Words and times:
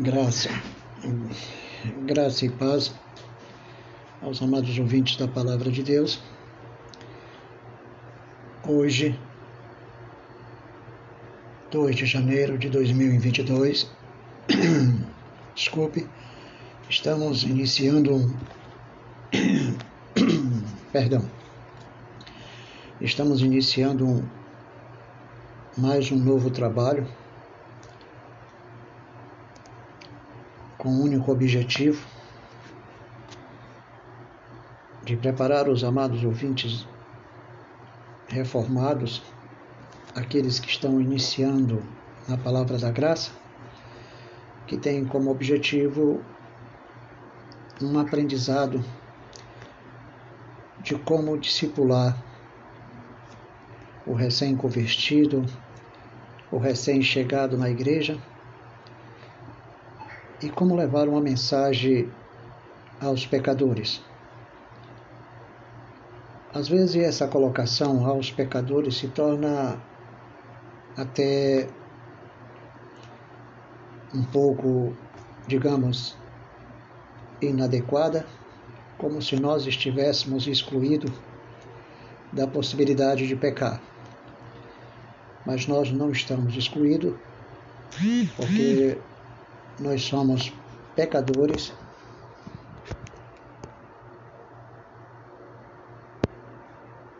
Graça, 0.00 0.50
graça 2.04 2.44
e 2.44 2.48
paz 2.50 2.92
aos 4.20 4.42
amados 4.42 4.76
ouvintes 4.76 5.16
da 5.16 5.28
Palavra 5.28 5.70
de 5.70 5.84
Deus. 5.84 6.20
Hoje, 8.66 9.16
2 11.70 11.94
de 11.94 12.06
janeiro 12.06 12.58
de 12.58 12.68
2022, 12.70 13.88
desculpe, 15.54 16.08
estamos 16.90 17.44
iniciando 17.44 18.16
um. 18.16 18.36
Perdão. 20.90 21.30
Estamos 23.00 23.42
iniciando 23.42 24.04
um, 24.08 24.24
mais 25.78 26.10
um 26.10 26.18
novo 26.18 26.50
trabalho 26.50 27.06
com 30.84 30.90
o 30.90 30.92
um 30.92 31.02
único 31.04 31.32
objetivo 31.32 32.06
de 35.02 35.16
preparar 35.16 35.66
os 35.66 35.82
amados 35.82 36.22
ouvintes 36.22 36.86
reformados, 38.28 39.22
aqueles 40.14 40.58
que 40.58 40.68
estão 40.68 41.00
iniciando 41.00 41.82
na 42.28 42.36
palavra 42.36 42.76
da 42.76 42.90
graça, 42.90 43.30
que 44.66 44.76
tem 44.76 45.06
como 45.06 45.30
objetivo 45.30 46.22
um 47.80 47.98
aprendizado 47.98 48.84
de 50.80 50.98
como 50.98 51.38
discipular 51.38 52.14
o 54.06 54.12
recém-convertido, 54.12 55.46
o 56.52 56.58
recém-chegado 56.58 57.56
na 57.56 57.70
igreja 57.70 58.20
e 60.42 60.48
como 60.50 60.74
levar 60.74 61.08
uma 61.08 61.20
mensagem 61.20 62.10
aos 63.00 63.26
pecadores. 63.26 64.02
Às 66.52 66.68
vezes 66.68 66.96
essa 67.02 67.26
colocação 67.26 68.06
aos 68.06 68.30
pecadores 68.30 68.96
se 68.96 69.08
torna 69.08 69.76
até 70.96 71.68
um 74.14 74.22
pouco, 74.22 74.96
digamos, 75.48 76.16
inadequada, 77.42 78.24
como 78.96 79.20
se 79.20 79.34
nós 79.34 79.66
estivéssemos 79.66 80.46
excluídos 80.46 81.10
da 82.32 82.46
possibilidade 82.46 83.26
de 83.26 83.34
pecar. 83.34 83.80
Mas 85.44 85.66
nós 85.66 85.90
não 85.90 86.10
estamos 86.10 86.56
excluídos, 86.56 87.14
porque 88.36 88.96
nós 89.78 90.02
somos 90.02 90.52
pecadores. 90.94 91.72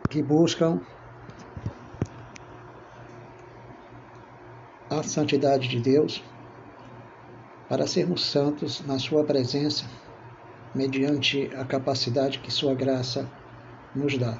Que 0.09 0.23
buscam 0.23 0.81
a 4.89 5.03
santidade 5.03 5.67
de 5.67 5.81
Deus 5.81 6.23
para 7.69 7.87
sermos 7.87 8.25
santos 8.25 8.85
na 8.87 8.99
Sua 8.99 9.25
presença, 9.25 9.85
mediante 10.75 11.51
a 11.57 11.65
capacidade 11.65 12.39
que 12.39 12.51
Sua 12.51 12.75
graça 12.75 13.29
nos 13.95 14.17
dá. 14.17 14.39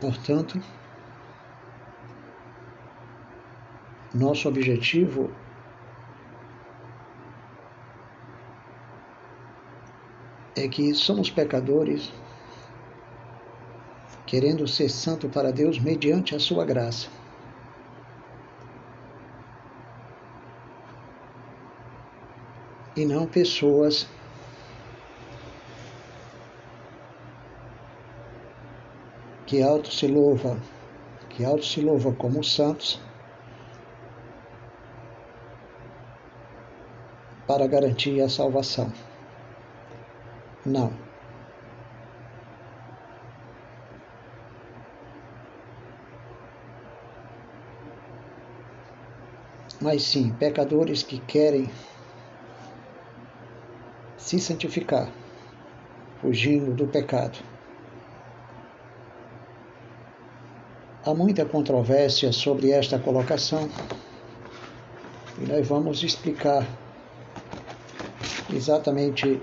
Portanto, 0.00 0.60
Nosso 4.14 4.48
objetivo 4.48 5.28
é 10.56 10.68
que 10.68 10.94
somos 10.94 11.30
pecadores 11.30 12.12
querendo 14.24 14.68
ser 14.68 14.88
santo 14.88 15.28
para 15.28 15.50
Deus 15.50 15.80
mediante 15.80 16.32
a 16.36 16.38
sua 16.38 16.64
graça. 16.64 17.08
E 22.96 23.04
não 23.04 23.26
pessoas 23.26 24.06
que 29.44 29.60
auto 29.60 29.92
se 29.92 30.06
louva, 30.06 30.56
que 31.30 31.44
auto 31.44 31.64
se 31.64 31.80
louva 31.80 32.12
como 32.12 32.44
santos 32.44 33.02
para 37.54 37.68
garantir 37.68 38.20
a 38.20 38.28
salvação. 38.28 38.92
Não. 40.66 40.92
Mas 49.80 50.02
sim, 50.02 50.32
pecadores 50.32 51.04
que 51.04 51.20
querem 51.20 51.70
se 54.16 54.40
santificar, 54.40 55.08
fugindo 56.20 56.74
do 56.74 56.88
pecado. 56.88 57.38
Há 61.06 61.14
muita 61.14 61.44
controvérsia 61.44 62.32
sobre 62.32 62.72
esta 62.72 62.98
colocação 62.98 63.70
e 65.38 65.46
nós 65.46 65.68
vamos 65.68 66.02
explicar 66.02 66.66
exatamente 68.54 69.40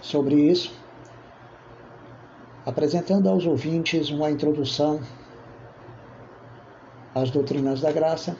sobre 0.00 0.36
isso, 0.36 0.72
apresentando 2.64 3.28
aos 3.28 3.44
ouvintes 3.44 4.10
uma 4.10 4.30
introdução 4.30 5.00
às 7.14 7.30
doutrinas 7.30 7.80
da 7.80 7.90
graça 7.90 8.36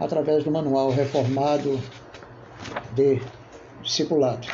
através 0.00 0.44
do 0.44 0.50
manual 0.50 0.90
reformado 0.90 1.80
de 2.94 3.20
discipulado. 3.82 4.48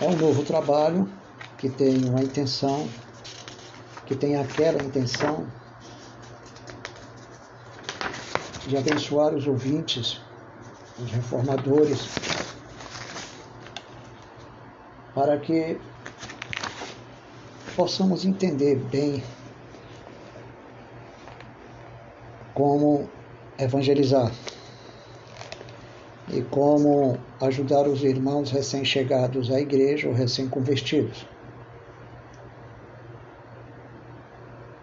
É 0.00 0.04
um 0.04 0.16
novo 0.16 0.42
trabalho 0.44 1.08
que 1.56 1.70
tem 1.70 2.04
uma 2.04 2.22
intenção, 2.22 2.86
que 4.04 4.14
tem 4.14 4.36
aquela 4.36 4.82
intenção 4.82 5.46
de 8.66 8.76
abençoar 8.76 9.34
os 9.34 9.46
ouvintes, 9.46 10.20
os 10.98 11.10
reformadores, 11.10 12.08
para 15.14 15.38
que 15.38 15.78
possamos 17.76 18.24
entender 18.24 18.76
bem 18.76 19.22
como 22.54 23.08
evangelizar 23.58 24.32
e 26.28 26.42
como 26.42 27.18
ajudar 27.40 27.86
os 27.86 28.02
irmãos 28.02 28.50
recém-chegados 28.50 29.50
à 29.50 29.60
igreja 29.60 30.08
ou 30.08 30.14
recém-convertidos. 30.14 31.26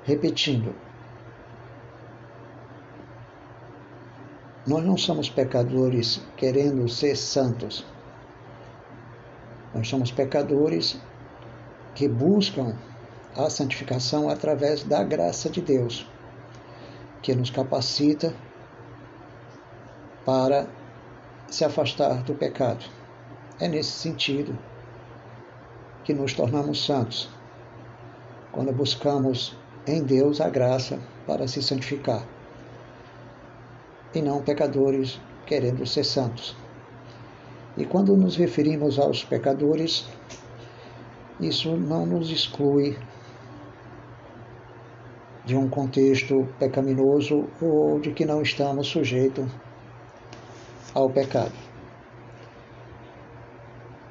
Repetindo, 0.03 0.73
Nós 4.66 4.81
não 4.81 4.96
somos 4.96 5.29
pecadores 5.29 6.21
querendo 6.38 6.88
ser 6.88 7.18
santos. 7.18 7.86
Nós 9.75 9.89
somos 9.89 10.10
pecadores 10.10 10.98
que 11.94 12.07
buscam 12.07 12.74
a 13.36 13.50
santificação 13.50 14.30
através 14.30 14.83
da 14.83 15.04
graça 15.04 15.50
de 15.50 15.60
Deus, 15.60 16.10
que 17.21 17.36
nos 17.36 17.50
capacita 17.50 18.33
para 20.25 20.66
se 21.50 21.66
afastar 21.66 22.24
do 22.24 22.33
pecado. 22.33 22.86
É 23.59 23.68
nesse 23.68 23.92
sentido 23.92 24.57
que 26.06 26.13
nos 26.13 26.33
tornamos 26.33 26.86
santos, 26.86 27.30
quando 28.54 28.71
buscamos 28.71 29.57
em 29.86 30.01
Deus 30.01 30.39
a 30.39 30.50
graça 30.50 31.01
para 31.27 31.50
se 31.50 31.62
santificar 31.62 32.25
e 34.13 34.21
não 34.21 34.42
pecadores 34.42 35.19
querendo 35.45 35.86
ser 35.86 36.04
santos. 36.04 36.56
E 37.75 37.86
quando 37.86 38.15
nos 38.15 38.36
referimos 38.36 39.00
aos 39.00 39.24
pecadores, 39.24 40.06
isso 41.39 41.75
não 41.75 42.06
nos 42.06 42.30
exclui 42.30 42.98
de 45.45 45.56
um 45.56 45.68
contexto 45.68 46.48
pecaminoso 46.57 47.48
ou 47.62 48.00
de 48.00 48.12
que 48.12 48.25
não 48.25 48.42
estamos 48.42 48.88
sujeitos 48.88 49.45
ao 50.94 51.09
pecado. 51.09 51.51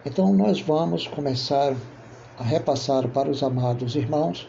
Então, 0.05 0.33
nós 0.35 0.61
vamos 0.61 1.07
começar 1.07 1.75
a 2.37 2.43
repassar 2.43 3.09
para 3.09 3.31
os 3.31 3.43
amados 3.43 3.95
irmãos 3.95 4.49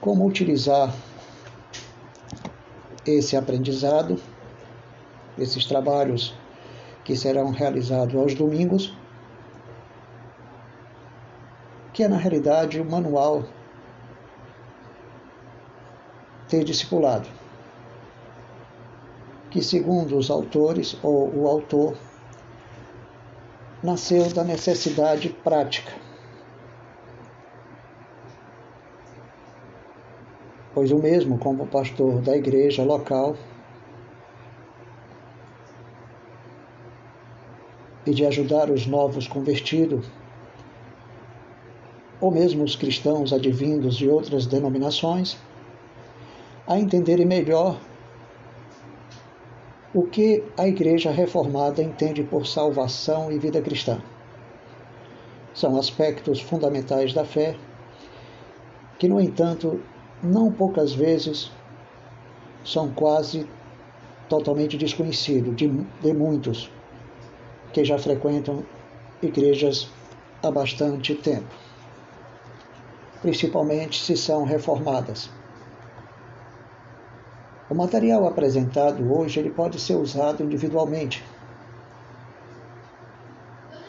como 0.00 0.26
utilizar 0.26 0.92
esse 3.12 3.36
aprendizado, 3.36 4.20
esses 5.38 5.64
trabalhos 5.64 6.34
que 7.04 7.16
serão 7.16 7.50
realizados 7.50 8.14
aos 8.14 8.34
domingos, 8.34 8.96
que 11.92 12.02
é 12.02 12.08
na 12.08 12.16
realidade 12.16 12.80
o 12.80 12.84
manual 12.84 13.44
ter 16.48 16.64
discipulado, 16.64 17.28
que 19.50 19.62
segundo 19.62 20.16
os 20.16 20.30
autores 20.30 20.96
ou 21.02 21.32
o 21.34 21.48
autor 21.48 21.96
nasceu 23.82 24.28
da 24.32 24.42
necessidade 24.42 25.28
prática. 25.28 26.05
Pois 30.76 30.92
o 30.92 30.98
mesmo, 30.98 31.38
como 31.38 31.66
pastor 31.66 32.20
da 32.20 32.36
igreja 32.36 32.84
local, 32.84 33.34
e 38.06 38.10
de 38.12 38.26
ajudar 38.26 38.70
os 38.70 38.86
novos 38.86 39.26
convertidos, 39.26 40.06
ou 42.20 42.30
mesmo 42.30 42.62
os 42.62 42.76
cristãos 42.76 43.32
advindos 43.32 43.96
de 43.96 44.06
outras 44.06 44.44
denominações, 44.44 45.38
a 46.66 46.78
entenderem 46.78 47.24
melhor 47.24 47.80
o 49.94 50.02
que 50.02 50.44
a 50.58 50.68
Igreja 50.68 51.10
Reformada 51.10 51.82
entende 51.82 52.22
por 52.22 52.46
salvação 52.46 53.32
e 53.32 53.38
vida 53.38 53.62
cristã. 53.62 53.98
São 55.54 55.78
aspectos 55.78 56.38
fundamentais 56.38 57.14
da 57.14 57.24
fé 57.24 57.56
que, 58.98 59.08
no 59.08 59.18
entanto, 59.18 59.80
não 60.22 60.50
poucas 60.50 60.92
vezes 60.92 61.50
são 62.64 62.90
quase 62.92 63.48
totalmente 64.28 64.76
desconhecidos 64.76 65.54
de, 65.56 65.68
de 65.68 66.12
muitos 66.12 66.70
que 67.72 67.84
já 67.84 67.98
frequentam 67.98 68.64
igrejas 69.22 69.88
há 70.42 70.50
bastante 70.50 71.14
tempo, 71.14 71.54
principalmente 73.22 74.02
se 74.02 74.16
são 74.16 74.44
reformadas. 74.44 75.30
O 77.68 77.74
material 77.74 78.26
apresentado 78.26 79.12
hoje 79.12 79.40
ele 79.40 79.50
pode 79.50 79.80
ser 79.80 79.94
usado 79.96 80.42
individualmente, 80.42 81.24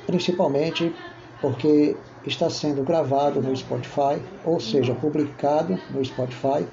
principalmente 0.06 0.95
porque 1.39 1.95
está 2.27 2.50
sendo 2.50 2.83
gravado 2.83 3.41
no 3.41 3.56
Spotify, 3.56 4.21
ou 4.44 4.59
seja, 4.59 4.94
publicado 4.94 5.79
no 5.89 6.03
Spotify, 6.03 6.68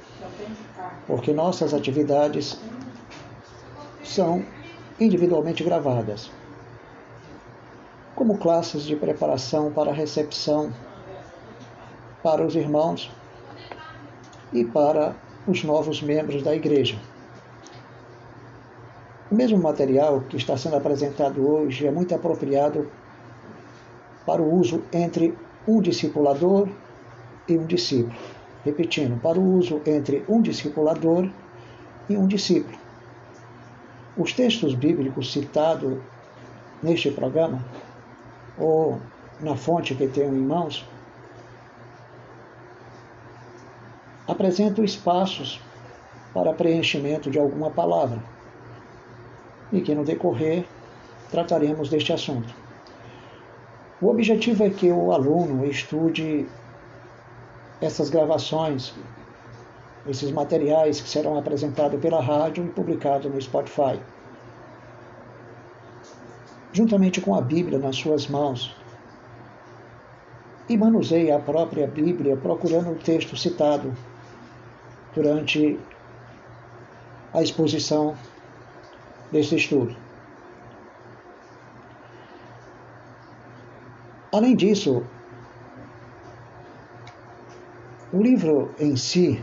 porque 1.07 1.33
nossas 1.33 1.73
atividades 1.73 2.59
são 4.03 4.45
individualmente 4.99 5.63
gravadas, 5.63 6.31
como 8.15 8.39
classes 8.39 8.85
de 8.85 8.97
preparação 8.97 9.73
para 9.73 9.91
a 9.91 9.95
recepção 9.95 10.73
para 12.23 12.45
os 12.45 12.57
irmãos 12.57 13.11
e 14.51 14.65
para 14.65 15.15
os 15.47 15.63
novos 15.63 16.01
membros 16.01 16.43
da 16.43 16.55
igreja. 16.55 16.99
O 19.31 19.35
mesmo 19.35 19.59
material 19.59 20.23
que 20.23 20.37
está 20.37 20.57
sendo 20.57 20.77
apresentado 20.77 21.47
hoje 21.47 21.87
é 21.87 21.91
muito 21.91 22.15
apropriado 22.15 22.91
para 24.25 24.41
o 24.41 24.55
uso 24.55 24.83
entre 24.93 25.37
um 25.67 25.81
discipulador 25.81 26.69
e 27.49 27.57
um 27.57 27.67
discípulo. 27.67 28.15
Repetindo, 28.65 29.21
para 29.21 29.39
o 29.39 29.57
uso 29.57 29.81
entre 29.87 30.25
um 30.29 30.41
discipulador 30.41 31.29
e 32.09 32.17
um 32.17 32.27
discípulo. 32.27 32.79
Os 34.17 34.33
textos 34.33 34.75
bíblicos 34.75 35.33
citados 35.33 35.99
neste 36.83 37.11
programa, 37.11 37.65
ou 38.59 39.01
na 39.41 39.57
fonte 39.57 39.95
que 39.95 40.07
tenho 40.07 40.35
em 40.35 40.41
mãos, 40.41 40.87
apresentam 44.27 44.85
espaços 44.85 45.61
para 46.33 46.53
preenchimento 46.53 47.31
de 47.31 47.39
alguma 47.39 47.71
palavra 47.71 48.23
e 49.73 49.81
que 49.81 49.95
no 49.95 50.05
decorrer 50.05 50.65
trataremos 51.31 51.89
deste 51.89 52.13
assunto. 52.13 52.64
O 54.05 54.11
objetivo 54.11 54.65
é 54.65 54.69
que 54.69 54.93
o 54.93 55.13
aluno 55.13 55.65
estude 55.65 56.47
essas 57.81 58.11
gravações, 58.11 58.93
esses 60.07 60.31
materiais 60.31 61.01
que 61.01 61.09
serão 61.09 61.39
apresentados 61.39 61.99
pela 61.99 62.21
rádio 62.21 62.67
e 62.67 62.69
publicados 62.69 63.33
no 63.33 63.41
Spotify. 63.41 63.99
Juntamente 66.71 67.23
com 67.23 67.35
a 67.35 67.41
Bíblia 67.41 67.79
nas 67.79 67.97
suas 67.97 68.27
mãos, 68.27 68.77
e 70.69 70.77
manuseie 70.77 71.33
a 71.33 71.39
própria 71.39 71.87
Bíblia 71.87 72.37
procurando 72.37 72.91
o 72.91 72.97
texto 72.97 73.39
citado 73.39 73.91
durante 75.15 75.81
a 77.33 77.43
exposição 77.43 78.15
deste 79.33 79.57
estudo. 79.57 80.04
Além 84.35 84.57
disso, 84.57 85.05
o 88.13 88.21
livro 88.21 88.75
em 88.81 88.97
si, 88.97 89.41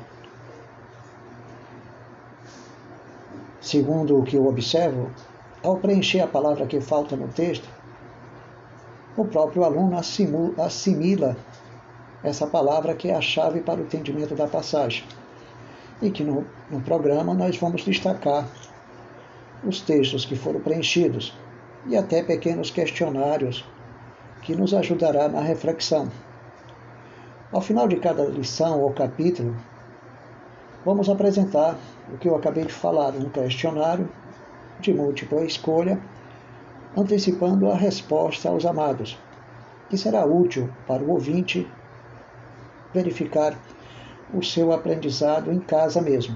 segundo 3.62 4.20
o 4.20 4.24
que 4.24 4.36
eu 4.36 4.46
observo, 4.46 5.10
ao 5.64 5.78
preencher 5.78 6.20
a 6.20 6.28
palavra 6.28 6.68
que 6.68 6.82
falta 6.82 7.16
no 7.16 7.30
texto, 7.30 7.70
o 9.16 9.24
próprio 9.24 9.64
aluno 9.64 9.98
assimila 9.98 11.38
essa 12.22 12.46
palavra 12.46 12.94
que 12.94 13.08
é 13.08 13.16
a 13.16 13.22
chave 13.22 13.62
para 13.62 13.80
o 13.80 13.84
entendimento 13.84 14.36
da 14.36 14.46
passagem. 14.46 15.06
E 16.02 16.12
que 16.12 16.22
no, 16.22 16.46
no 16.70 16.82
programa 16.82 17.34
nós 17.34 17.56
vamos 17.56 17.86
destacar 17.86 18.46
os 19.64 19.80
textos 19.80 20.26
que 20.26 20.36
foram 20.36 20.60
preenchidos 20.60 21.34
e 21.88 21.96
até 21.96 22.22
pequenos 22.22 22.70
questionários 22.70 23.64
que 24.42 24.56
nos 24.56 24.74
ajudará 24.74 25.28
na 25.28 25.42
reflexão. 25.42 26.10
Ao 27.52 27.62
final 27.62 27.88
de 27.88 27.98
cada 27.98 28.24
lição 28.26 28.82
ou 28.82 28.92
capítulo, 28.92 29.56
vamos 30.86 31.10
apresentar 31.10 31.78
o 32.12 32.18
que 32.18 32.28
eu 32.28 32.36
acabei 32.36 32.66
de 32.66 32.74
falar, 32.74 33.14
um 33.14 33.30
questionário 33.30 34.10
de 34.80 34.94
múltipla 34.94 35.44
escolha, 35.46 36.02
antecipando 36.98 37.70
a 37.70 37.76
resposta 37.76 38.50
aos 38.50 38.66
amados, 38.66 39.18
que 39.90 39.98
será 39.98 40.26
útil 40.26 40.70
para 40.88 41.04
o 41.04 41.12
ouvinte 41.12 41.70
verificar 42.94 43.58
o 44.34 44.42
seu 44.44 44.72
aprendizado 44.72 45.52
em 45.52 45.60
casa 45.60 46.02
mesmo. 46.02 46.36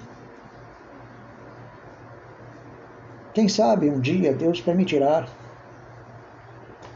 Quem 3.33 3.50
sabe 3.50 3.89
um 3.89 4.00
dia 4.00 4.33
Deus 4.33 4.62
permitirá 4.62 5.25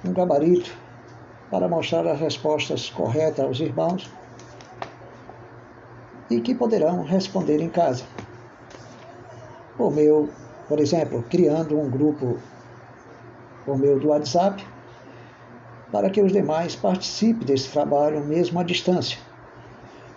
um 0.06 0.14
gabarito 0.14 0.72
para 1.50 1.68
mostrar 1.68 2.06
as 2.08 2.20
respostas 2.20 2.90
corretas 2.90 3.46
aos 3.46 3.60
irmãos 3.60 4.10
e 6.30 6.40
que 6.42 6.54
poderão 6.54 7.04
responder 7.04 7.60
em 7.60 7.70
casa. 7.70 8.04
Por 9.78 9.92
meu, 9.92 10.30
por 10.68 10.80
exemplo, 10.80 11.24
criando 11.30 11.80
um 11.80 11.90
grupo 11.90 12.38
por 13.66 13.78
meio 13.78 14.00
do 14.00 14.10
WhatsApp 14.10 14.64
para 15.92 16.10
que 16.10 16.22
os 16.22 16.32
demais 16.32 16.76
participem 16.76 17.46
desse 17.46 17.70
trabalho 17.70 18.24
mesmo 18.24 18.60
à 18.60 18.64
distância 18.64 19.18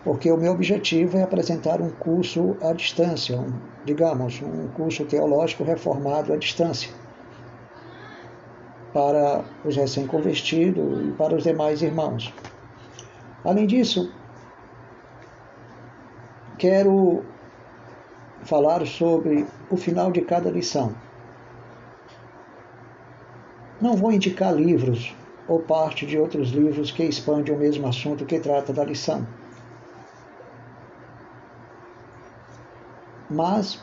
porque 0.05 0.31
o 0.31 0.37
meu 0.37 0.53
objetivo 0.53 1.17
é 1.17 1.23
apresentar 1.23 1.81
um 1.81 1.91
curso 1.91 2.57
à 2.61 2.73
distância, 2.73 3.39
um, 3.39 3.53
digamos, 3.85 4.41
um 4.43 4.69
curso 4.69 5.05
teológico 5.05 5.63
reformado 5.63 6.33
à 6.33 6.37
distância, 6.37 6.91
para 8.93 9.45
os 9.65 9.77
recém-convertidos 9.77 11.09
e 11.09 11.13
para 11.13 11.35
os 11.35 11.43
demais 11.43 11.83
irmãos. 11.83 12.33
Além 13.45 13.67
disso, 13.67 14.13
quero 16.59 17.25
falar 18.45 18.87
sobre 18.87 19.47
o 19.71 19.77
final 19.77 20.13
de 20.13 20.21
cada 20.21 20.51
lição. 20.51 20.95
Não 23.81 23.97
vou 23.97 24.13
indicar 24.13 24.55
livros 24.55 25.15
ou 25.49 25.61
parte 25.61 26.07
de 26.07 26.19
outros 26.19 26.51
livros 26.51 26.91
que 26.91 27.03
expandem 27.03 27.55
o 27.55 27.59
mesmo 27.59 27.87
assunto 27.89 28.25
que 28.25 28.39
trata 28.39 28.73
da 28.73 28.85
lição 28.85 29.27
mas 33.33 33.83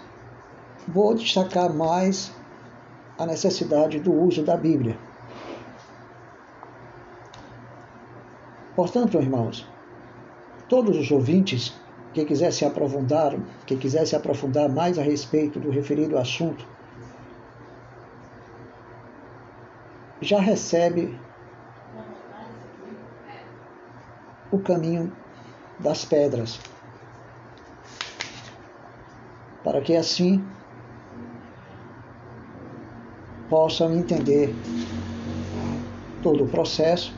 vou 0.87 1.15
destacar 1.15 1.73
mais 1.73 2.31
a 3.19 3.25
necessidade 3.25 3.99
do 3.99 4.13
uso 4.13 4.43
da 4.43 4.55
Bíblia. 4.55 4.97
Portanto, 8.77 9.17
irmãos, 9.17 9.67
todos 10.69 10.95
os 10.95 11.11
ouvintes 11.11 11.77
que 12.13 12.23
quisessem 12.23 12.65
aprofundar, 12.65 13.37
que 13.65 13.75
quisessem 13.75 14.17
aprofundar 14.17 14.69
mais 14.69 14.97
a 14.97 15.03
respeito 15.03 15.59
do 15.59 15.69
referido 15.69 16.17
assunto, 16.17 16.65
já 20.21 20.39
recebe 20.39 21.19
o 24.49 24.59
caminho 24.59 25.11
das 25.77 26.05
pedras, 26.05 26.57
para 29.61 29.81
que 29.81 29.93
assim 29.95 30.41
possam 33.49 33.93
entender 33.93 34.53
todo 36.21 36.43
o 36.43 36.47
processo 36.47 37.13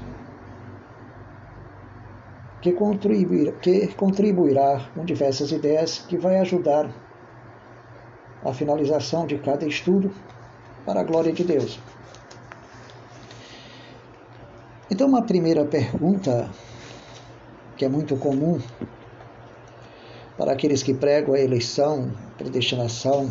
que 2.61 2.71
contribuirá, 2.71 3.51
que 3.53 3.87
contribuirá 3.95 4.89
com 4.93 5.03
diversas 5.03 5.51
ideias 5.51 5.99
que 5.99 6.17
vai 6.17 6.39
ajudar 6.39 6.89
a 8.43 8.53
finalização 8.53 9.25
de 9.25 9.37
cada 9.39 9.65
estudo 9.65 10.11
para 10.85 11.01
a 11.01 11.03
glória 11.03 11.31
de 11.31 11.43
Deus. 11.43 11.79
Então, 14.89 15.07
uma 15.07 15.23
primeira 15.23 15.65
pergunta 15.65 16.49
que 17.77 17.85
é 17.85 17.89
muito 17.89 18.15
comum 18.17 18.59
para 20.37 20.53
aqueles 20.53 20.83
que 20.83 20.93
pregam 20.93 21.33
a 21.33 21.39
eleição, 21.39 22.11
predestinação 22.37 23.29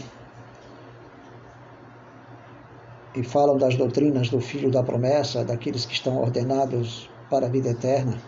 e 3.14 3.22
falam 3.22 3.56
das 3.56 3.76
doutrinas 3.76 4.28
do 4.28 4.40
Filho 4.40 4.70
da 4.70 4.82
promessa, 4.82 5.44
daqueles 5.44 5.84
que 5.84 5.94
estão 5.94 6.18
ordenados 6.18 7.10
para 7.28 7.46
a 7.46 7.48
vida 7.48 7.70
eterna 7.70 8.18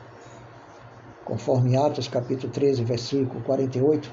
conforme 1.24 1.76
Atos 1.76 2.08
capítulo 2.08 2.52
13, 2.52 2.84
versículo 2.84 3.40
48, 3.42 4.10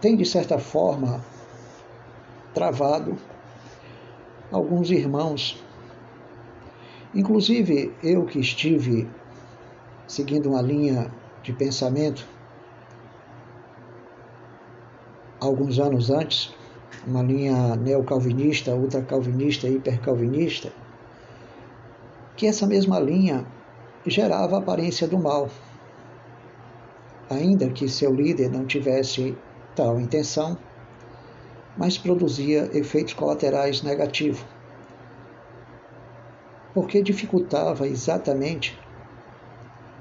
tem 0.00 0.16
de 0.16 0.24
certa 0.24 0.58
forma 0.58 1.24
travado 2.52 3.16
alguns 4.50 4.90
irmãos. 4.90 5.62
Inclusive 7.14 7.94
eu 8.02 8.24
que 8.24 8.40
estive 8.40 9.08
seguindo 10.06 10.50
uma 10.50 10.60
linha 10.60 11.12
de 11.42 11.52
pensamento 11.52 12.26
alguns 15.40 15.78
anos 15.78 16.10
antes, 16.10 16.54
uma 17.06 17.22
linha 17.22 17.76
neocalvinista, 17.76 18.74
ultracalvinista 18.74 19.68
e 19.68 19.76
hipercalvinista, 19.76 20.72
que 22.36 22.46
essa 22.46 22.66
mesma 22.66 22.98
linha 22.98 23.46
gerava 24.06 24.56
a 24.56 24.58
aparência 24.58 25.06
do 25.06 25.18
mal. 25.18 25.48
Ainda 27.30 27.70
que 27.70 27.88
seu 27.88 28.12
líder 28.12 28.50
não 28.50 28.66
tivesse 28.66 29.36
tal 29.74 30.00
intenção, 30.00 30.58
mas 31.76 31.98
produzia 31.98 32.70
efeitos 32.72 33.14
colaterais 33.14 33.82
negativos, 33.82 34.44
porque 36.72 37.02
dificultava 37.02 37.86
exatamente 37.86 38.78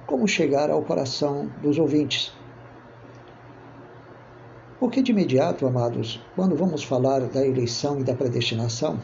como 0.06 0.28
chegar 0.28 0.70
ao 0.70 0.84
coração 0.84 1.50
dos 1.62 1.78
ouvintes. 1.78 2.34
Porque 4.84 5.02
de 5.02 5.14
imediato, 5.14 5.66
amados, 5.66 6.20
quando 6.36 6.58
vamos 6.58 6.84
falar 6.84 7.22
da 7.30 7.48
eleição 7.48 8.02
e 8.02 8.04
da 8.04 8.14
predestinação, 8.14 9.00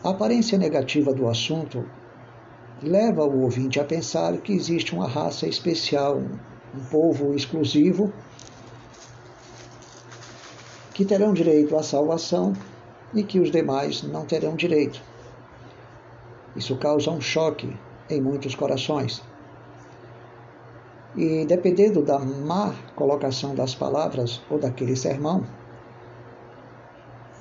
a 0.00 0.10
aparência 0.10 0.56
negativa 0.56 1.12
do 1.12 1.28
assunto 1.28 1.84
leva 2.80 3.24
o 3.24 3.42
ouvinte 3.42 3.80
a 3.80 3.84
pensar 3.84 4.36
que 4.36 4.52
existe 4.52 4.94
uma 4.94 5.08
raça 5.08 5.48
especial, 5.48 6.22
um 6.72 6.84
povo 6.88 7.34
exclusivo, 7.34 8.12
que 10.94 11.04
terão 11.04 11.32
direito 11.32 11.76
à 11.76 11.82
salvação 11.82 12.52
e 13.12 13.24
que 13.24 13.40
os 13.40 13.50
demais 13.50 14.04
não 14.04 14.24
terão 14.24 14.54
direito. 14.54 15.02
Isso 16.54 16.76
causa 16.76 17.10
um 17.10 17.20
choque 17.20 17.76
em 18.08 18.20
muitos 18.20 18.54
corações. 18.54 19.20
E 21.16 21.44
dependendo 21.46 22.02
da 22.02 22.18
má 22.18 22.74
colocação 22.96 23.54
das 23.54 23.74
palavras 23.74 24.42
ou 24.50 24.58
daquele 24.58 24.96
sermão, 24.96 25.44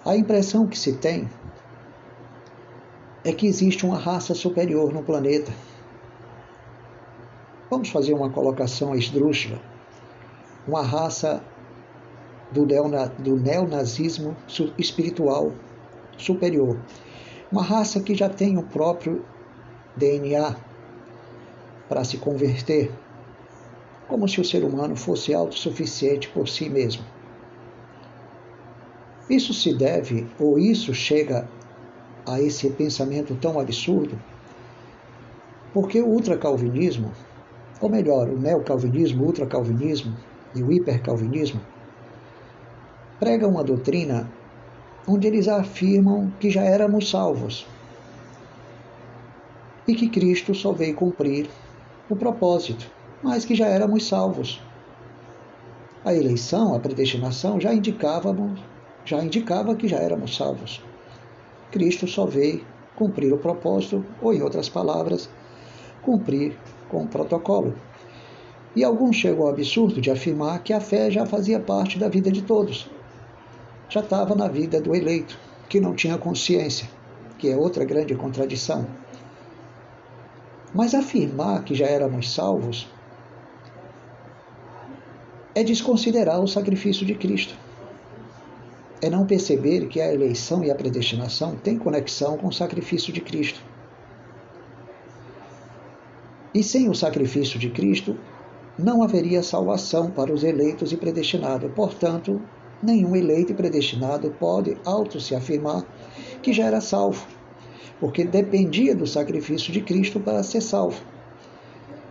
a 0.05 0.15
impressão 0.15 0.67
que 0.67 0.77
se 0.77 0.97
tem 0.97 1.29
é 3.23 3.31
que 3.31 3.47
existe 3.47 3.85
uma 3.85 3.97
raça 3.97 4.35
superior 4.35 4.93
no 4.93 5.01
planeta. 5.01 5.51
Vamos 7.69 7.89
fazer 7.89 8.13
uma 8.13 8.29
colocação 8.29 8.93
esdrúxula. 8.93 9.59
Uma 10.67 10.83
raça 10.83 11.41
do, 12.51 12.65
neona, 12.65 13.07
do 13.07 13.35
neonazismo 13.35 14.35
espiritual 14.77 15.51
superior. 16.17 16.79
Uma 17.51 17.63
raça 17.63 17.99
que 17.99 18.13
já 18.13 18.29
tem 18.29 18.57
o 18.57 18.63
próprio 18.63 19.25
DNA 19.95 20.55
para 21.89 22.03
se 22.03 22.17
converter, 22.17 22.91
como 24.07 24.27
se 24.27 24.39
o 24.39 24.45
ser 24.45 24.63
humano 24.63 24.95
fosse 24.95 25.33
autossuficiente 25.33 26.29
por 26.29 26.47
si 26.47 26.69
mesmo. 26.69 27.03
Isso 29.29 29.53
se 29.53 29.73
deve, 29.73 30.27
ou 30.39 30.59
isso 30.59 30.93
chega 30.93 31.47
a 32.25 32.41
esse 32.41 32.69
pensamento 32.71 33.35
tão 33.35 33.59
absurdo? 33.59 34.19
Porque 35.73 36.01
o 36.01 36.07
ultracalvinismo, 36.07 37.11
ou 37.81 37.89
melhor, 37.89 38.29
o 38.29 38.39
neocalvinismo, 38.39 39.23
o 39.23 39.27
ultracalvinismo 39.27 40.15
e 40.53 40.61
o 40.61 40.71
hipercalvinismo, 40.71 41.61
pregam 43.19 43.49
uma 43.49 43.63
doutrina 43.63 44.29
onde 45.07 45.27
eles 45.27 45.47
afirmam 45.47 46.31
que 46.39 46.49
já 46.49 46.61
éramos 46.61 47.09
salvos 47.09 47.65
e 49.87 49.95
que 49.95 50.09
Cristo 50.09 50.53
só 50.53 50.71
veio 50.71 50.95
cumprir 50.95 51.49
o 52.09 52.15
propósito, 52.15 52.89
mas 53.23 53.45
que 53.45 53.55
já 53.55 53.67
éramos 53.67 54.05
salvos. 54.05 54.61
A 56.03 56.13
eleição, 56.13 56.75
a 56.75 56.79
predestinação 56.79 57.59
já 57.59 57.73
indicávamos, 57.73 58.59
já 59.05 59.23
indicava 59.23 59.73
que 59.75 59.87
já 59.87 59.97
éramos 59.97 60.35
salvos. 60.35 60.83
Cristo 61.71 62.05
só 62.05 62.25
veio 62.25 62.65
cumprir 62.95 63.33
o 63.33 63.37
propósito, 63.37 64.05
ou 64.21 64.33
em 64.33 64.41
outras 64.41 64.67
palavras, 64.67 65.29
cumprir 66.01 66.57
com 66.89 67.03
o 67.03 67.07
protocolo. 67.07 67.73
E 68.75 68.83
alguns 68.83 69.15
chegam 69.15 69.45
ao 69.45 69.49
absurdo 69.51 70.01
de 70.01 70.11
afirmar 70.11 70.61
que 70.61 70.73
a 70.73 70.81
fé 70.81 71.09
já 71.09 71.25
fazia 71.25 71.59
parte 71.59 71.97
da 71.97 72.09
vida 72.09 72.29
de 72.29 72.41
todos. 72.41 72.89
Já 73.87 74.01
estava 74.01 74.35
na 74.35 74.47
vida 74.47 74.81
do 74.81 74.93
eleito, 74.93 75.39
que 75.69 75.79
não 75.79 75.95
tinha 75.95 76.17
consciência, 76.17 76.89
que 77.37 77.49
é 77.49 77.55
outra 77.55 77.85
grande 77.85 78.13
contradição. 78.15 78.85
Mas 80.73 80.93
afirmar 80.93 81.63
que 81.63 81.73
já 81.73 81.85
éramos 81.85 82.33
salvos 82.33 82.87
é 85.55 85.63
desconsiderar 85.63 86.39
o 86.41 86.47
sacrifício 86.47 87.05
de 87.05 87.15
Cristo 87.15 87.55
é 89.03 89.09
não 89.09 89.25
perceber 89.25 89.87
que 89.87 89.99
a 89.99 90.13
eleição 90.13 90.63
e 90.63 90.71
a 90.71 90.75
predestinação 90.75 91.57
têm 91.57 91.77
conexão 91.77 92.37
com 92.37 92.47
o 92.47 92.53
sacrifício 92.53 93.11
de 93.11 93.19
Cristo. 93.19 93.61
E 96.55 96.63
sem 96.63 96.89
o 96.89 96.95
sacrifício 96.95 97.59
de 97.59 97.69
Cristo, 97.69 98.17
não 98.79 99.03
haveria 99.03 99.43
salvação 99.43 100.09
para 100.09 100.33
os 100.33 100.41
eleitos 100.41 100.93
e 100.93 100.97
predestinados. 100.97 101.69
Portanto, 101.73 102.41
nenhum 102.81 103.13
eleito 103.13 103.51
e 103.51 103.55
predestinado 103.55 104.33
pode 104.39 104.77
auto 104.85 105.19
se 105.19 105.35
afirmar 105.35 105.83
que 106.41 106.53
já 106.53 106.63
era 106.63 106.79
salvo, 106.79 107.27
porque 107.99 108.23
dependia 108.23 108.95
do 108.95 109.05
sacrifício 109.05 109.73
de 109.73 109.81
Cristo 109.81 110.17
para 110.17 110.41
ser 110.43 110.61
salvo. 110.61 111.01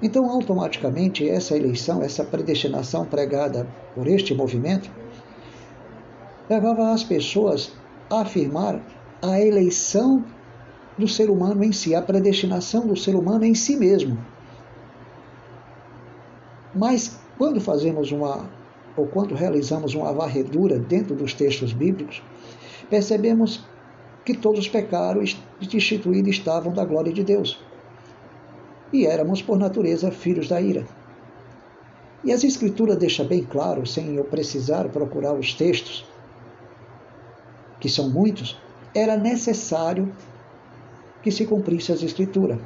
Então, 0.02 0.28
automaticamente, 0.28 1.28
essa 1.28 1.56
eleição, 1.56 2.02
essa 2.02 2.24
predestinação 2.24 3.06
pregada 3.06 3.68
por 3.94 4.08
este 4.08 4.34
movimento, 4.34 4.90
levava 6.50 6.92
as 6.92 7.04
pessoas 7.04 7.72
a 8.10 8.22
afirmar 8.22 8.82
a 9.22 9.40
eleição 9.40 10.24
do 10.98 11.06
ser 11.06 11.30
humano 11.30 11.62
em 11.62 11.70
si, 11.70 11.94
a 11.94 12.02
predestinação 12.02 12.86
do 12.86 12.96
ser 12.96 13.14
humano 13.14 13.44
em 13.44 13.54
si 13.54 13.76
mesmo. 13.76 14.18
Mas 16.74 17.18
quando 17.38 17.60
fazemos 17.60 18.10
uma 18.10 18.50
ou 18.96 19.06
quando 19.06 19.34
realizamos 19.34 19.94
uma 19.94 20.12
varredura 20.12 20.78
dentro 20.78 21.14
dos 21.14 21.32
textos 21.32 21.72
bíblicos, 21.72 22.22
percebemos 22.90 23.64
que 24.24 24.36
todos 24.36 24.68
pecaram 24.68 25.22
e 25.22 25.66
destituídos 25.66 26.30
estavam 26.36 26.72
da 26.72 26.84
glória 26.84 27.12
de 27.12 27.24
Deus. 27.24 27.58
E 28.92 29.06
éramos, 29.06 29.40
por 29.40 29.58
natureza, 29.58 30.10
filhos 30.10 30.48
da 30.48 30.60
ira. 30.60 30.86
E 32.24 32.32
as 32.32 32.44
Escrituras 32.44 32.96
deixam 32.96 33.26
bem 33.26 33.42
claro, 33.42 33.86
sem 33.86 34.14
eu 34.14 34.24
precisar 34.24 34.88
procurar 34.88 35.32
os 35.32 35.54
textos, 35.54 36.04
que 37.80 37.88
são 37.88 38.08
muitos, 38.08 38.56
era 38.94 39.16
necessário 39.16 40.12
que 41.22 41.32
se 41.32 41.46
cumprisse 41.46 41.90
as 41.90 42.02
Escrituras. 42.02 42.58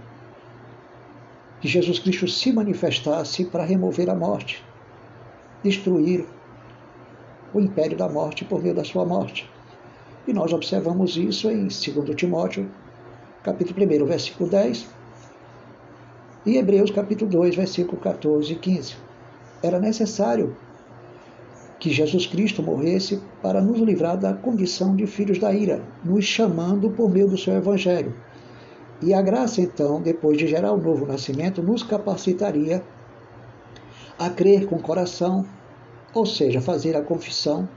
Que 1.60 1.68
Jesus 1.68 1.98
Cristo 1.98 2.28
se 2.28 2.52
manifestasse 2.52 3.44
para 3.46 3.64
remover 3.64 4.10
a 4.10 4.14
morte, 4.14 4.62
destruir 5.62 6.26
o 7.54 7.60
império 7.60 7.96
da 7.96 8.08
morte 8.08 8.44
por 8.44 8.62
meio 8.62 8.74
da 8.74 8.84
sua 8.84 9.06
morte. 9.06 9.48
E 10.26 10.32
nós 10.32 10.52
observamos 10.52 11.16
isso 11.16 11.50
em 11.50 11.68
2 11.68 12.14
Timóteo, 12.14 12.70
capítulo 13.42 13.86
1, 13.86 14.04
versículo 14.04 14.50
10, 14.50 14.86
e 16.46 16.56
Hebreus, 16.56 16.90
capítulo 16.90 17.30
2, 17.30 17.56
versículo 17.56 18.00
14 18.00 18.52
e 18.52 18.56
15. 18.56 18.94
Era 19.62 19.80
necessário 19.80 20.56
que 21.78 21.90
Jesus 21.90 22.26
Cristo 22.26 22.62
morresse 22.62 23.20
para 23.42 23.60
nos 23.60 23.80
livrar 23.80 24.16
da 24.16 24.32
condição 24.32 24.96
de 24.96 25.06
filhos 25.06 25.38
da 25.38 25.52
ira, 25.52 25.82
nos 26.04 26.24
chamando 26.24 26.88
por 26.90 27.10
meio 27.10 27.28
do 27.28 27.36
seu 27.36 27.54
evangelho. 27.54 28.14
E 29.02 29.12
a 29.12 29.20
graça, 29.20 29.60
então, 29.60 30.00
depois 30.00 30.38
de 30.38 30.46
gerar 30.46 30.72
o 30.72 30.80
novo 30.80 31.04
nascimento, 31.04 31.62
nos 31.62 31.82
capacitaria 31.82 32.82
a 34.18 34.30
crer 34.30 34.66
com 34.66 34.76
o 34.76 34.82
coração 34.82 35.44
ou 36.16 36.24
seja, 36.24 36.62
fazer 36.62 36.96
a 36.96 37.02
confissão 37.02 37.68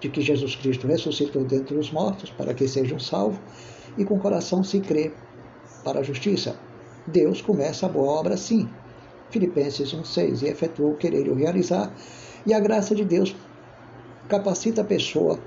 de 0.00 0.08
que 0.08 0.20
Jesus 0.20 0.54
Cristo 0.54 0.86
ressuscitou 0.86 1.44
dentre 1.44 1.76
os 1.76 1.90
mortos 1.90 2.30
para 2.30 2.54
que 2.54 2.68
sejam 2.68 3.00
salvos, 3.00 3.40
e 3.98 4.04
com 4.04 4.14
o 4.14 4.20
coração 4.20 4.62
se 4.62 4.78
crê 4.78 5.12
para 5.82 5.98
a 5.98 6.02
justiça. 6.04 6.56
Deus 7.06 7.40
começa 7.40 7.86
a 7.86 7.88
boa 7.88 8.12
obra 8.12 8.36
sim. 8.36 8.68
Filipenses 9.30 9.94
1,6 9.94 10.42
e 10.42 10.48
efetuou 10.48 10.92
o 10.92 10.96
querer 10.96 11.28
o 11.28 11.34
realizar, 11.34 11.92
e 12.46 12.54
a 12.54 12.60
graça 12.60 12.94
de 12.94 13.04
Deus 13.04 13.34
capacita 14.28 14.82
a 14.82 14.84
pessoa 14.84 15.38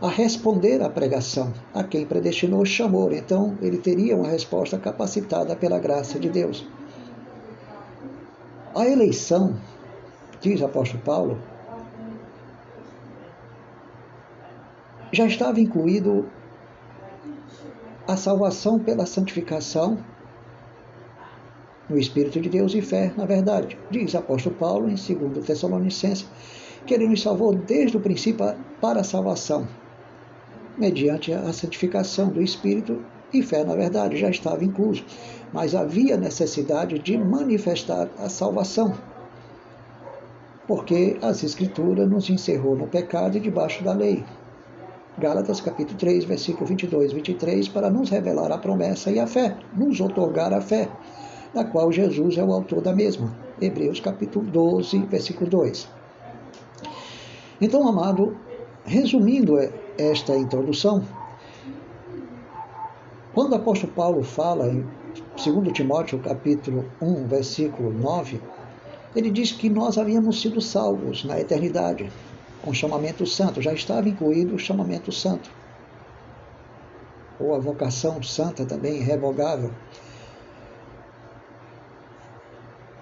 a 0.00 0.08
responder 0.08 0.82
à 0.82 0.90
pregação, 0.90 1.54
a 1.72 1.82
quem 1.82 2.04
predestinou 2.04 2.64
chamou. 2.66 3.12
Então, 3.12 3.56
ele 3.62 3.78
teria 3.78 4.16
uma 4.16 4.28
resposta 4.28 4.78
capacitada 4.78 5.56
pela 5.56 5.78
graça 5.78 6.18
de 6.18 6.28
Deus. 6.28 6.66
A 8.74 8.86
eleição 8.86 9.56
diz 10.40 10.60
o 10.60 10.66
apóstolo 10.66 11.02
Paulo, 11.02 11.38
já 15.10 15.24
estava 15.24 15.58
incluído 15.58 16.28
a 18.06 18.16
salvação 18.16 18.78
pela 18.78 19.06
santificação 19.06 19.98
no 21.88 21.98
Espírito 21.98 22.40
de 22.40 22.48
Deus 22.48 22.74
e 22.74 22.82
fé 22.82 23.12
na 23.16 23.24
verdade. 23.24 23.78
Diz 23.90 24.14
apóstolo 24.14 24.54
Paulo 24.56 24.88
em 24.88 24.94
2 24.94 25.44
Tessalonicenses 25.44 26.26
que 26.86 26.94
ele 26.94 27.08
nos 27.08 27.22
salvou 27.22 27.54
desde 27.54 27.96
o 27.96 28.00
princípio 28.00 28.54
para 28.80 29.00
a 29.00 29.04
salvação, 29.04 29.66
mediante 30.78 31.32
a 31.32 31.52
santificação 31.52 32.28
do 32.28 32.40
Espírito 32.40 33.04
e 33.32 33.42
fé 33.42 33.64
na 33.64 33.74
verdade, 33.74 34.16
já 34.16 34.30
estava 34.30 34.64
incluso, 34.64 35.04
mas 35.52 35.74
havia 35.74 36.16
necessidade 36.16 36.98
de 36.98 37.18
manifestar 37.18 38.08
a 38.18 38.28
salvação 38.28 38.94
porque 40.66 41.16
as 41.22 41.44
Escrituras 41.44 42.08
nos 42.08 42.28
encerrou 42.28 42.76
no 42.76 42.86
pecado 42.86 43.36
e 43.36 43.40
debaixo 43.40 43.84
da 43.84 43.92
lei. 43.92 44.24
Gálatas 45.18 45.60
capítulo 45.60 45.98
3, 45.98 46.24
versículo 46.24 46.66
22 46.66 47.12
e 47.12 47.14
23, 47.14 47.68
para 47.68 47.88
nos 47.88 48.10
revelar 48.10 48.52
a 48.52 48.58
promessa 48.58 49.10
e 49.10 49.18
a 49.18 49.26
fé, 49.26 49.56
nos 49.74 50.00
otorgar 50.00 50.52
a 50.52 50.60
fé, 50.60 50.88
da 51.54 51.64
qual 51.64 51.90
Jesus 51.90 52.36
é 52.38 52.44
o 52.44 52.52
autor 52.52 52.80
da 52.80 52.94
mesma. 52.94 53.34
Hebreus 53.60 54.00
capítulo 54.00 54.44
12, 54.44 54.98
versículo 55.06 55.48
2. 55.48 55.88
Então, 57.60 57.88
amado, 57.88 58.36
resumindo 58.84 59.56
esta 59.96 60.36
introdução, 60.36 61.02
quando 63.34 63.52
o 63.52 63.56
apóstolo 63.56 63.92
Paulo 63.92 64.22
fala 64.22 64.68
em 64.68 64.86
2 65.42 65.72
Timóteo 65.72 66.18
capítulo 66.18 66.84
1, 67.00 67.26
versículo 67.26 67.92
9, 67.92 68.40
ele 69.14 69.30
diz 69.30 69.52
que 69.52 69.70
nós 69.70 69.96
havíamos 69.96 70.40
sido 70.40 70.60
salvos 70.60 71.24
na 71.24 71.40
eternidade 71.40 72.10
com 72.62 72.74
chamamento 72.74 73.24
santo, 73.24 73.62
já 73.62 73.72
estava 73.72 74.08
incluído 74.08 74.54
o 74.54 74.58
chamamento 74.58 75.10
santo, 75.12 75.50
ou 77.38 77.54
a 77.54 77.58
vocação 77.58 78.22
santa 78.22 78.66
também, 78.66 78.96
irrevogável, 78.96 79.70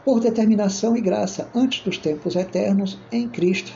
por 0.04 0.20
determinação 0.20 0.96
e 0.96 1.00
graça 1.00 1.48
antes 1.54 1.82
dos 1.82 1.98
tempos 1.98 2.36
eternos 2.36 2.98
em 3.10 3.28
Cristo. 3.28 3.72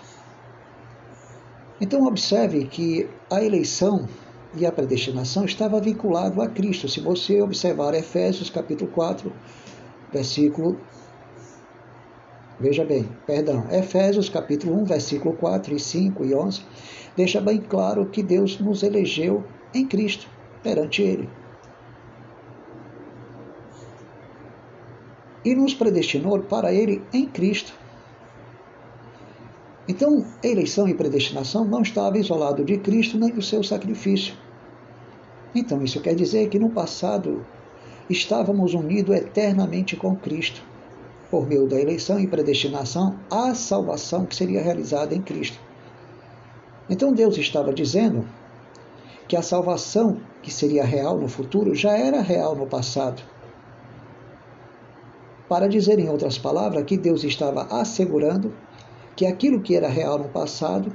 Então 1.80 2.04
observe 2.06 2.66
que 2.66 3.08
a 3.30 3.42
eleição 3.42 4.08
e 4.54 4.66
a 4.66 4.72
predestinação 4.72 5.44
estava 5.44 5.80
vinculado 5.80 6.42
a 6.42 6.48
Cristo. 6.48 6.88
Se 6.88 7.00
você 7.00 7.40
observar 7.40 7.94
Efésios 7.94 8.50
capítulo 8.50 8.90
4, 8.90 9.32
versículo 10.12 10.78
Veja 12.60 12.84
bem, 12.84 13.08
perdão, 13.24 13.66
Efésios 13.70 14.28
capítulo 14.28 14.82
1, 14.82 14.84
versículo 14.86 15.32
4 15.36 15.76
e 15.76 15.78
5 15.78 16.24
e 16.24 16.34
11, 16.34 16.62
deixa 17.16 17.40
bem 17.40 17.60
claro 17.60 18.06
que 18.06 18.20
Deus 18.20 18.58
nos 18.58 18.82
elegeu 18.82 19.44
em 19.72 19.86
Cristo, 19.86 20.28
perante 20.60 21.00
Ele. 21.00 21.30
E 25.44 25.54
nos 25.54 25.74
predestinou 25.74 26.40
para 26.40 26.72
Ele 26.72 27.02
em 27.12 27.26
Cristo. 27.26 27.72
Então, 29.88 30.26
eleição 30.42 30.86
e 30.88 30.94
predestinação 30.94 31.64
não 31.64 31.82
estava 31.82 32.18
isolado 32.18 32.64
de 32.64 32.76
Cristo 32.78 33.18
nem 33.18 33.30
do 33.30 33.40
seu 33.40 33.62
sacrifício. 33.62 34.34
Então, 35.54 35.82
isso 35.82 36.00
quer 36.00 36.14
dizer 36.14 36.48
que 36.48 36.58
no 36.58 36.70
passado 36.70 37.44
estávamos 38.10 38.74
unidos 38.74 39.16
eternamente 39.16 39.96
com 39.96 40.14
Cristo 40.14 40.62
por 41.30 41.46
meio 41.46 41.66
da 41.66 41.78
eleição 41.78 42.18
e 42.18 42.26
predestinação, 42.26 43.18
à 43.30 43.54
salvação 43.54 44.24
que 44.24 44.34
seria 44.34 44.62
realizada 44.62 45.14
em 45.14 45.20
Cristo. 45.20 45.58
Então 46.88 47.12
Deus 47.12 47.36
estava 47.36 47.72
dizendo 47.72 48.26
que 49.26 49.36
a 49.36 49.42
salvação 49.42 50.20
que 50.42 50.50
seria 50.50 50.84
real 50.84 51.18
no 51.18 51.28
futuro 51.28 51.74
já 51.74 51.92
era 51.92 52.22
real 52.22 52.56
no 52.56 52.66
passado. 52.66 53.22
Para 55.48 55.68
dizer 55.68 55.98
em 55.98 56.08
outras 56.08 56.38
palavras 56.38 56.84
que 56.84 56.96
Deus 56.96 57.24
estava 57.24 57.62
assegurando 57.70 58.52
que 59.16 59.26
aquilo 59.26 59.60
que 59.60 59.74
era 59.74 59.88
real 59.88 60.18
no 60.18 60.28
passado 60.28 60.92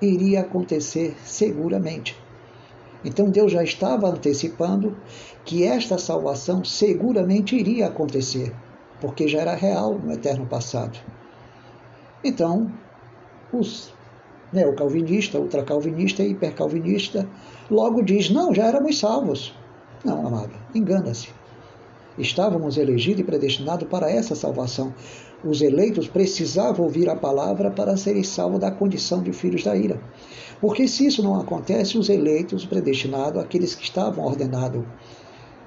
iria 0.00 0.40
acontecer 0.40 1.16
seguramente. 1.24 2.16
Então 3.04 3.30
Deus 3.30 3.52
já 3.52 3.62
estava 3.62 4.08
antecipando 4.08 4.96
que 5.44 5.64
esta 5.64 5.98
salvação 5.98 6.64
seguramente 6.64 7.56
iria 7.56 7.86
acontecer 7.86 8.52
porque 9.02 9.26
já 9.26 9.40
era 9.40 9.54
real 9.54 9.98
no 9.98 10.12
eterno 10.12 10.46
passado. 10.46 10.96
Então, 12.22 12.72
os 13.52 13.92
neocalvinista, 14.52 15.40
ultracalvinista 15.40 16.22
e 16.22 16.30
hipercalvinista 16.30 17.28
logo 17.68 18.00
diz: 18.00 18.30
não, 18.30 18.54
já 18.54 18.66
éramos 18.66 18.98
salvos. 18.98 19.52
Não, 20.04 20.24
amado, 20.24 20.52
engana-se. 20.72 21.28
Estávamos 22.18 22.76
elegidos 22.76 23.20
e 23.20 23.24
predestinados 23.24 23.88
para 23.88 24.10
essa 24.10 24.34
salvação. 24.34 24.94
Os 25.44 25.60
eleitos 25.60 26.08
precisavam 26.08 26.84
ouvir 26.84 27.08
a 27.08 27.16
palavra 27.16 27.70
para 27.70 27.96
serem 27.96 28.22
salvos 28.22 28.60
da 28.60 28.70
condição 28.70 29.22
de 29.22 29.32
filhos 29.32 29.64
da 29.64 29.76
ira. 29.76 30.00
Porque 30.60 30.86
se 30.86 31.06
isso 31.06 31.22
não 31.22 31.40
acontece, 31.40 31.98
os 31.98 32.08
eleitos 32.08 32.64
predestinados, 32.64 33.42
aqueles 33.42 33.74
que 33.74 33.82
estavam 33.82 34.24
ordenados 34.24 34.84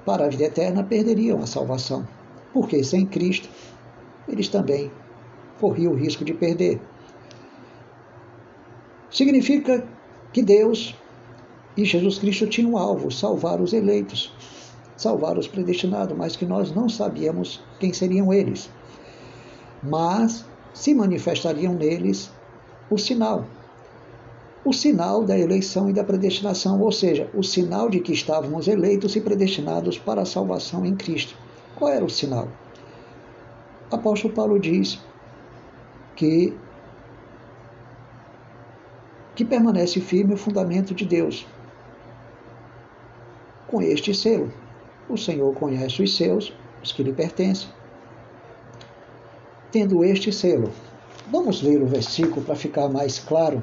para 0.04 0.24
a 0.24 0.28
vida 0.28 0.44
eterna, 0.44 0.82
perderiam 0.84 1.42
a 1.42 1.46
salvação 1.46 2.06
porque 2.56 2.82
sem 2.82 3.04
Cristo 3.04 3.50
eles 4.26 4.48
também 4.48 4.90
corriam 5.60 5.92
o 5.92 5.94
risco 5.94 6.24
de 6.24 6.32
perder. 6.32 6.80
Significa 9.10 9.86
que 10.32 10.42
Deus 10.42 10.94
e 11.76 11.84
Jesus 11.84 12.18
Cristo 12.18 12.46
tinham 12.46 12.72
um 12.72 12.78
alvo, 12.78 13.10
salvar 13.10 13.60
os 13.60 13.74
eleitos, 13.74 14.32
salvar 14.96 15.36
os 15.38 15.46
predestinados, 15.46 16.16
mas 16.16 16.36
que 16.36 16.46
nós 16.46 16.72
não 16.72 16.88
sabíamos 16.88 17.62
quem 17.78 17.92
seriam 17.92 18.32
eles. 18.32 18.70
Mas 19.82 20.44
se 20.72 20.94
manifestariam 20.94 21.74
neles 21.74 22.30
o 22.90 22.98
sinal. 22.98 23.44
O 24.64 24.72
sinal 24.72 25.22
da 25.22 25.38
eleição 25.38 25.88
e 25.88 25.92
da 25.92 26.02
predestinação, 26.02 26.80
ou 26.80 26.90
seja, 26.90 27.30
o 27.34 27.42
sinal 27.42 27.88
de 27.88 28.00
que 28.00 28.12
estávamos 28.12 28.66
eleitos 28.66 29.14
e 29.14 29.20
predestinados 29.20 29.98
para 29.98 30.22
a 30.22 30.26
salvação 30.26 30.84
em 30.84 30.96
Cristo. 30.96 31.36
Qual 31.76 31.90
era 31.90 32.04
o 32.04 32.10
sinal? 32.10 32.48
Apóstolo 33.90 34.34
Paulo 34.34 34.58
diz 34.58 34.98
que, 36.16 36.56
que 39.36 39.44
permanece 39.44 40.00
firme 40.00 40.34
o 40.34 40.36
fundamento 40.36 40.94
de 40.94 41.04
Deus. 41.04 41.46
Com 43.68 43.80
este 43.80 44.12
selo, 44.14 44.52
o 45.08 45.16
Senhor 45.16 45.54
conhece 45.54 46.02
os 46.02 46.16
seus, 46.16 46.52
os 46.82 46.92
que 46.92 47.02
lhe 47.02 47.12
pertencem. 47.12 47.68
Tendo 49.70 50.04
este 50.04 50.32
selo, 50.32 50.72
vamos 51.30 51.62
ler 51.62 51.82
o 51.82 51.86
versículo 51.86 52.42
para 52.42 52.54
ficar 52.54 52.88
mais 52.88 53.18
claro, 53.18 53.62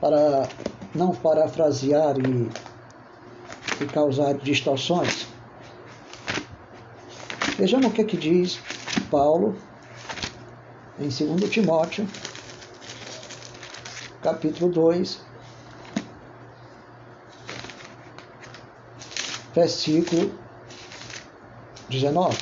para 0.00 0.48
não 0.94 1.12
parafrasear 1.14 2.16
e 2.18 2.72
e 3.82 3.86
causar 3.86 4.34
distorções. 4.34 5.26
Vejamos 7.56 7.86
o 7.86 7.90
que, 7.90 8.00
é 8.00 8.04
que 8.04 8.16
diz 8.16 8.58
Paulo 9.10 9.56
em 10.98 11.08
2 11.08 11.50
Timóteo, 11.50 12.06
capítulo 14.22 14.70
2, 14.70 15.20
versículo 19.54 20.32
19. 21.88 22.36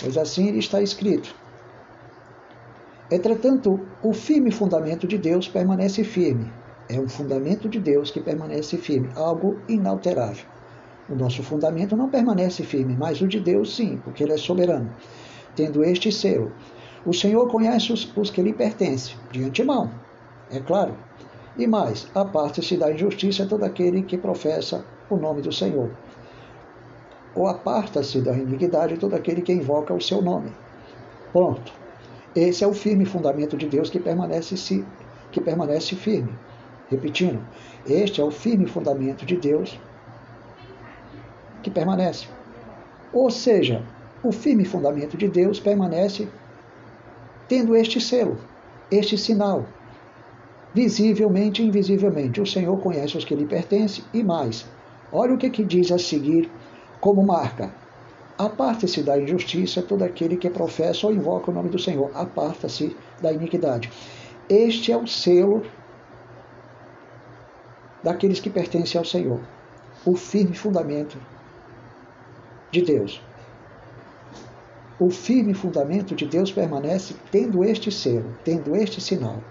Pois 0.00 0.16
assim 0.16 0.56
está 0.56 0.80
escrito: 0.82 1.34
Entretanto, 3.10 3.80
o 4.02 4.12
firme 4.12 4.50
fundamento 4.50 5.06
de 5.06 5.18
Deus 5.18 5.48
permanece 5.48 6.02
firme. 6.04 6.50
É 6.88 7.00
um 7.00 7.08
fundamento 7.08 7.68
de 7.68 7.80
Deus 7.80 8.10
que 8.10 8.20
permanece 8.20 8.76
firme, 8.76 9.10
algo 9.16 9.58
inalterável. 9.68 10.44
O 11.08 11.14
nosso 11.14 11.42
fundamento 11.42 11.96
não 11.96 12.08
permanece 12.08 12.62
firme, 12.62 12.96
mas 12.96 13.20
o 13.20 13.28
de 13.28 13.40
Deus 13.40 13.74
sim, 13.74 14.00
porque 14.04 14.22
ele 14.22 14.32
é 14.32 14.36
soberano. 14.36 14.92
Tendo 15.54 15.84
este 15.84 16.12
selo, 16.12 16.52
o 17.04 17.12
Senhor 17.12 17.48
conhece 17.48 17.92
os, 17.92 18.16
os 18.16 18.30
que 18.30 18.42
lhe 18.42 18.52
pertencem, 18.52 19.16
de 19.30 19.42
antemão, 19.44 19.90
é 20.50 20.60
claro. 20.60 20.96
E 21.58 21.66
mais, 21.66 22.06
aparta-se 22.14 22.76
da 22.76 22.92
injustiça 22.92 23.46
todo 23.46 23.64
aquele 23.64 24.02
que 24.02 24.18
professa 24.18 24.84
o 25.08 25.16
nome 25.16 25.40
do 25.40 25.52
Senhor. 25.52 25.90
Ou 27.34 27.46
aparta-se 27.46 28.20
da 28.20 28.32
iniquidade 28.36 28.98
todo 28.98 29.14
aquele 29.14 29.40
que 29.40 29.52
invoca 29.52 29.94
o 29.94 30.00
seu 30.00 30.20
nome. 30.20 30.52
Pronto. 31.32 31.72
Esse 32.34 32.62
é 32.62 32.66
o 32.66 32.74
firme 32.74 33.06
fundamento 33.06 33.56
de 33.56 33.66
Deus 33.66 33.88
que 33.88 33.98
permanece, 33.98 34.84
que 35.32 35.40
permanece 35.40 35.96
firme. 35.96 36.34
Repetindo, 36.90 37.40
este 37.86 38.20
é 38.20 38.24
o 38.24 38.30
firme 38.30 38.66
fundamento 38.66 39.24
de 39.24 39.36
Deus 39.36 39.78
que 41.62 41.70
permanece. 41.70 42.28
Ou 43.12 43.30
seja, 43.30 43.82
o 44.22 44.30
firme 44.30 44.64
fundamento 44.64 45.16
de 45.16 45.28
Deus 45.28 45.58
permanece 45.58 46.28
tendo 47.48 47.74
este 47.74 48.00
selo, 48.00 48.38
este 48.90 49.16
sinal, 49.16 49.66
visivelmente 50.76 51.62
e 51.62 51.66
invisivelmente. 51.66 52.38
O 52.38 52.46
Senhor 52.46 52.78
conhece 52.78 53.16
os 53.16 53.24
que 53.24 53.34
lhe 53.34 53.46
pertencem 53.46 54.04
e 54.12 54.22
mais. 54.22 54.66
Olha 55.10 55.32
o 55.32 55.38
que, 55.38 55.48
que 55.48 55.64
diz 55.64 55.90
a 55.90 55.98
seguir 55.98 56.50
como 57.00 57.26
marca. 57.26 57.74
Aparta-se 58.36 59.02
da 59.02 59.18
injustiça 59.18 59.80
todo 59.80 60.02
aquele 60.02 60.36
que 60.36 60.50
professa 60.50 61.06
ou 61.06 61.14
invoca 61.14 61.50
o 61.50 61.54
nome 61.54 61.70
do 61.70 61.78
Senhor. 61.78 62.10
Aparta-se 62.14 62.94
da 63.22 63.32
iniquidade. 63.32 63.90
Este 64.50 64.92
é 64.92 64.96
o 64.98 65.06
selo 65.06 65.62
daqueles 68.04 68.38
que 68.38 68.50
pertencem 68.50 68.98
ao 68.98 69.04
Senhor. 69.06 69.40
O 70.04 70.14
firme 70.14 70.54
fundamento 70.54 71.16
de 72.70 72.82
Deus. 72.82 73.22
O 75.00 75.08
firme 75.08 75.54
fundamento 75.54 76.14
de 76.14 76.26
Deus 76.26 76.52
permanece 76.52 77.14
tendo 77.32 77.64
este 77.64 77.90
selo, 77.90 78.36
tendo 78.44 78.76
este 78.76 79.00
sinal. 79.00 79.42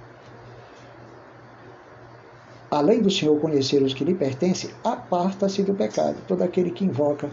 Além 2.75 3.01
do 3.01 3.09
Senhor 3.09 3.39
conhecer 3.39 3.81
os 3.81 3.93
que 3.93 4.03
lhe 4.03 4.13
pertencem, 4.13 4.69
aparta-se 4.83 5.63
do 5.63 5.73
pecado 5.73 6.17
todo 6.27 6.41
aquele 6.41 6.71
que 6.71 6.83
invoca 6.83 7.31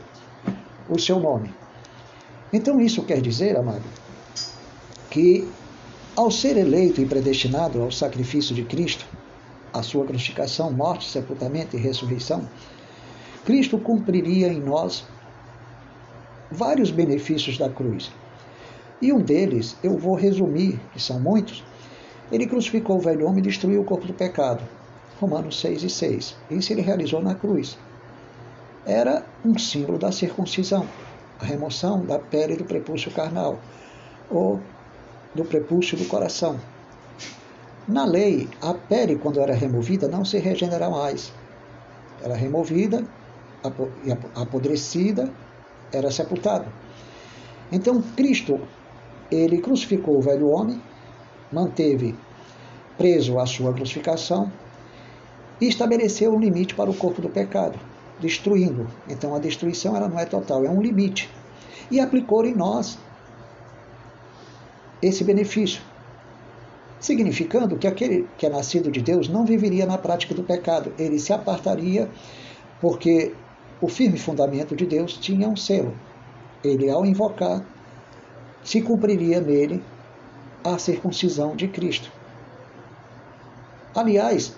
o 0.89 0.97
seu 1.01 1.19
nome. 1.19 1.53
Então 2.53 2.81
isso 2.81 3.03
quer 3.03 3.21
dizer, 3.21 3.57
amado, 3.57 3.83
que 5.11 5.49
ao 6.15 6.31
ser 6.31 6.57
eleito 6.57 7.01
e 7.01 7.07
predestinado 7.07 7.83
ao 7.83 7.91
sacrifício 7.91 8.55
de 8.55 8.63
Cristo, 8.63 9.05
a 9.73 9.83
sua 9.83 10.07
crucificação, 10.07 10.71
morte, 10.71 11.11
sepultamento 11.11 11.77
e 11.77 11.81
ressurreição, 11.81 12.49
Cristo 13.45 13.79
cumpriria 13.79 14.47
em 14.47 14.61
nós 14.61 15.05
vários 16.53 16.93
benefícios 16.93 17.59
da 17.59 17.69
cruz. 17.69 18.13
E 19.01 19.13
um 19.13 19.19
deles, 19.19 19.77
eu 19.83 19.99
vou 19.99 20.15
resumir, 20.15 20.81
que 20.93 21.03
são 21.03 21.19
muitos, 21.19 21.65
ele 22.31 22.47
crucificou 22.47 22.99
o 22.99 23.01
velho 23.01 23.27
homem 23.27 23.41
e 23.41 23.49
destruiu 23.49 23.81
o 23.81 23.85
corpo 23.85 24.07
do 24.07 24.15
pecado. 24.15 24.63
Romanos 25.23 25.61
6 25.61 25.85
e 25.85 25.91
6. 25.91 26.37
Isso 26.51 26.73
ele 26.73 26.83
realizou 26.83 27.23
na 27.23 27.35
cruz 27.35 27.79
era 28.85 29.25
um 29.45 29.57
símbolo 29.59 29.99
da 29.99 30.11
circuncisão, 30.11 30.87
a 31.41 31.45
remoção 31.45 32.05
da 32.05 32.19
pele 32.19 32.57
do 32.57 32.65
prepúcio 32.65 33.11
carnal 33.13 33.59
ou 34.31 34.61
do 35.35 35.45
prepúcio 35.45 35.97
do 35.97 36.05
coração. 36.07 36.59
Na 37.87 38.05
lei, 38.05 38.49
a 38.61 38.75
pele, 38.75 39.17
quando 39.17 39.41
era 39.41 39.55
removida, 39.55 40.09
não 40.09 40.25
se 40.25 40.39
regenera 40.39 40.89
mais. 40.89 41.33
Era 42.23 42.35
removida, 42.35 43.05
apodrecida, 44.35 45.33
era 45.93 46.11
sepultada. 46.11 46.67
Então, 47.71 48.03
Cristo, 48.17 48.61
ele 49.31 49.59
crucificou 49.59 50.19
o 50.19 50.23
velho 50.23 50.49
homem, 50.49 50.81
manteve 51.51 52.15
preso 52.97 53.39
a 53.39 53.47
sua 53.47 53.73
crucificação 53.73 54.53
e 55.63 55.69
estabeleceu 55.69 56.35
um 56.35 56.41
limite 56.41 56.75
para 56.75 56.91
o 56.91 56.95
corpo 56.95 57.23
do 57.23 57.29
pecado 57.29 57.79
destruindo. 58.19 58.89
Então 59.09 59.33
a 59.33 59.39
destruição 59.39 59.97
ela 59.97 60.09
não 60.09 60.19
é 60.19 60.27
total, 60.27 60.65
é 60.65 60.69
um 60.69 60.83
limite. 60.83 61.31
E 61.89 62.01
aplicou 62.01 62.45
em 62.45 62.53
nós 62.53 62.99
esse 65.01 65.23
benefício, 65.23 65.81
significando 66.99 67.77
que 67.77 67.87
aquele 67.87 68.29
que 68.37 68.45
é 68.45 68.49
nascido 68.49 68.91
de 68.91 69.01
Deus 69.01 69.29
não 69.29 69.47
viveria 69.47 69.87
na 69.87 69.97
prática 69.97 70.35
do 70.35 70.43
pecado, 70.43 70.93
ele 70.99 71.21
se 71.21 71.33
apartaria 71.33 72.11
porque 72.81 73.33
o 73.81 73.87
firme 73.87 74.19
fundamento 74.19 74.75
de 74.75 74.85
Deus 74.85 75.17
tinha 75.17 75.49
um 75.49 75.55
selo. 75.55 75.95
Ele, 76.65 76.91
ao 76.91 77.07
invocar, 77.07 77.65
se 78.65 78.83
cumpriria 78.83 79.41
nele 79.41 79.81
a 80.65 80.77
circuncisão 80.77 81.55
de 81.55 81.69
Cristo. 81.69 82.11
Aliás, 83.95 84.57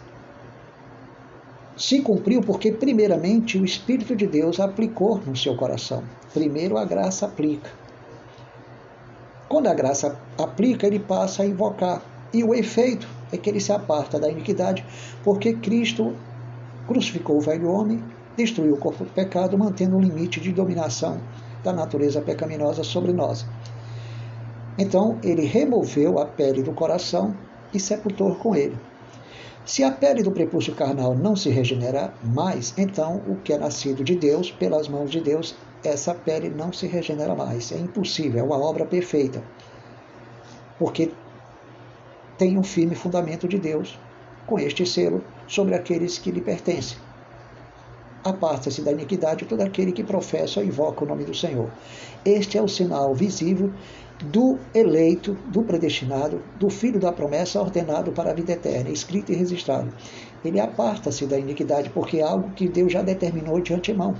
se 1.77 2.01
cumpriu 2.01 2.41
porque, 2.41 2.71
primeiramente, 2.71 3.59
o 3.59 3.65
Espírito 3.65 4.15
de 4.15 4.27
Deus 4.27 4.61
aplicou 4.61 5.21
no 5.27 5.37
seu 5.37 5.57
coração. 5.57 6.05
Primeiro, 6.33 6.79
a 6.79 6.85
graça 6.85 7.27
aplica. 7.27 7.71
Quando 9.49 9.67
a 9.67 9.75
graça 9.75 10.19
aplica, 10.39 10.87
ele 10.87 10.99
passa 10.99 11.43
a 11.43 11.47
invocar. 11.47 12.03
E 12.33 12.43
o 12.43 12.55
efeito 12.55 13.09
é 13.33 13.37
que 13.37 13.49
ele 13.49 13.61
se 13.61 13.73
aparta 13.73 14.19
da 14.19 14.31
iniquidade, 14.31 14.85
porque 15.23 15.55
Cristo 15.55 16.15
crucificou 16.87 17.37
o 17.37 17.41
velho 17.41 17.71
homem, 17.71 18.03
destruiu 18.37 18.75
o 18.75 18.79
corpo 18.79 19.05
do 19.05 19.11
pecado, 19.11 19.57
mantendo 19.59 19.97
um 19.97 20.01
limite 20.01 20.41
de 20.41 20.53
dominação 20.53 21.21
da 21.63 21.73
natureza 21.73 22.21
pecaminosa 22.21 22.83
sobre 22.83 23.13
nós. 23.13 23.47
Então, 24.77 25.19
ele 25.23 25.47
removeu 25.47 26.19
a 26.19 26.27
pele 26.27 26.63
do 26.63 26.73
coração 26.73 27.35
e 27.73 27.79
sepultou 27.79 28.35
com 28.35 28.55
ele. 28.55 28.77
Se 29.65 29.83
a 29.83 29.91
pele 29.91 30.23
do 30.23 30.31
prepúcio 30.31 30.75
carnal 30.75 31.15
não 31.15 31.35
se 31.35 31.49
regenera 31.49 32.13
mais, 32.23 32.75
então 32.77 33.23
o 33.27 33.37
que 33.37 33.51
é 33.51 33.59
nascido 33.59 34.05
de 34.05 34.15
Deus, 34.15 34.51
pelas 34.51 34.89
mãos 34.89 35.11
de 35.11 35.23
Deus, 35.23 35.55
essa 35.83 36.15
pele 36.15 36.51
não 36.51 36.71
se 36.71 36.87
regenera 36.87 37.35
mais. 37.35 37.73
É 37.73 37.79
impossível, 37.79 38.41
é 38.41 38.43
uma 38.43 38.59
obra 38.59 38.85
perfeita. 38.85 39.43
Porque 40.79 41.11
tem 42.37 42.59
um 42.59 42.63
firme 42.63 42.95
fundamento 42.95 43.49
de 43.49 43.59
Deus 43.59 43.99
com 44.47 44.59
este 44.59 44.85
selo 44.85 45.25
sobre 45.47 45.75
aqueles 45.75 46.19
que 46.19 46.31
lhe 46.31 46.43
pertencem. 46.43 46.99
Aparta-se 48.23 48.83
da 48.83 48.93
iniquidade 48.93 49.47
todo 49.47 49.63
aquele 49.63 49.93
que 49.93 50.05
professa 50.05 50.61
ou 50.61 50.67
invoca 50.67 51.05
o 51.05 51.07
nome 51.07 51.25
do 51.25 51.35
Senhor. 51.35 51.71
Este 52.25 52.59
é 52.59 52.63
o 52.63 52.69
sinal 52.69 53.15
visível 53.15 53.73
do 54.23 54.59
eleito, 54.75 55.37
do 55.47 55.63
predestinado, 55.63 56.43
do 56.59 56.71
filho 56.71 57.01
da 57.01 57.13
promessa 57.13 57.61
ordenado 57.61 58.13
para 58.13 58.31
a 58.31 58.35
vida 58.35 58.53
eterna, 58.53 58.91
escrito 58.91 59.33
e 59.33 59.35
registrado. 59.35 59.93
Ele 60.45 60.61
aparta-se 60.61 61.27
da 61.27 61.39
iniquidade 61.39 61.91
porque 61.91 62.19
é 62.19 62.23
algo 62.23 62.51
que 62.51 62.69
Deus 62.69 62.93
já 62.93 63.03
determinou 63.03 63.61
de 63.61 63.75
antemão. 63.75 64.15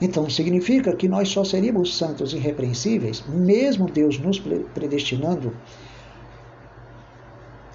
Então 0.00 0.28
significa 0.28 0.96
que 0.96 1.08
nós 1.08 1.28
só 1.28 1.44
seríamos 1.44 1.96
santos 1.96 2.32
e 2.32 2.36
irrepreensíveis, 2.36 3.22
mesmo 3.28 3.86
Deus 3.86 4.18
nos 4.18 4.40
predestinando, 4.74 5.56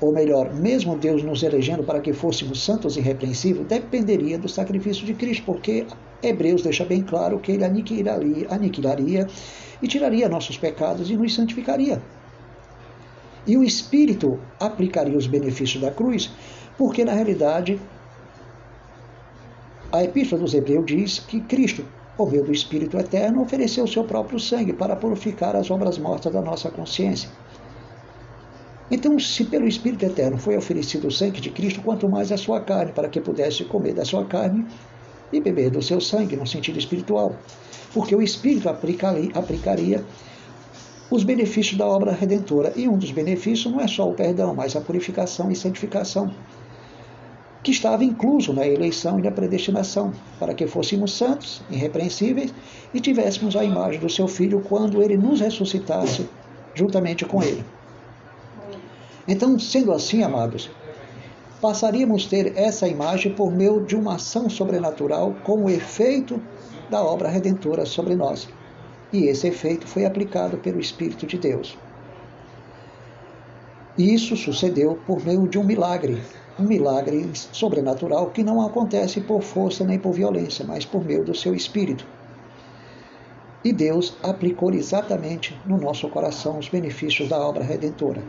ou 0.01 0.11
melhor, 0.11 0.53
mesmo 0.53 0.97
Deus 0.97 1.23
nos 1.23 1.41
elegendo 1.41 1.83
para 1.83 2.01
que 2.01 2.11
fôssemos 2.11 2.63
santos 2.63 2.97
e 2.97 2.99
irrepreensíveis, 2.99 3.65
dependeria 3.65 4.37
do 4.37 4.49
sacrifício 4.49 5.05
de 5.05 5.13
Cristo, 5.13 5.45
porque 5.45 5.87
Hebreus 6.21 6.61
deixa 6.61 6.83
bem 6.83 7.03
claro 7.03 7.39
que 7.39 7.51
ele 7.51 7.63
aniquilaria, 7.63 8.47
aniquilaria 8.49 9.27
e 9.81 9.87
tiraria 9.87 10.27
nossos 10.27 10.57
pecados 10.57 11.09
e 11.09 11.15
nos 11.15 11.33
santificaria. 11.35 12.01
E 13.45 13.55
o 13.57 13.63
Espírito 13.63 14.39
aplicaria 14.59 15.17
os 15.17 15.27
benefícios 15.27 15.81
da 15.81 15.91
cruz, 15.91 16.31
porque 16.77 17.05
na 17.05 17.13
realidade 17.13 17.79
a 19.91 20.03
Epístola 20.03 20.41
dos 20.41 20.53
Hebreus 20.53 20.85
diz 20.85 21.19
que 21.19 21.39
Cristo, 21.39 21.85
por 22.17 22.29
meio 22.29 22.43
do 22.43 22.51
Espírito 22.51 22.97
Eterno, 22.97 23.41
ofereceu 23.41 23.85
o 23.85 23.87
seu 23.87 24.03
próprio 24.03 24.39
sangue 24.39 24.73
para 24.73 24.95
purificar 24.95 25.55
as 25.55 25.71
obras 25.71 25.97
mortas 25.97 26.33
da 26.33 26.41
nossa 26.41 26.69
consciência. 26.69 27.29
Então, 28.89 29.17
se 29.19 29.45
pelo 29.45 29.67
Espírito 29.67 30.05
Eterno 30.05 30.37
foi 30.37 30.57
oferecido 30.57 31.07
o 31.07 31.11
sangue 31.11 31.39
de 31.39 31.49
Cristo, 31.49 31.81
quanto 31.81 32.09
mais 32.09 32.31
a 32.31 32.37
sua 32.37 32.61
carne, 32.61 32.91
para 32.91 33.07
que 33.07 33.21
pudesse 33.21 33.63
comer 33.65 33.93
da 33.93 34.03
sua 34.03 34.25
carne 34.25 34.65
e 35.31 35.39
beber 35.39 35.69
do 35.69 35.81
seu 35.81 35.99
sangue, 35.99 36.35
no 36.35 36.47
sentido 36.47 36.79
espiritual. 36.79 37.35
Porque 37.93 38.15
o 38.15 38.21
Espírito 38.21 38.69
aplicaria, 38.69 40.03
os 41.09 41.23
benefícios 41.23 41.77
da 41.77 41.85
obra 41.85 42.11
redentora. 42.11 42.73
E 42.75 42.87
um 42.87 42.97
dos 42.97 43.11
benefícios 43.11 43.71
não 43.71 43.81
é 43.81 43.87
só 43.87 44.09
o 44.09 44.13
perdão, 44.13 44.53
mas 44.53 44.75
a 44.75 44.81
purificação 44.81 45.49
e 45.49 45.55
santificação, 45.55 46.33
que 47.63 47.71
estava 47.71 48.03
incluso 48.03 48.53
na 48.53 48.67
eleição 48.67 49.19
e 49.19 49.21
na 49.23 49.31
predestinação, 49.31 50.13
para 50.39 50.53
que 50.53 50.67
fôssemos 50.67 51.13
santos, 51.13 51.61
irrepreensíveis 51.69 52.53
e 52.93 52.99
tivéssemos 52.99 53.55
a 53.55 53.63
imagem 53.63 53.99
do 53.99 54.09
seu 54.09 54.27
Filho 54.27 54.61
quando 54.61 55.01
ele 55.01 55.17
nos 55.17 55.41
ressuscitasse 55.41 56.29
juntamente 56.73 57.25
com 57.25 57.41
ele. 57.41 57.63
Então, 59.27 59.57
sendo 59.59 59.91
assim, 59.91 60.23
amados, 60.23 60.69
passaríamos 61.61 62.25
a 62.25 62.29
ter 62.29 62.57
essa 62.57 62.87
imagem 62.87 63.33
por 63.33 63.51
meio 63.51 63.85
de 63.85 63.95
uma 63.95 64.15
ação 64.15 64.49
sobrenatural 64.49 65.35
como 65.43 65.69
efeito 65.69 66.41
da 66.89 67.03
obra 67.03 67.29
redentora 67.29 67.85
sobre 67.85 68.15
nós. 68.15 68.47
E 69.11 69.25
esse 69.25 69.47
efeito 69.47 69.87
foi 69.87 70.05
aplicado 70.05 70.57
pelo 70.57 70.79
Espírito 70.79 71.25
de 71.25 71.37
Deus. 71.37 71.77
E 73.97 74.13
isso 74.13 74.35
sucedeu 74.37 74.99
por 75.07 75.25
meio 75.25 75.47
de 75.47 75.57
um 75.57 75.63
milagre, 75.63 76.21
um 76.59 76.63
milagre 76.63 77.29
sobrenatural 77.33 78.29
que 78.29 78.43
não 78.43 78.61
acontece 78.65 79.21
por 79.21 79.41
força 79.41 79.83
nem 79.83 79.97
por 79.97 80.11
violência, 80.11 80.65
mas 80.65 80.85
por 80.85 81.03
meio 81.03 81.23
do 81.23 81.33
seu 81.33 81.55
Espírito. 81.55 82.05
E 83.63 83.73
Deus 83.73 84.15
aplicou 84.21 84.71
exatamente 84.73 85.59
no 85.65 85.77
nosso 85.77 86.07
coração 86.09 86.59
os 86.59 86.69
benefícios 86.69 87.27
da 87.27 87.39
obra 87.39 87.63
redentora. 87.63 88.21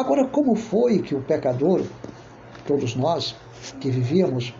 Agora, 0.00 0.26
como 0.26 0.54
foi 0.54 1.02
que 1.02 1.14
o 1.14 1.20
pecador, 1.20 1.84
todos 2.66 2.96
nós 2.96 3.36
que 3.80 3.90
vivíamos 3.90 4.54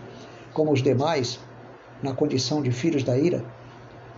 como 0.53 0.71
os 0.71 0.83
demais, 0.83 1.39
na 2.03 2.13
condição 2.13 2.61
de 2.61 2.71
filhos 2.71 3.03
da 3.03 3.17
ira, 3.17 3.43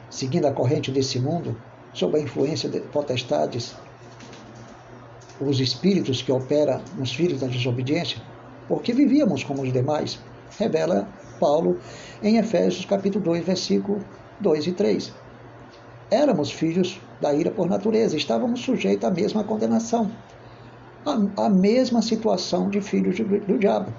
seguindo 0.10 0.48
a 0.48 0.52
corrente 0.52 0.92
desse 0.92 1.22
mundo, 1.22 1.56
sob 1.94 2.18
a 2.18 2.22
influência 2.22 2.68
de 2.68 2.82
potestades, 2.82 3.74
os 5.40 5.62
espíritos 5.62 6.22
que 6.22 6.30
operam 6.30 6.82
nos 6.98 7.16
filhos 7.16 7.40
da 7.40 7.48
desobediência, 7.48 8.22
porque 8.68 8.92
vivíamos 8.92 9.46
como 9.46 9.62
os 9.62 9.72
demais, 9.72 10.20
revela 10.60 11.08
Paulo 11.40 11.80
em 12.22 12.36
Efésios 12.36 12.84
capítulo 12.84 13.24
2, 13.24 13.46
versículo 13.46 14.04
2 14.42 14.68
e 14.68 14.72
3. 14.74 15.14
Éramos 16.12 16.52
filhos 16.52 17.00
da 17.22 17.34
ira 17.34 17.50
por 17.50 17.70
natureza, 17.70 18.18
estávamos 18.18 18.60
sujeitos 18.60 19.08
à 19.08 19.10
mesma 19.10 19.46
condenação 19.46 20.12
a, 21.06 21.46
a 21.46 21.50
mesma 21.50 22.02
situação 22.02 22.70
de 22.70 22.82
filhos 22.82 23.18
do, 23.18 23.39
do 23.39 23.58
diabo. 23.58 23.92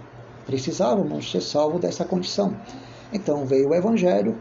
Precisávamos 0.46 1.30
ser 1.30 1.40
salvos 1.40 1.80
dessa 1.80 2.04
condição. 2.04 2.56
Então 3.12 3.46
veio 3.46 3.70
o 3.70 3.74
Evangelho 3.74 4.36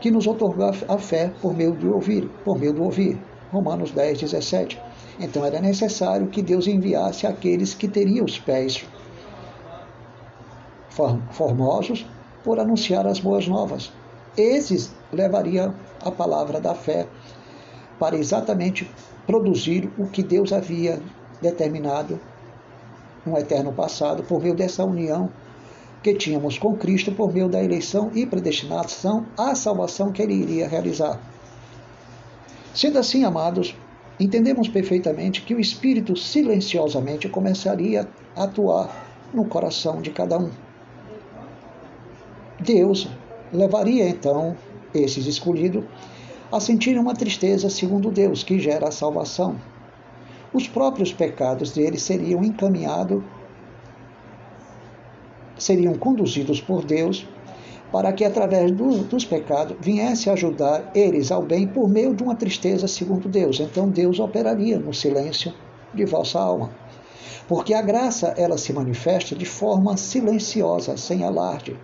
que 0.00 0.10
nos 0.10 0.26
otorgou 0.26 0.72
a 0.88 0.98
fé 0.98 1.32
por 1.40 1.56
meio 1.56 1.72
do 1.72 1.94
ouvir, 1.94 2.28
por 2.44 2.58
meio 2.58 2.72
do 2.72 2.82
ouvir. 2.82 3.18
Romanos 3.50 3.90
10, 3.92 4.20
17. 4.20 4.80
Então 5.18 5.44
era 5.44 5.60
necessário 5.60 6.26
que 6.26 6.42
Deus 6.42 6.66
enviasse 6.66 7.26
aqueles 7.26 7.74
que 7.74 7.88
teriam 7.88 8.24
os 8.24 8.38
pés 8.38 8.84
formosos 11.30 12.06
por 12.44 12.58
anunciar 12.58 13.06
as 13.06 13.20
boas 13.20 13.46
novas. 13.46 13.92
Esses 14.36 14.94
levariam 15.12 15.74
a 16.04 16.10
palavra 16.10 16.60
da 16.60 16.74
fé 16.74 17.06
para 17.98 18.16
exatamente 18.16 18.90
produzir 19.26 19.90
o 19.98 20.06
que 20.06 20.22
Deus 20.22 20.52
havia 20.52 21.00
determinado 21.40 22.18
um 23.26 23.36
eterno 23.36 23.72
passado 23.72 24.22
por 24.22 24.40
meio 24.40 24.54
dessa 24.54 24.84
união 24.84 25.30
que 26.02 26.14
tínhamos 26.14 26.58
com 26.58 26.76
Cristo 26.76 27.10
por 27.12 27.32
meio 27.32 27.48
da 27.48 27.62
eleição 27.62 28.10
e 28.14 28.24
predestinação 28.24 29.26
à 29.36 29.54
salvação 29.54 30.12
que 30.12 30.22
ele 30.22 30.34
iria 30.34 30.68
realizar. 30.68 31.20
Sendo 32.72 32.98
assim, 32.98 33.24
amados, 33.24 33.74
entendemos 34.20 34.68
perfeitamente 34.68 35.42
que 35.42 35.54
o 35.54 35.60
Espírito 35.60 36.14
silenciosamente 36.14 37.28
começaria 37.28 38.08
a 38.36 38.44
atuar 38.44 39.06
no 39.34 39.46
coração 39.46 40.00
de 40.00 40.10
cada 40.10 40.38
um. 40.38 40.50
Deus 42.60 43.08
levaria 43.52 44.08
então 44.08 44.56
esses 44.94 45.26
escolhidos 45.26 45.84
a 46.52 46.60
sentirem 46.60 47.00
uma 47.00 47.14
tristeza 47.14 47.68
segundo 47.68 48.10
Deus, 48.10 48.44
que 48.44 48.58
gera 48.58 48.88
a 48.88 48.92
salvação, 48.92 49.56
os 50.52 50.68
próprios 50.68 51.12
pecados 51.12 51.72
deles 51.72 52.02
seriam 52.02 52.42
encaminhados, 52.42 53.22
seriam 55.58 55.94
conduzidos 55.94 56.60
por 56.60 56.84
Deus, 56.84 57.26
para 57.92 58.12
que 58.12 58.24
através 58.24 58.70
do, 58.72 59.04
dos 59.04 59.24
pecados 59.24 59.76
viesse 59.80 60.28
ajudar 60.28 60.90
eles 60.94 61.30
ao 61.30 61.42
bem 61.42 61.66
por 61.66 61.88
meio 61.88 62.14
de 62.14 62.22
uma 62.22 62.34
tristeza 62.34 62.88
segundo 62.88 63.28
Deus. 63.28 63.60
Então 63.60 63.88
Deus 63.88 64.18
operaria 64.18 64.78
no 64.78 64.92
silêncio 64.92 65.54
de 65.94 66.04
vossa 66.04 66.38
alma. 66.38 66.70
Porque 67.48 67.72
a 67.72 67.82
graça 67.82 68.34
ela 68.36 68.58
se 68.58 68.72
manifesta 68.72 69.34
de 69.36 69.46
forma 69.46 69.96
silenciosa, 69.96 70.96
sem 70.96 71.22
alarde. 71.22 71.76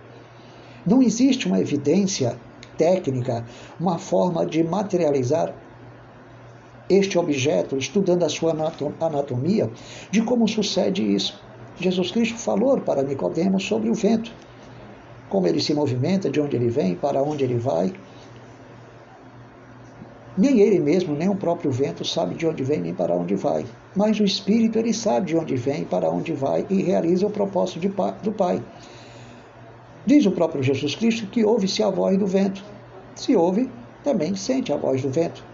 Não 0.85 1.01
existe 1.01 1.47
uma 1.47 1.59
evidência 1.59 2.37
técnica, 2.77 3.45
uma 3.79 3.97
forma 3.97 4.45
de 4.45 4.61
materializar 4.61 5.53
este 6.89 7.17
objeto, 7.17 7.77
estudando 7.77 8.23
a 8.23 8.29
sua 8.29 8.51
anatomia, 8.99 9.69
de 10.11 10.21
como 10.21 10.47
sucede 10.47 11.03
isso. 11.03 11.39
Jesus 11.79 12.11
Cristo 12.11 12.37
falou 12.37 12.79
para 12.79 13.03
Nicodemos 13.03 13.65
sobre 13.65 13.89
o 13.89 13.93
vento, 13.93 14.31
como 15.29 15.47
ele 15.47 15.59
se 15.59 15.73
movimenta, 15.73 16.29
de 16.29 16.39
onde 16.39 16.55
ele 16.55 16.69
vem, 16.69 16.95
para 16.95 17.21
onde 17.21 17.43
ele 17.43 17.57
vai. 17.57 17.91
Nem 20.37 20.59
ele 20.59 20.79
mesmo, 20.79 21.15
nem 21.15 21.29
o 21.29 21.35
próprio 21.35 21.71
vento 21.71 22.03
sabe 22.03 22.35
de 22.35 22.45
onde 22.45 22.63
vem 22.63 22.81
nem 22.81 22.93
para 22.93 23.15
onde 23.15 23.35
vai. 23.35 23.65
Mas 23.95 24.19
o 24.19 24.23
Espírito, 24.23 24.77
ele 24.77 24.93
sabe 24.93 25.27
de 25.27 25.37
onde 25.37 25.55
vem, 25.55 25.85
para 25.85 26.09
onde 26.09 26.33
vai 26.33 26.65
e 26.69 26.81
realiza 26.81 27.25
o 27.25 27.29
propósito 27.29 27.79
de, 27.79 27.87
do 28.23 28.31
Pai. 28.31 28.61
Diz 30.05 30.25
o 30.25 30.31
próprio 30.31 30.61
Jesus 30.61 30.95
Cristo 30.95 31.27
que 31.27 31.45
ouve-se 31.45 31.81
a 31.81 31.89
voz 31.89 32.17
do 32.17 32.27
vento. 32.27 32.63
Se 33.15 33.35
ouve, 33.35 33.69
também 34.03 34.35
sente 34.35 34.73
a 34.73 34.77
voz 34.77 35.01
do 35.01 35.09
vento 35.09 35.52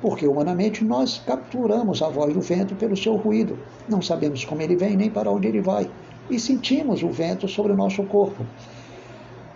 porque 0.00 0.26
humanamente 0.26 0.84
nós 0.84 1.22
capturamos 1.24 2.02
a 2.02 2.08
voz 2.08 2.34
do 2.34 2.40
vento 2.40 2.74
pelo 2.74 2.96
seu 2.96 3.16
ruído. 3.16 3.58
Não 3.88 4.02
sabemos 4.02 4.44
como 4.44 4.62
ele 4.62 4.76
vem 4.76 4.96
nem 4.96 5.10
para 5.10 5.30
onde 5.30 5.48
ele 5.48 5.60
vai, 5.60 5.90
e 6.30 6.38
sentimos 6.38 7.02
o 7.02 7.08
vento 7.08 7.48
sobre 7.48 7.72
o 7.72 7.76
nosso 7.76 8.02
corpo. 8.04 8.44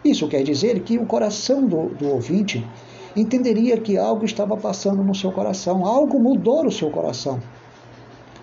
Isso 0.04 0.28
quer 0.28 0.42
dizer 0.42 0.80
que 0.80 0.98
o 0.98 1.04
coração 1.04 1.66
do, 1.66 1.88
do 1.90 2.08
ouvinte 2.08 2.66
entenderia 3.14 3.76
que 3.76 3.98
algo 3.98 4.24
estava 4.24 4.56
passando 4.56 5.02
no 5.02 5.14
seu 5.14 5.30
coração, 5.32 5.84
algo 5.84 6.18
mudou 6.18 6.64
no 6.64 6.72
seu 6.72 6.90
coração. 6.90 7.40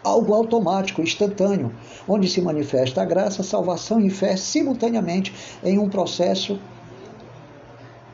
Algo 0.04 0.34
automático, 0.34 1.02
instantâneo, 1.02 1.72
onde 2.08 2.30
se 2.30 2.42
manifesta 2.42 3.02
a 3.02 3.06
graça, 3.06 3.44
salvação 3.44 4.00
e 4.00 4.10
fé 4.10 4.38
simultaneamente 4.38 5.34
em 5.64 5.80
um 5.80 5.90
processo 5.90 6.60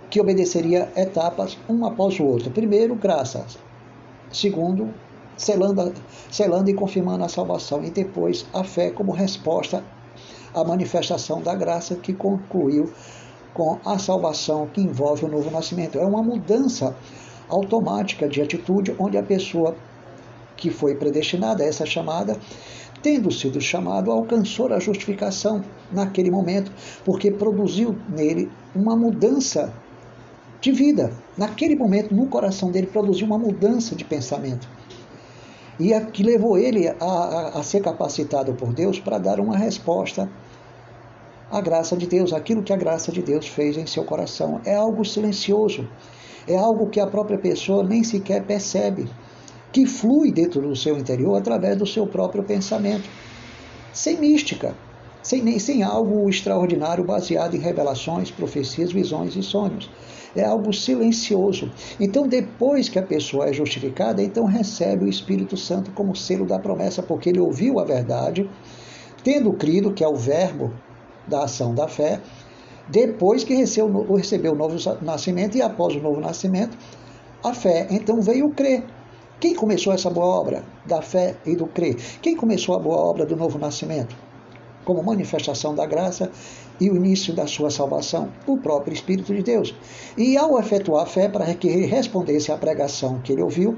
que 0.10 0.22
obedeceria 0.22 0.92
etapas 0.96 1.58
um 1.68 1.86
após 1.86 2.20
o 2.20 2.24
outro. 2.24 2.52
Primeiro, 2.52 2.96
graça, 2.96 3.46
Segundo, 4.34 4.94
selando, 5.38 5.94
selando 6.30 6.70
e 6.70 6.74
confirmando 6.74 7.24
a 7.24 7.30
salvação. 7.30 7.84
E 7.84 7.90
depois, 7.90 8.46
a 8.54 8.64
fé 8.64 8.90
como 8.90 9.12
resposta 9.12 9.84
à 10.54 10.64
manifestação 10.64 11.42
da 11.42 11.56
graça 11.56 11.96
que 11.96 12.14
concluiu 12.14 12.92
com 13.54 13.78
a 13.86 13.98
salvação 14.00 14.68
que 14.68 14.82
envolve 14.82 15.26
o 15.26 15.28
novo 15.28 15.50
nascimento. 15.52 16.00
É 16.00 16.06
uma 16.06 16.24
mudança 16.24 16.96
automática 17.48 18.28
de 18.28 18.42
atitude 18.42 18.96
onde 18.98 19.18
a 19.18 19.24
pessoa 19.24 19.76
que 20.58 20.70
foi 20.70 20.96
predestinada 20.96 21.64
a 21.64 21.68
essa 21.68 21.86
chamada, 21.86 22.38
tendo 23.02 23.32
sido 23.32 23.60
chamado, 23.62 24.12
alcançou 24.12 24.72
a 24.74 24.80
justificação 24.80 25.64
naquele 25.92 26.32
momento, 26.32 26.72
porque 27.04 27.30
produziu 27.30 27.96
nele 28.10 28.50
uma 28.74 28.96
mudança 28.96 29.74
de 30.64 30.72
vida. 30.72 31.12
Naquele 31.38 31.76
momento, 31.76 32.16
no 32.16 32.26
coração 32.28 32.72
dele, 32.72 32.88
produziu 32.88 33.28
uma 33.28 33.38
mudança 33.38 33.96
de 33.96 34.06
pensamento. 34.06 34.66
E 35.78 35.94
a, 35.94 36.00
que 36.00 36.24
levou 36.24 36.58
ele 36.58 36.88
a, 36.88 36.96
a, 37.02 37.60
a 37.60 37.64
ser 37.64 37.82
capacitado 37.82 38.54
por 38.54 38.72
Deus 38.74 38.98
para 38.98 39.18
dar 39.18 39.42
uma 39.42 39.58
resposta 39.58 40.30
à 41.52 41.60
graça 41.60 41.98
de 41.98 42.08
Deus, 42.08 42.32
aquilo 42.32 42.64
que 42.64 42.72
a 42.72 42.78
graça 42.78 43.12
de 43.12 43.22
Deus 43.22 43.46
fez 43.46 43.76
em 43.76 43.86
seu 43.86 44.06
coração. 44.06 44.62
É 44.64 44.74
algo 44.74 45.04
silencioso, 45.04 45.86
é 46.48 46.56
algo 46.56 46.90
que 46.90 47.02
a 47.02 47.08
própria 47.08 47.38
pessoa 47.38 47.84
nem 47.84 48.02
sequer 48.02 48.44
percebe, 48.44 49.10
que 49.70 49.86
flui 49.86 50.32
dentro 50.32 50.62
do 50.62 50.76
seu 50.78 50.98
interior 50.98 51.36
através 51.36 51.76
do 51.76 51.86
seu 51.86 52.08
próprio 52.08 52.42
pensamento, 52.42 53.10
sem 53.92 54.18
mística, 54.18 54.74
sem, 55.22 55.60
sem 55.60 55.84
algo 55.84 56.30
extraordinário 56.30 57.04
baseado 57.04 57.54
em 57.56 57.60
revelações, 57.60 58.32
profecias, 58.32 58.94
visões 58.94 59.36
e 59.36 59.44
sonhos 59.44 59.90
é 60.36 60.44
algo 60.44 60.74
silencioso. 60.74 61.72
Então, 62.00 62.28
depois 62.28 62.90
que 62.90 63.00
a 63.00 63.04
pessoa 63.04 63.50
é 63.50 63.54
justificada, 63.54 64.22
então 64.22 64.46
recebe 64.46 65.06
o 65.06 65.10
Espírito 65.10 65.56
Santo 65.56 65.92
como 65.92 66.16
selo 66.16 66.46
da 66.46 66.60
promessa, 66.60 67.04
porque 67.04 67.30
ele 67.30 67.40
ouviu 67.40 67.80
a 67.80 67.86
verdade, 67.86 68.50
tendo 69.24 69.54
crido, 69.54 69.94
que 69.94 70.04
é 70.04 70.08
o 70.08 70.16
verbo 70.16 70.74
da 71.28 71.44
ação 71.44 71.74
da 71.74 71.88
fé, 71.88 72.20
depois 72.88 73.44
que 73.44 73.56
recebeu, 73.56 74.52
o 74.52 74.56
novo 74.56 74.76
nascimento 75.02 75.58
e 75.58 75.62
após 75.62 75.96
o 75.96 76.00
novo 76.00 76.20
nascimento, 76.20 76.78
a 77.44 77.54
fé. 77.54 77.88
Então 77.90 78.22
veio 78.22 78.50
crer. 78.50 78.84
Quem 79.40 79.56
começou 79.56 79.94
essa 79.94 80.10
boa 80.10 80.26
obra 80.26 80.64
da 80.86 81.02
fé 81.02 81.36
e 81.46 81.56
do 81.56 81.68
crer? 81.68 81.96
Quem 82.22 82.36
começou 82.36 82.76
a 82.76 82.80
boa 82.80 82.98
obra 82.98 83.26
do 83.26 83.36
novo 83.36 83.58
nascimento? 83.58 84.16
Como 84.86 85.04
manifestação 85.04 85.74
da 85.74 85.86
graça 85.86 86.32
e 86.80 86.90
o 86.90 86.96
início 86.96 87.34
da 87.34 87.48
sua 87.48 87.70
salvação, 87.70 88.30
o 88.46 88.58
próprio 88.58 88.94
Espírito 88.94 89.34
de 89.34 89.44
Deus. 89.44 89.76
E 90.18 90.38
ao 90.38 90.60
efetuar 90.60 91.04
a 91.04 91.06
fé 91.06 91.30
para 91.30 91.54
que 91.54 91.68
ele 91.68 91.86
respondesse 91.86 92.52
à 92.52 92.58
pregação 92.58 93.20
que 93.24 93.32
ele 93.32 93.42
ouviu, 93.42 93.76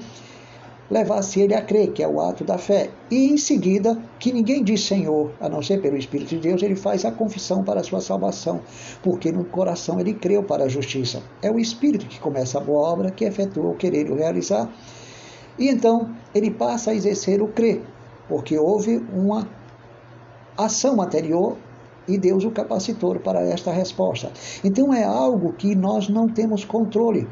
levasse 0.89 1.41
ele 1.41 1.53
a 1.53 1.61
crer, 1.61 1.91
que 1.91 2.03
é 2.03 2.07
o 2.07 2.19
ato 2.21 2.43
da 2.43 2.57
fé. 2.57 2.89
E 3.09 3.27
em 3.27 3.37
seguida, 3.37 3.97
que 4.19 4.31
ninguém 4.31 4.63
diz 4.63 4.83
Senhor, 4.83 5.31
a 5.39 5.49
não 5.49 5.61
ser 5.61 5.81
pelo 5.81 5.97
Espírito 5.97 6.29
de 6.29 6.37
Deus, 6.37 6.61
ele 6.61 6.75
faz 6.75 7.05
a 7.05 7.11
confissão 7.11 7.63
para 7.63 7.81
a 7.81 7.83
sua 7.83 8.01
salvação, 8.01 8.61
porque 9.01 9.31
no 9.31 9.45
coração 9.45 9.99
ele 9.99 10.13
creu 10.13 10.43
para 10.43 10.65
a 10.65 10.69
justiça. 10.69 11.21
É 11.41 11.49
o 11.49 11.59
Espírito 11.59 12.05
que 12.05 12.19
começa 12.19 12.57
a 12.57 12.61
boa 12.61 12.87
obra, 12.89 13.11
que 13.11 13.25
efetua 13.25 13.69
o 13.69 13.75
querer 13.75 14.07
e 14.07 14.11
o 14.11 14.15
realizar. 14.15 14.71
E 15.57 15.69
então 15.69 16.13
ele 16.33 16.51
passa 16.51 16.91
a 16.91 16.95
exercer 16.95 17.41
o 17.41 17.47
crer, 17.47 17.81
porque 18.27 18.57
houve 18.57 18.97
uma 19.13 19.47
ação 20.57 21.01
anterior 21.01 21.57
e 22.07 22.17
Deus 22.17 22.43
o 22.43 22.51
capacitou 22.51 23.19
para 23.19 23.41
esta 23.41 23.71
resposta. 23.71 24.31
Então 24.63 24.93
é 24.93 25.03
algo 25.03 25.53
que 25.53 25.75
nós 25.75 26.07
não 26.07 26.27
temos 26.27 26.63
controle, 26.63 27.27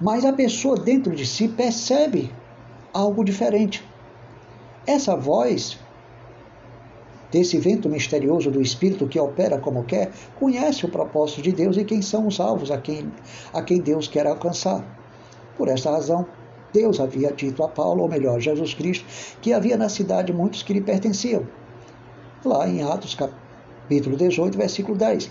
mas 0.00 0.24
a 0.24 0.32
pessoa 0.32 0.76
dentro 0.76 1.14
de 1.14 1.26
si 1.26 1.48
percebe 1.48 2.32
algo 2.92 3.24
diferente. 3.24 3.84
Essa 4.86 5.14
voz 5.14 5.78
desse 7.30 7.58
vento 7.58 7.88
misterioso 7.88 8.50
do 8.50 8.60
Espírito 8.60 9.06
que 9.06 9.20
opera 9.20 9.58
como 9.58 9.84
quer, 9.84 10.10
conhece 10.38 10.86
o 10.86 10.88
propósito 10.88 11.42
de 11.42 11.52
Deus 11.52 11.76
e 11.76 11.84
quem 11.84 12.00
são 12.00 12.26
os 12.26 12.40
alvos 12.40 12.70
a 12.70 12.78
quem, 12.78 13.12
a 13.52 13.62
quem 13.62 13.80
Deus 13.80 14.08
quer 14.08 14.26
alcançar. 14.26 14.82
Por 15.56 15.68
esta 15.68 15.90
razão, 15.90 16.26
Deus 16.72 17.00
havia 17.00 17.32
dito 17.32 17.62
a 17.62 17.68
Paulo, 17.68 18.02
ou 18.02 18.08
melhor, 18.08 18.40
Jesus 18.40 18.74
Cristo, 18.74 19.04
que 19.40 19.52
havia 19.52 19.76
na 19.76 19.88
cidade 19.88 20.32
muitos 20.32 20.62
que 20.62 20.72
lhe 20.72 20.80
pertenciam. 20.80 21.46
Lá 22.44 22.68
em 22.68 22.82
Atos 22.82 23.14
capítulo 23.14 24.16
18, 24.16 24.56
versículo 24.56 24.96
10 24.96 25.30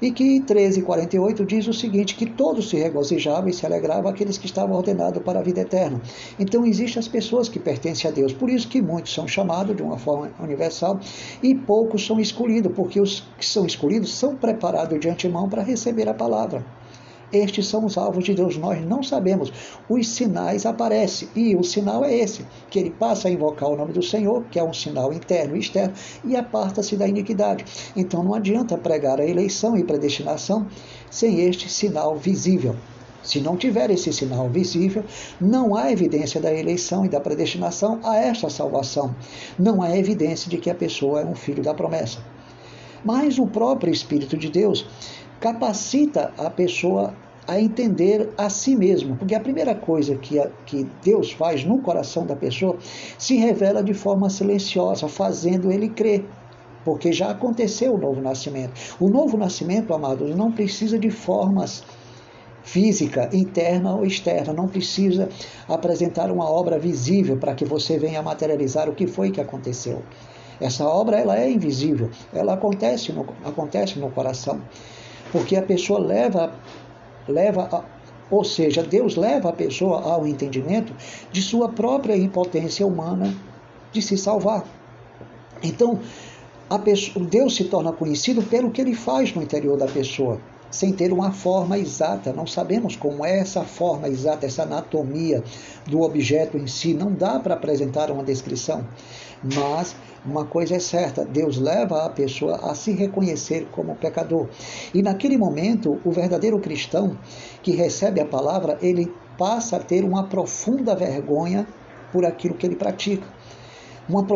e 0.00 0.10
que 0.10 0.36
em 0.36 0.42
13:48 0.42 1.44
diz 1.46 1.66
o 1.66 1.72
seguinte, 1.72 2.14
que 2.14 2.26
todos 2.26 2.68
se 2.70 2.76
regozijavam 2.76 3.48
e 3.48 3.52
se 3.52 3.64
alegravam 3.64 4.10
aqueles 4.10 4.36
que 4.36 4.46
estavam 4.46 4.76
ordenados 4.76 5.22
para 5.22 5.40
a 5.40 5.42
vida 5.42 5.60
eterna. 5.60 6.00
Então 6.38 6.66
existem 6.66 7.00
as 7.00 7.08
pessoas 7.08 7.48
que 7.48 7.58
pertencem 7.58 8.10
a 8.10 8.12
Deus, 8.12 8.32
por 8.32 8.50
isso 8.50 8.68
que 8.68 8.82
muitos 8.82 9.14
são 9.14 9.26
chamados 9.26 9.74
de 9.74 9.82
uma 9.82 9.98
forma 9.98 10.30
universal 10.38 11.00
e 11.42 11.54
poucos 11.54 12.04
são 12.04 12.20
escolhidos, 12.20 12.72
porque 12.74 13.00
os 13.00 13.20
que 13.38 13.46
são 13.46 13.66
escolhidos 13.66 14.14
são 14.14 14.36
preparados 14.36 14.98
de 15.00 15.08
antemão 15.08 15.48
para 15.48 15.62
receber 15.62 16.08
a 16.08 16.14
palavra. 16.14 16.64
Estes 17.32 17.66
são 17.66 17.84
os 17.84 17.98
alvos 17.98 18.24
de 18.24 18.34
Deus. 18.34 18.56
Nós 18.56 18.84
não 18.84 19.02
sabemos. 19.02 19.52
Os 19.88 20.08
sinais 20.08 20.64
aparecem. 20.64 21.28
E 21.34 21.56
o 21.56 21.64
sinal 21.64 22.04
é 22.04 22.14
esse: 22.14 22.46
que 22.70 22.78
ele 22.78 22.90
passa 22.90 23.28
a 23.28 23.30
invocar 23.30 23.68
o 23.68 23.76
nome 23.76 23.92
do 23.92 24.02
Senhor, 24.02 24.44
que 24.50 24.58
é 24.58 24.64
um 24.64 24.72
sinal 24.72 25.12
interno 25.12 25.56
e 25.56 25.60
externo, 25.60 25.94
e 26.24 26.36
aparta-se 26.36 26.96
da 26.96 27.08
iniquidade. 27.08 27.64
Então 27.96 28.22
não 28.22 28.34
adianta 28.34 28.78
pregar 28.78 29.20
a 29.20 29.26
eleição 29.26 29.76
e 29.76 29.84
predestinação 29.84 30.66
sem 31.10 31.40
este 31.40 31.68
sinal 31.68 32.16
visível. 32.16 32.76
Se 33.26 33.40
não 33.40 33.56
tiver 33.56 33.90
esse 33.90 34.12
sinal 34.12 34.48
visível, 34.48 35.02
não 35.40 35.74
há 35.74 35.90
evidência 35.90 36.40
da 36.40 36.54
eleição 36.54 37.04
e 37.04 37.08
da 37.08 37.18
predestinação 37.18 37.98
a 38.04 38.16
esta 38.16 38.48
salvação. 38.48 39.16
Não 39.58 39.82
há 39.82 39.98
evidência 39.98 40.48
de 40.48 40.58
que 40.58 40.70
a 40.70 40.74
pessoa 40.74 41.22
é 41.22 41.24
um 41.24 41.34
filho 41.34 41.60
da 41.60 41.74
promessa. 41.74 42.20
Mas 43.04 43.36
o 43.38 43.46
próprio 43.46 43.92
Espírito 43.92 44.36
de 44.36 44.48
Deus 44.48 44.86
capacita 45.40 46.32
a 46.38 46.50
pessoa 46.50 47.14
a 47.46 47.60
entender 47.60 48.30
a 48.36 48.50
si 48.50 48.74
mesmo, 48.74 49.16
porque 49.16 49.34
a 49.34 49.40
primeira 49.40 49.74
coisa 49.74 50.16
que, 50.16 50.38
a, 50.38 50.50
que 50.64 50.84
Deus 51.02 51.30
faz 51.30 51.64
no 51.64 51.80
coração 51.80 52.26
da 52.26 52.34
pessoa 52.34 52.76
se 53.16 53.36
revela 53.36 53.82
de 53.82 53.94
forma 53.94 54.28
silenciosa, 54.28 55.06
fazendo 55.08 55.70
ele 55.70 55.88
crer 55.88 56.24
porque 56.84 57.12
já 57.12 57.32
aconteceu 57.32 57.94
o 57.94 57.98
novo 57.98 58.22
nascimento. 58.22 58.72
O 59.00 59.08
novo 59.08 59.36
nascimento, 59.36 59.92
amados, 59.92 60.32
não 60.36 60.52
precisa 60.52 60.96
de 60.96 61.10
formas 61.10 61.82
física, 62.62 63.28
interna 63.32 63.96
ou 63.96 64.06
externa, 64.06 64.52
não 64.52 64.68
precisa 64.68 65.28
apresentar 65.68 66.30
uma 66.30 66.48
obra 66.48 66.78
visível 66.78 67.38
para 67.38 67.56
que 67.56 67.64
você 67.64 67.98
venha 67.98 68.22
materializar 68.22 68.88
o 68.88 68.94
que 68.94 69.08
foi 69.08 69.32
que 69.32 69.40
aconteceu. 69.40 70.00
Essa 70.60 70.86
obra 70.86 71.18
ela 71.18 71.36
é 71.36 71.50
invisível, 71.50 72.08
ela 72.32 72.54
acontece 72.54 73.12
no, 73.12 73.26
acontece 73.44 73.98
no 73.98 74.10
coração 74.10 74.60
porque 75.32 75.56
a 75.56 75.62
pessoa 75.62 75.98
leva, 75.98 76.52
leva 77.28 77.68
a, 77.72 77.84
ou 78.30 78.44
seja, 78.44 78.82
Deus 78.82 79.16
leva 79.16 79.50
a 79.50 79.52
pessoa 79.52 80.02
ao 80.02 80.26
entendimento 80.26 80.92
de 81.30 81.42
sua 81.42 81.68
própria 81.68 82.16
impotência 82.16 82.86
humana 82.86 83.34
de 83.92 84.02
se 84.02 84.16
salvar. 84.16 84.64
Então, 85.62 86.00
pessoa, 86.78 87.24
Deus 87.24 87.54
se 87.54 87.64
torna 87.64 87.92
conhecido 87.92 88.42
pelo 88.42 88.70
que 88.70 88.80
ele 88.80 88.94
faz 88.94 89.34
no 89.34 89.42
interior 89.42 89.76
da 89.76 89.86
pessoa, 89.86 90.40
sem 90.76 90.92
ter 90.92 91.10
uma 91.10 91.32
forma 91.32 91.78
exata. 91.78 92.34
Não 92.34 92.46
sabemos 92.46 92.96
como 92.96 93.24
é 93.24 93.38
essa 93.38 93.64
forma 93.64 94.08
exata, 94.08 94.44
essa 94.44 94.64
anatomia 94.64 95.42
do 95.86 96.02
objeto 96.02 96.58
em 96.58 96.66
si. 96.66 96.92
Não 96.92 97.10
dá 97.10 97.40
para 97.40 97.54
apresentar 97.54 98.10
uma 98.10 98.22
descrição. 98.22 98.86
Mas 99.42 99.96
uma 100.24 100.44
coisa 100.44 100.76
é 100.76 100.78
certa: 100.78 101.24
Deus 101.24 101.56
leva 101.56 102.04
a 102.04 102.10
pessoa 102.10 102.70
a 102.70 102.74
se 102.74 102.92
reconhecer 102.92 103.66
como 103.72 103.96
pecador. 103.96 104.48
E 104.92 105.02
naquele 105.02 105.38
momento, 105.38 105.98
o 106.04 106.10
verdadeiro 106.10 106.60
cristão 106.60 107.16
que 107.62 107.72
recebe 107.72 108.20
a 108.20 108.26
palavra, 108.26 108.78
ele 108.82 109.10
passa 109.38 109.76
a 109.76 109.80
ter 109.80 110.04
uma 110.04 110.24
profunda 110.24 110.94
vergonha 110.94 111.66
por 112.12 112.26
aquilo 112.26 112.54
que 112.54 112.66
ele 112.66 112.76
pratica. 112.76 113.26
Uma, 114.06 114.26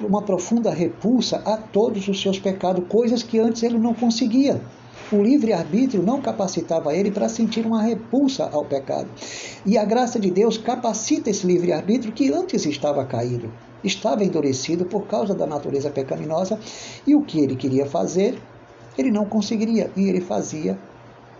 uma 0.00 0.22
profunda 0.22 0.70
repulsa 0.70 1.42
a 1.44 1.56
todos 1.56 2.08
os 2.08 2.20
seus 2.20 2.40
pecados, 2.40 2.84
coisas 2.88 3.22
que 3.22 3.38
antes 3.38 3.62
ele 3.62 3.78
não 3.78 3.94
conseguia. 3.94 4.60
O 5.12 5.22
livre-arbítrio 5.22 6.02
não 6.02 6.20
capacitava 6.20 6.94
ele 6.94 7.10
para 7.10 7.28
sentir 7.28 7.64
uma 7.64 7.82
repulsa 7.82 8.48
ao 8.52 8.64
pecado. 8.64 9.08
E 9.64 9.78
a 9.78 9.84
graça 9.84 10.18
de 10.18 10.30
Deus 10.30 10.58
capacita 10.58 11.30
esse 11.30 11.46
livre-arbítrio 11.46 12.12
que 12.12 12.32
antes 12.32 12.66
estava 12.66 13.04
caído 13.04 13.52
estava 13.84 14.24
endurecido 14.24 14.84
por 14.84 15.06
causa 15.06 15.34
da 15.34 15.46
natureza 15.46 15.90
pecaminosa 15.90 16.58
e 17.06 17.14
o 17.14 17.22
que 17.22 17.38
ele 17.38 17.54
queria 17.54 17.86
fazer, 17.86 18.40
ele 18.98 19.10
não 19.10 19.26
conseguiria 19.26 19.90
e 19.96 20.08
ele 20.08 20.20
fazia 20.20 20.78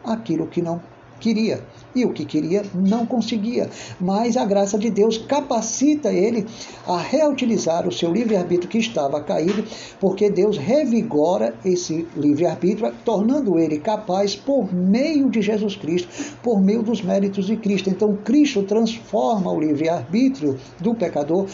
aquilo 0.05 0.47
que 0.47 0.63
não 0.63 0.81
queria. 1.21 1.61
E 1.95 2.05
o 2.05 2.13
que 2.13 2.25
queria 2.25 2.63
não 2.75 3.07
conseguia. 3.07 3.71
Mas 3.99 4.37
a 4.37 4.45
graça 4.45 4.79
de 4.79 4.91
Deus 4.91 5.17
capacita 5.17 6.13
ele 6.13 6.47
a 6.87 6.99
reutilizar 6.99 7.89
o 7.89 7.93
seu 7.93 8.13
livre-arbítrio 8.13 8.69
que 8.69 8.79
estava 8.79 9.21
caído, 9.23 9.65
porque 9.99 10.29
Deus 10.29 10.59
revigora 10.59 11.55
esse 11.65 12.07
livre-arbítrio, 12.15 12.93
tornando 13.05 13.59
ele 13.59 13.79
capaz 13.79 14.37
por 14.37 14.73
meio 14.75 15.31
de 15.31 15.41
Jesus 15.41 15.75
Cristo, 15.77 16.09
por 16.43 16.61
meio 16.61 16.83
dos 16.83 17.01
méritos 17.01 17.47
de 17.47 17.57
Cristo. 17.57 17.89
Então, 17.89 18.17
Cristo 18.23 18.63
transforma 18.63 19.51
o 19.51 19.61
livre-arbítrio 19.61 20.59
do 20.81 20.95
pecador 20.95 21.47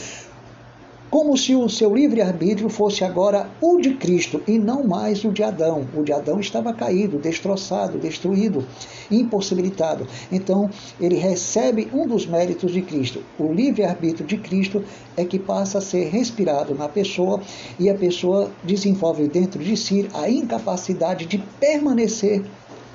como 1.12 1.36
se 1.36 1.54
o 1.54 1.68
seu 1.68 1.94
livre-arbítrio 1.94 2.70
fosse 2.70 3.04
agora 3.04 3.50
o 3.60 3.78
de 3.78 3.92
Cristo 3.96 4.42
e 4.48 4.58
não 4.58 4.82
mais 4.82 5.22
o 5.26 5.30
de 5.30 5.42
Adão. 5.42 5.86
O 5.94 6.02
de 6.02 6.10
Adão 6.10 6.40
estava 6.40 6.72
caído, 6.72 7.18
destroçado, 7.18 7.98
destruído, 7.98 8.66
impossibilitado. 9.10 10.06
Então, 10.32 10.70
ele 10.98 11.16
recebe 11.16 11.86
um 11.92 12.06
dos 12.06 12.24
méritos 12.24 12.72
de 12.72 12.80
Cristo. 12.80 13.22
O 13.38 13.52
livre-arbítrio 13.52 14.26
de 14.26 14.38
Cristo 14.38 14.82
é 15.14 15.22
que 15.22 15.38
passa 15.38 15.76
a 15.76 15.82
ser 15.82 16.08
respirado 16.08 16.74
na 16.74 16.88
pessoa 16.88 17.42
e 17.78 17.90
a 17.90 17.94
pessoa 17.94 18.50
desenvolve 18.64 19.28
dentro 19.28 19.62
de 19.62 19.76
si 19.76 20.08
a 20.14 20.30
incapacidade 20.30 21.26
de 21.26 21.36
permanecer 21.60 22.42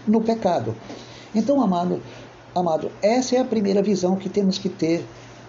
no 0.08 0.22
pecado. 0.22 0.76
Então, 1.36 1.62
amado, 1.62 2.02
amado, 2.56 2.90
essa 3.00 3.36
é 3.36 3.40
a 3.40 3.46
primeira 3.46 3.84
visão 3.84 4.16
que 4.16 4.28
temos 4.28 4.58
que 4.58 4.70
ter 4.70 5.06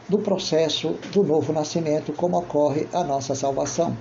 do 0.08 0.18
processo 0.18 0.94
do 1.12 1.22
novo 1.22 1.52
nascimento, 1.52 2.12
como 2.12 2.38
ocorre 2.38 2.88
a 2.92 3.04
nossa 3.04 3.34
salvação. 3.34 3.96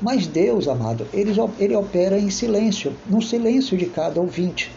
Mas 0.00 0.26
Deus, 0.26 0.66
amado, 0.66 1.06
ele, 1.12 1.32
ele 1.58 1.76
opera 1.76 2.18
em 2.18 2.30
silêncio, 2.30 2.94
no 3.06 3.22
silêncio 3.22 3.76
de 3.76 3.86
cada 3.86 4.20
ouvinte. 4.20 4.70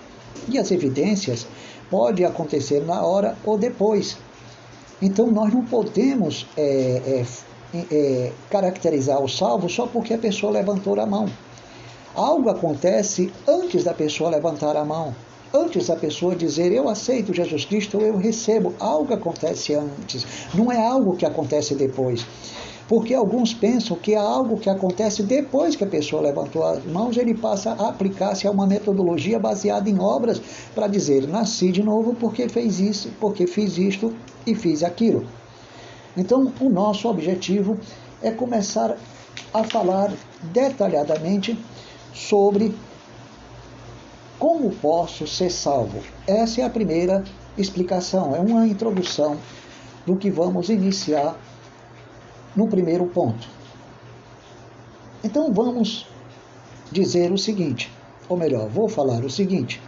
E 0.48 0.60
as 0.60 0.72
evidências 0.72 1.48
podem 1.90 2.26
acontecer 2.26 2.82
na 2.86 3.02
hora 3.02 3.36
ou 3.44 3.58
depois. 3.58 4.18
Então 5.02 5.32
nós 5.32 5.52
não 5.52 5.66
podemos 5.66 6.48
é, 6.56 7.24
é, 7.74 7.86
é, 7.92 8.32
caracterizar 8.50 9.22
o 9.22 9.28
salvo 9.28 9.68
só 9.68 9.88
porque 9.88 10.14
a 10.14 10.18
pessoa 10.18 10.52
levantou 10.52 11.00
a 11.00 11.06
mão. 11.06 11.28
Algo 12.14 12.50
acontece 12.50 13.32
antes 13.48 13.84
da 13.84 13.94
pessoa 13.94 14.30
levantar 14.30 14.78
a 14.78 14.86
mão 14.86 15.14
antes 15.54 15.88
da 15.88 15.96
pessoa 15.96 16.36
dizer 16.36 16.72
eu 16.72 16.89
aceito 16.89 17.34
Jesus 17.34 17.66
Cristo, 17.66 18.00
eu 18.00 18.18
recebo, 18.18 18.74
algo 18.80 19.14
acontece 19.14 19.74
antes, 19.74 20.26
não 20.54 20.72
é 20.72 20.86
algo 20.86 21.16
que 21.16 21.26
acontece 21.26 21.76
depois. 21.76 22.26
Porque 22.88 23.16
alguns 23.16 23.52
pensam 23.52 23.98
que 23.98 24.14
é 24.14 24.18
algo 24.18 24.58
que 24.58 24.70
acontece 24.70 25.24
depois 25.24 25.76
que 25.76 25.84
a 25.84 25.88
pessoa 25.88 26.22
levantou 26.22 26.64
as 26.64 26.86
mãos, 26.86 27.18
ele 27.18 27.34
passa 27.34 27.72
a 27.72 27.89
aplicar-se 27.89 28.48
a 28.48 28.52
uma 28.52 28.68
metodologia 28.68 29.39
baseada 29.39 29.89
em 29.89 30.00
obras 30.00 30.39
para 30.76 30.88
dizer: 30.88 31.28
nasci 31.28 31.72
de 31.72 31.82
novo 31.82 32.14
porque 32.14 32.48
fez 32.48 32.80
isso, 32.80 33.12
porque 33.20 33.48
fiz 33.48 33.78
isto 33.80 34.14
e 34.46 34.54
fiz 34.54 34.84
aquilo. 34.84 35.26
Então, 36.16 36.54
o 36.62 36.70
nosso 36.70 37.10
objetivo 37.10 37.78
é 38.22 38.30
começar 38.30 38.96
a 39.54 39.64
falar 39.64 40.14
detalhadamente 40.43 41.58
sobre 42.14 42.74
como 44.40 44.72
posso 44.72 45.28
ser 45.28 45.50
salvo. 45.50 46.02
Essa 46.28 46.62
é 46.62 46.64
a 46.64 46.70
primeira 46.70 47.24
explicação, 47.58 48.36
é 48.36 48.40
uma 48.40 48.68
introdução 48.68 49.38
do 50.06 50.16
que 50.16 50.30
vamos 50.30 50.70
iniciar 50.70 51.38
no 52.56 52.68
primeiro 52.68 53.06
ponto. 53.08 53.48
Então 55.24 55.52
vamos 55.52 56.08
dizer 56.92 57.32
o 57.32 57.38
seguinte, 57.38 57.92
ou 58.30 58.38
melhor, 58.38 58.70
vou 58.70 58.88
falar 58.88 59.24
o 59.24 59.30
seguinte. 59.30 59.82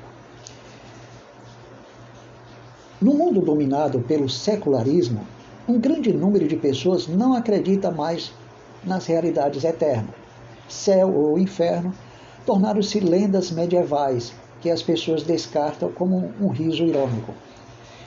No 3.00 3.14
mundo 3.14 3.41
dominado 3.41 4.00
pelo 4.00 4.28
secularismo, 4.28 5.28
um 5.68 5.80
grande 5.80 6.12
número 6.12 6.48
de 6.48 6.56
pessoas 6.56 7.08
não 7.08 7.34
acredita 7.34 7.91
mais 7.91 8.34
nas 8.84 9.06
realidades 9.06 9.64
eternas. 9.64 10.16
Céu 10.68 11.14
ou 11.14 11.38
inferno 11.38 11.93
tornaram-se 12.48 13.02
lendas 13.02 13.52
medievais 13.52 14.32
que 14.62 14.72
as 14.72 14.82
pessoas 14.82 15.22
descartam 15.22 15.91
como 15.91 16.32
um 16.39 16.48
riso 16.48 16.82
irônico. 16.84 17.34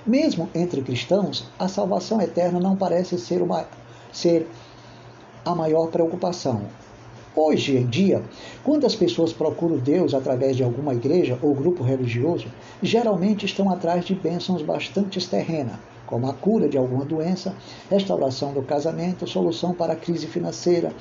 Mesmo 0.06 0.48
entre 0.54 0.80
cristãos, 0.80 1.46
a 1.58 1.68
salvação 1.68 2.22
eterna 2.22 2.58
não 2.58 2.74
parece 2.74 3.18
ser 3.18 3.42
uma 3.42 3.66
ser 4.10 4.48
a 5.44 5.54
maior 5.54 5.88
preocupação. 5.88 6.62
Hoje 7.36 7.76
em 7.76 7.86
dia, 7.86 8.22
quando 8.64 8.86
as 8.86 8.94
pessoas 8.96 9.30
procuram 9.30 9.76
Deus 9.76 10.14
através 10.14 10.56
de 10.56 10.64
alguma 10.64 10.94
igreja 10.94 11.38
ou 11.42 11.54
grupo 11.54 11.84
religioso, 11.84 12.46
geralmente 12.82 13.44
estão 13.44 13.70
atrás 13.70 14.06
de 14.06 14.14
bênçãos 14.14 14.62
bastante 14.62 15.24
terrenas, 15.28 15.76
como 16.10 16.28
a 16.28 16.34
cura 16.34 16.68
de 16.68 16.76
alguma 16.76 17.04
doença, 17.04 17.54
restauração 17.88 18.52
do 18.52 18.62
casamento, 18.62 19.28
solução 19.28 19.72
para 19.72 19.92
a 19.92 19.96
crise 19.96 20.26
financeira, 20.26 20.92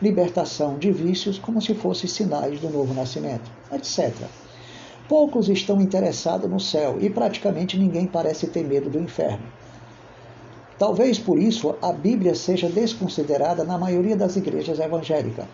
libertação 0.00 0.78
de 0.78 0.92
vícios, 0.92 1.38
como 1.38 1.60
se 1.60 1.74
fossem 1.74 2.08
sinais 2.08 2.60
do 2.60 2.68
novo 2.68 2.92
nascimento, 2.92 3.50
etc. 3.72 4.14
Poucos 5.08 5.48
estão 5.48 5.80
interessados 5.80 6.50
no 6.50 6.60
céu 6.60 6.98
e 7.00 7.08
praticamente 7.08 7.78
ninguém 7.78 8.06
parece 8.06 8.46
ter 8.46 8.62
medo 8.62 8.90
do 8.90 8.98
inferno. 8.98 9.42
Talvez 10.78 11.18
por 11.18 11.38
isso 11.38 11.74
a 11.80 11.90
Bíblia 11.90 12.34
seja 12.34 12.68
desconsiderada 12.68 13.64
na 13.64 13.78
maioria 13.78 14.16
das 14.16 14.36
igrejas 14.36 14.78
evangélicas. 14.78 15.46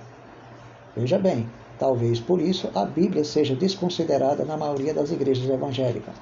Veja 0.94 1.18
bem, 1.18 1.48
talvez 1.78 2.18
por 2.18 2.40
isso 2.40 2.68
a 2.74 2.84
Bíblia 2.84 3.24
seja 3.24 3.54
desconsiderada 3.54 4.44
na 4.44 4.56
maioria 4.56 4.92
das 4.92 5.12
igrejas 5.12 5.48
evangélicas. 5.48 6.14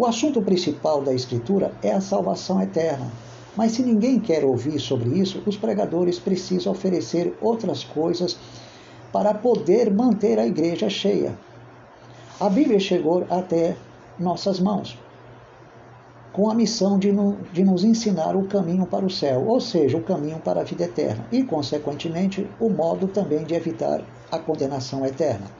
O 0.00 0.06
assunto 0.06 0.40
principal 0.40 1.02
da 1.02 1.12
Escritura 1.12 1.74
é 1.82 1.92
a 1.92 2.00
salvação 2.00 2.58
eterna. 2.62 3.12
Mas 3.54 3.72
se 3.72 3.82
ninguém 3.82 4.18
quer 4.18 4.42
ouvir 4.46 4.80
sobre 4.80 5.10
isso, 5.10 5.42
os 5.44 5.58
pregadores 5.58 6.18
precisam 6.18 6.72
oferecer 6.72 7.36
outras 7.38 7.84
coisas 7.84 8.38
para 9.12 9.34
poder 9.34 9.92
manter 9.92 10.38
a 10.38 10.46
igreja 10.46 10.88
cheia. 10.88 11.38
A 12.40 12.48
Bíblia 12.48 12.80
chegou 12.80 13.26
até 13.28 13.76
nossas 14.18 14.58
mãos 14.58 14.96
com 16.32 16.48
a 16.48 16.54
missão 16.54 16.98
de, 16.98 17.12
no, 17.12 17.36
de 17.52 17.62
nos 17.62 17.84
ensinar 17.84 18.34
o 18.36 18.46
caminho 18.46 18.86
para 18.86 19.04
o 19.04 19.10
céu, 19.10 19.44
ou 19.46 19.60
seja, 19.60 19.98
o 19.98 20.02
caminho 20.02 20.38
para 20.38 20.62
a 20.62 20.64
vida 20.64 20.84
eterna, 20.84 21.26
e, 21.30 21.42
consequentemente, 21.42 22.48
o 22.58 22.70
modo 22.70 23.06
também 23.06 23.44
de 23.44 23.52
evitar 23.52 24.00
a 24.32 24.38
condenação 24.38 25.04
eterna. 25.04 25.59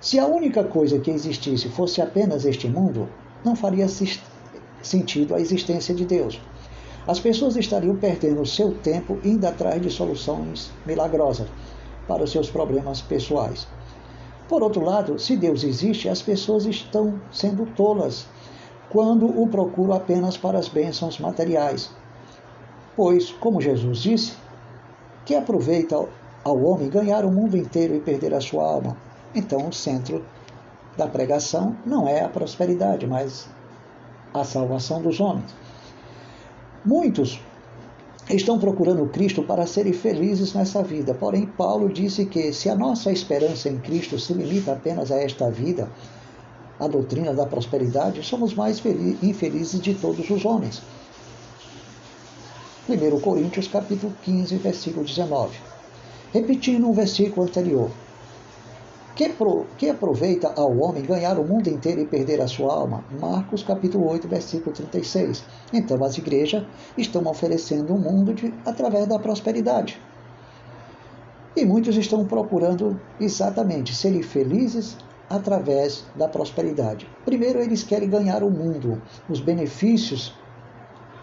Se 0.00 0.16
a 0.16 0.26
única 0.26 0.62
coisa 0.62 1.00
que 1.00 1.10
existisse 1.10 1.68
fosse 1.68 2.00
apenas 2.00 2.44
este 2.44 2.68
mundo, 2.68 3.08
não 3.44 3.56
faria 3.56 3.86
sentido 4.80 5.34
a 5.34 5.40
existência 5.40 5.92
de 5.92 6.04
Deus. 6.04 6.40
As 7.04 7.18
pessoas 7.18 7.56
estariam 7.56 7.96
perdendo 7.96 8.40
o 8.40 8.46
seu 8.46 8.74
tempo 8.74 9.18
indo 9.24 9.44
atrás 9.44 9.82
de 9.82 9.90
soluções 9.90 10.70
milagrosas 10.86 11.48
para 12.06 12.22
os 12.22 12.30
seus 12.30 12.48
problemas 12.48 13.00
pessoais. 13.00 13.66
Por 14.48 14.62
outro 14.62 14.84
lado, 14.84 15.18
se 15.18 15.36
Deus 15.36 15.64
existe, 15.64 16.08
as 16.08 16.22
pessoas 16.22 16.64
estão 16.64 17.20
sendo 17.32 17.66
tolas 17.74 18.26
quando 18.90 19.26
o 19.26 19.48
procuro 19.48 19.92
apenas 19.92 20.36
para 20.36 20.58
as 20.58 20.68
bênçãos 20.68 21.18
materiais. 21.18 21.90
Pois, 22.96 23.32
como 23.32 23.60
Jesus 23.60 23.98
disse, 23.98 24.34
que 25.26 25.34
aproveita 25.34 25.96
ao 26.44 26.62
homem 26.62 26.88
ganhar 26.88 27.24
o 27.24 27.32
mundo 27.32 27.56
inteiro 27.56 27.96
e 27.96 28.00
perder 28.00 28.32
a 28.32 28.40
sua 28.40 28.64
alma. 28.64 29.07
Então, 29.34 29.68
o 29.68 29.72
centro 29.72 30.24
da 30.96 31.06
pregação 31.06 31.76
não 31.84 32.08
é 32.08 32.22
a 32.22 32.28
prosperidade, 32.28 33.06
mas 33.06 33.48
a 34.34 34.44
salvação 34.44 35.00
dos 35.00 35.20
homens. 35.20 35.54
Muitos 36.84 37.40
estão 38.28 38.58
procurando 38.58 39.06
Cristo 39.06 39.42
para 39.42 39.66
serem 39.66 39.92
felizes 39.92 40.52
nessa 40.52 40.82
vida, 40.82 41.14
porém, 41.14 41.46
Paulo 41.46 41.88
disse 41.88 42.26
que 42.26 42.52
se 42.52 42.68
a 42.68 42.74
nossa 42.74 43.10
esperança 43.10 43.68
em 43.68 43.78
Cristo 43.78 44.18
se 44.18 44.32
limita 44.34 44.72
apenas 44.72 45.10
a 45.10 45.16
esta 45.16 45.50
vida, 45.50 45.88
a 46.78 46.86
doutrina 46.86 47.34
da 47.34 47.46
prosperidade, 47.46 48.22
somos 48.22 48.54
mais 48.54 48.82
infelizes 49.22 49.80
de 49.80 49.94
todos 49.94 50.28
os 50.30 50.44
homens. 50.44 50.82
1 52.88 53.20
Coríntios 53.20 53.68
capítulo 53.68 54.14
15, 54.22 54.56
versículo 54.56 55.04
19. 55.04 55.56
Repetindo 56.32 56.88
o 56.88 56.92
versículo 56.92 57.46
anterior. 57.46 57.90
Que, 59.18 59.30
pro, 59.30 59.66
que 59.76 59.90
aproveita 59.90 60.52
ao 60.54 60.78
homem 60.78 61.02
ganhar 61.02 61.40
o 61.40 61.44
mundo 61.44 61.66
inteiro 61.68 62.00
e 62.00 62.06
perder 62.06 62.40
a 62.40 62.46
sua 62.46 62.72
alma? 62.72 63.04
Marcos 63.20 63.64
capítulo 63.64 64.08
8, 64.08 64.28
versículo 64.28 64.72
36. 64.72 65.44
Então 65.72 66.04
as 66.04 66.16
igrejas 66.16 66.62
estão 66.96 67.26
oferecendo 67.26 67.92
um 67.92 67.98
mundo 67.98 68.32
de, 68.32 68.54
através 68.64 69.08
da 69.08 69.18
prosperidade. 69.18 70.00
E 71.56 71.64
muitos 71.64 71.96
estão 71.96 72.24
procurando 72.26 73.00
exatamente 73.18 73.92
serem 73.92 74.22
felizes 74.22 74.96
através 75.28 76.04
da 76.14 76.28
prosperidade. 76.28 77.10
Primeiro, 77.24 77.60
eles 77.60 77.82
querem 77.82 78.08
ganhar 78.08 78.44
o 78.44 78.50
mundo, 78.52 79.02
os 79.28 79.40
benefícios 79.40 80.32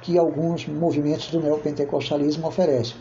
que 0.02 0.18
alguns 0.20 0.68
movimentos 0.68 1.32
do 1.32 1.40
neopentecostalismo 1.40 2.46
oferecem. 2.46 2.98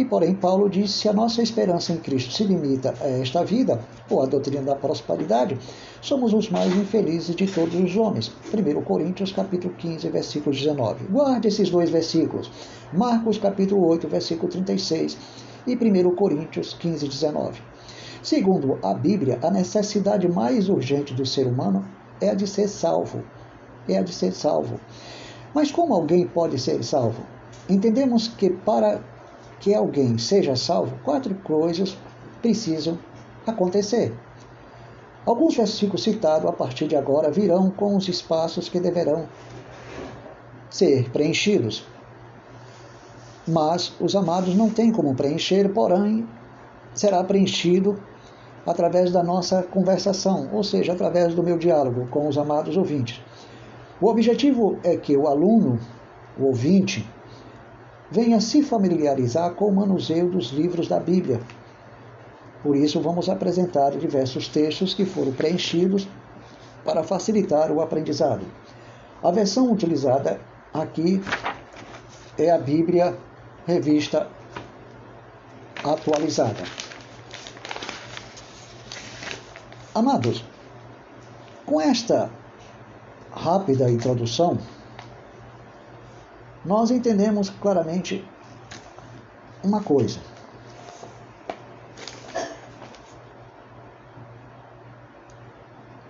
E, 0.00 0.04
porém, 0.06 0.34
Paulo 0.34 0.70
diz: 0.70 0.92
se 0.92 1.10
a 1.10 1.12
nossa 1.12 1.42
esperança 1.42 1.92
em 1.92 1.98
Cristo 1.98 2.32
se 2.32 2.42
limita 2.42 2.94
a 3.02 3.06
esta 3.06 3.44
vida, 3.44 3.84
ou 4.08 4.22
a 4.22 4.26
doutrina 4.26 4.62
da 4.62 4.74
prosperidade, 4.74 5.58
somos 6.00 6.32
os 6.32 6.48
mais 6.48 6.74
infelizes 6.74 7.36
de 7.36 7.46
todos 7.46 7.74
os 7.74 7.94
homens. 7.98 8.32
1 8.50 8.80
Coríntios, 8.80 9.30
capítulo 9.30 9.74
15, 9.74 10.08
versículo 10.08 10.56
19. 10.56 11.04
Guarde 11.04 11.48
esses 11.48 11.68
dois 11.68 11.90
versículos. 11.90 12.50
Marcos, 12.94 13.36
capítulo 13.36 13.86
8, 13.90 14.08
versículo 14.08 14.50
36 14.50 15.18
e 15.66 15.74
1 15.74 16.14
Coríntios 16.14 16.72
15, 16.72 17.06
19. 17.06 17.60
Segundo 18.22 18.78
a 18.82 18.94
Bíblia, 18.94 19.38
a 19.42 19.50
necessidade 19.50 20.26
mais 20.26 20.70
urgente 20.70 21.12
do 21.12 21.26
ser 21.26 21.46
humano 21.46 21.84
é 22.22 22.30
a 22.30 22.34
de 22.34 22.46
ser 22.46 22.68
salvo. 22.68 23.22
É 23.86 23.98
a 23.98 24.02
de 24.02 24.14
ser 24.14 24.32
salvo. 24.32 24.80
Mas 25.54 25.70
como 25.70 25.92
alguém 25.92 26.26
pode 26.26 26.58
ser 26.58 26.82
salvo? 26.82 27.22
Entendemos 27.68 28.28
que 28.28 28.48
para 28.48 29.02
que 29.60 29.74
alguém 29.74 30.18
seja 30.18 30.56
salvo, 30.56 30.98
quatro 31.04 31.34
coisas 31.36 31.96
precisam 32.42 32.98
acontecer. 33.46 34.12
Alguns 35.26 35.54
versículos 35.54 36.02
citados 36.02 36.48
a 36.48 36.52
partir 36.52 36.88
de 36.88 36.96
agora 36.96 37.30
virão 37.30 37.70
com 37.70 37.94
os 37.94 38.08
espaços 38.08 38.68
que 38.68 38.80
deverão 38.80 39.28
ser 40.70 41.10
preenchidos. 41.10 41.84
Mas 43.46 43.92
os 44.00 44.16
amados 44.16 44.54
não 44.54 44.70
têm 44.70 44.90
como 44.90 45.14
preencher, 45.14 45.68
porém 45.72 46.26
será 46.94 47.22
preenchido 47.22 48.00
através 48.66 49.12
da 49.12 49.22
nossa 49.22 49.62
conversação, 49.62 50.48
ou 50.52 50.62
seja, 50.62 50.92
através 50.92 51.34
do 51.34 51.42
meu 51.42 51.58
diálogo 51.58 52.06
com 52.08 52.28
os 52.28 52.38
amados 52.38 52.76
ouvintes. 52.76 53.20
O 54.00 54.08
objetivo 54.08 54.78
é 54.82 54.96
que 54.96 55.16
o 55.16 55.26
aluno, 55.26 55.78
o 56.38 56.46
ouvinte, 56.46 57.06
venha 58.10 58.40
se 58.40 58.62
familiarizar 58.62 59.52
com 59.52 59.66
o 59.66 59.74
manuseio 59.74 60.28
dos 60.28 60.50
livros 60.50 60.88
da 60.88 60.98
Bíblia. 60.98 61.40
Por 62.62 62.76
isso, 62.76 63.00
vamos 63.00 63.28
apresentar 63.28 63.92
diversos 63.92 64.48
textos 64.48 64.92
que 64.92 65.04
foram 65.04 65.32
preenchidos 65.32 66.08
para 66.84 67.02
facilitar 67.02 67.70
o 67.70 67.80
aprendizado. 67.80 68.44
A 69.22 69.30
versão 69.30 69.70
utilizada 69.70 70.40
aqui 70.72 71.22
é 72.36 72.50
a 72.50 72.58
Bíblia 72.58 73.16
Revista 73.66 74.26
Atualizada. 75.84 76.62
Amados, 79.94 80.44
Com 81.66 81.80
esta 81.80 82.30
rápida 83.30 83.90
introdução, 83.90 84.58
nós 86.64 86.90
entendemos 86.90 87.50
claramente 87.50 88.24
uma 89.62 89.82
coisa. 89.82 90.20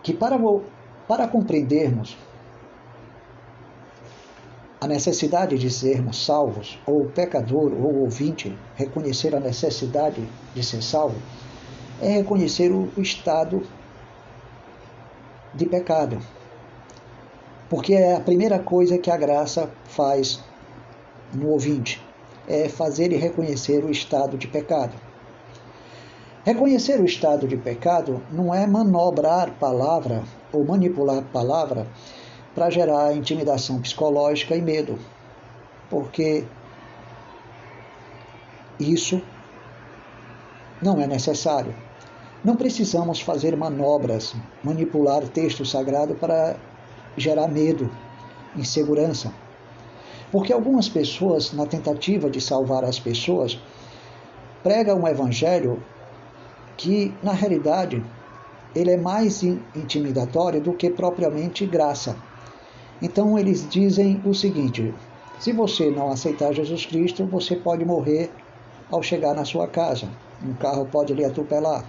Que 0.02 0.12
para, 0.12 0.36
para 1.06 1.28
compreendermos 1.28 2.16
a 4.80 4.86
necessidade 4.86 5.58
de 5.58 5.70
sermos 5.70 6.24
salvos, 6.24 6.80
ou 6.86 7.02
o 7.02 7.10
pecador 7.10 7.72
ou 7.72 7.92
o 7.92 8.00
ouvinte 8.04 8.56
reconhecer 8.76 9.36
a 9.36 9.40
necessidade 9.40 10.26
de 10.54 10.64
ser 10.64 10.82
salvo, 10.82 11.20
é 12.00 12.08
reconhecer 12.08 12.72
o 12.72 12.90
estado 12.96 13.62
de 15.54 15.66
pecado. 15.66 16.18
Porque 17.70 17.94
é 17.94 18.16
a 18.16 18.20
primeira 18.20 18.58
coisa 18.58 18.98
que 18.98 19.10
a 19.10 19.16
graça 19.16 19.70
faz 19.84 20.42
no 21.32 21.50
ouvinte, 21.50 22.04
é 22.48 22.68
fazer 22.68 23.04
ele 23.04 23.16
reconhecer 23.16 23.84
o 23.84 23.90
estado 23.90 24.36
de 24.36 24.48
pecado. 24.48 24.92
Reconhecer 26.44 26.98
o 27.00 27.04
estado 27.04 27.46
de 27.46 27.56
pecado 27.56 28.20
não 28.32 28.52
é 28.52 28.66
manobrar 28.66 29.52
palavra 29.52 30.24
ou 30.52 30.64
manipular 30.64 31.22
palavra 31.32 31.86
para 32.54 32.70
gerar 32.70 33.14
intimidação 33.14 33.80
psicológica 33.80 34.56
e 34.56 34.60
medo, 34.60 34.98
porque 35.88 36.44
isso 38.80 39.22
não 40.82 41.00
é 41.00 41.06
necessário. 41.06 41.74
Não 42.42 42.56
precisamos 42.56 43.20
fazer 43.20 43.54
manobras, 43.54 44.34
manipular 44.64 45.22
texto 45.28 45.64
sagrado 45.64 46.14
para 46.14 46.56
gerar 47.16 47.48
medo, 47.48 47.90
insegurança. 48.56 49.32
Porque 50.30 50.52
algumas 50.52 50.88
pessoas, 50.88 51.52
na 51.52 51.66
tentativa 51.66 52.30
de 52.30 52.40
salvar 52.40 52.84
as 52.84 53.00
pessoas, 53.00 53.58
pregam 54.62 55.00
um 55.00 55.08
evangelho 55.08 55.82
que, 56.76 57.12
na 57.22 57.32
realidade, 57.32 58.02
ele 58.74 58.92
é 58.92 58.96
mais 58.96 59.42
intimidatório 59.42 60.60
do 60.60 60.72
que 60.72 60.90
propriamente 60.90 61.66
graça. 61.66 62.16
Então 63.02 63.38
eles 63.38 63.68
dizem 63.68 64.20
o 64.24 64.32
seguinte: 64.32 64.94
se 65.38 65.52
você 65.52 65.90
não 65.90 66.10
aceitar 66.10 66.52
Jesus 66.52 66.86
Cristo, 66.86 67.26
você 67.26 67.56
pode 67.56 67.84
morrer 67.84 68.30
ao 68.90 69.02
chegar 69.02 69.34
na 69.34 69.44
sua 69.44 69.66
casa. 69.66 70.08
Um 70.44 70.54
carro 70.54 70.86
pode 70.86 71.12
lhe 71.12 71.24
atropelar. 71.24 71.84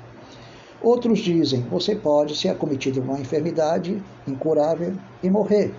Outros 0.84 1.20
dizem: 1.20 1.62
você 1.62 1.96
pode 1.96 2.36
ser 2.36 2.50
acometido 2.50 2.96
de 2.96 3.08
uma 3.08 3.20
enfermidade 3.20 4.02
incurável 4.28 4.96
e 5.22 5.30
morrer. 5.30 5.74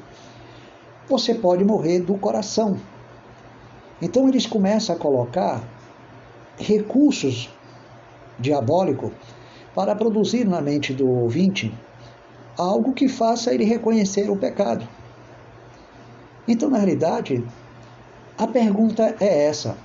Você 1.08 1.34
pode 1.34 1.64
morrer 1.64 2.00
do 2.00 2.14
coração. 2.14 2.78
Então 4.00 4.28
eles 4.28 4.46
começam 4.46 4.94
a 4.94 4.98
colocar 4.98 5.62
recursos 6.56 7.50
diabólicos 8.38 9.12
para 9.74 9.94
produzir 9.94 10.46
na 10.46 10.60
mente 10.60 10.92
do 10.92 11.08
ouvinte 11.08 11.72
algo 12.56 12.92
que 12.92 13.08
faça 13.08 13.52
ele 13.52 13.64
reconhecer 13.64 14.30
o 14.30 14.36
pecado. 14.36 14.86
Então, 16.46 16.68
na 16.68 16.78
realidade, 16.78 17.44
a 18.36 18.46
pergunta 18.46 19.16
é 19.20 19.46
essa. 19.46 19.76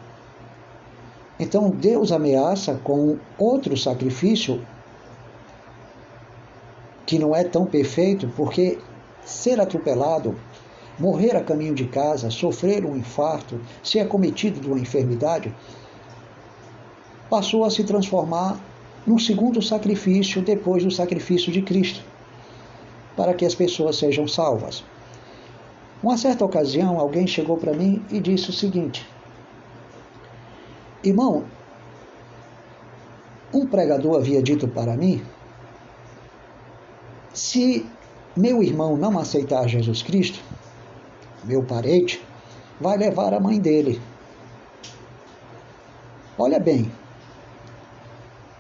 Então, 1.40 1.70
Deus 1.70 2.12
ameaça 2.12 2.80
com 2.84 3.18
outro 3.38 3.78
sacrifício 3.78 4.66
que 7.08 7.18
não 7.18 7.34
é 7.34 7.42
tão 7.46 7.66
perfeito, 7.66 8.28
porque 8.36 8.78
ser 9.26 9.62
atropelado, 9.62 10.36
morrer 11.00 11.38
a 11.38 11.44
caminho 11.44 11.74
de 11.74 11.86
casa, 11.86 12.30
sofrer 12.30 12.86
um 12.86 12.98
infarto, 12.98 13.60
ser 13.82 14.02
acometido 14.02 14.60
de 14.60 14.68
uma 14.68 14.78
enfermidade, 14.78 15.56
passou 17.30 17.64
a 17.64 17.72
se 17.72 17.84
transformar 17.86 18.60
num 19.06 19.18
segundo 19.18 19.62
sacrifício 19.62 20.42
depois 20.42 20.84
do 20.84 20.92
sacrifício 20.92 21.50
de 21.50 21.62
Cristo, 21.62 22.04
para 23.16 23.34
que 23.34 23.46
as 23.46 23.56
pessoas 23.56 23.96
sejam 23.96 24.28
salvas. 24.28 24.84
Uma 26.04 26.18
certa 26.18 26.44
ocasião, 26.44 27.00
alguém 27.00 27.26
chegou 27.26 27.56
para 27.56 27.74
mim 27.74 28.04
e 28.12 28.20
disse 28.20 28.50
o 28.50 28.54
seguinte: 28.54 29.08
Irmão, 31.02 31.46
um 33.54 33.66
pregador 33.66 34.18
havia 34.18 34.44
dito 34.44 34.68
para 34.68 34.98
mim 34.98 35.24
se 37.38 37.86
meu 38.36 38.64
irmão 38.64 38.98
não 38.98 39.20
aceitar 39.20 39.68
Jesus 39.68 40.02
Cristo, 40.02 40.40
meu 41.44 41.64
parente, 41.64 42.20
vai 42.82 42.98
levar 42.98 43.32
a 43.32 43.40
mãe 43.40 43.60
dele. 43.60 44.02
Olha 46.36 46.60
bem, 46.60 46.92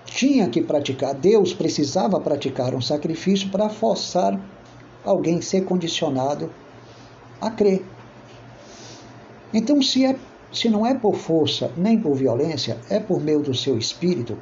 tinha 0.05 0.47
que 0.47 0.61
praticar, 0.61 1.15
Deus 1.15 1.53
precisava 1.53 2.19
praticar 2.19 2.75
um 2.75 2.81
sacrifício 2.81 3.49
para 3.49 3.67
forçar 3.67 4.39
alguém 5.03 5.41
ser 5.41 5.65
condicionado 5.65 6.51
a 7.41 7.49
crer. 7.49 7.83
Então, 9.51 9.81
se, 9.81 10.05
é, 10.05 10.15
se 10.53 10.69
não 10.69 10.85
é 10.85 10.93
por 10.93 11.15
força 11.15 11.71
nem 11.75 11.99
por 11.99 12.13
violência, 12.15 12.77
é 12.91 12.99
por 12.99 13.19
meio 13.19 13.41
do 13.41 13.55
seu 13.55 13.75
espírito, 13.75 14.37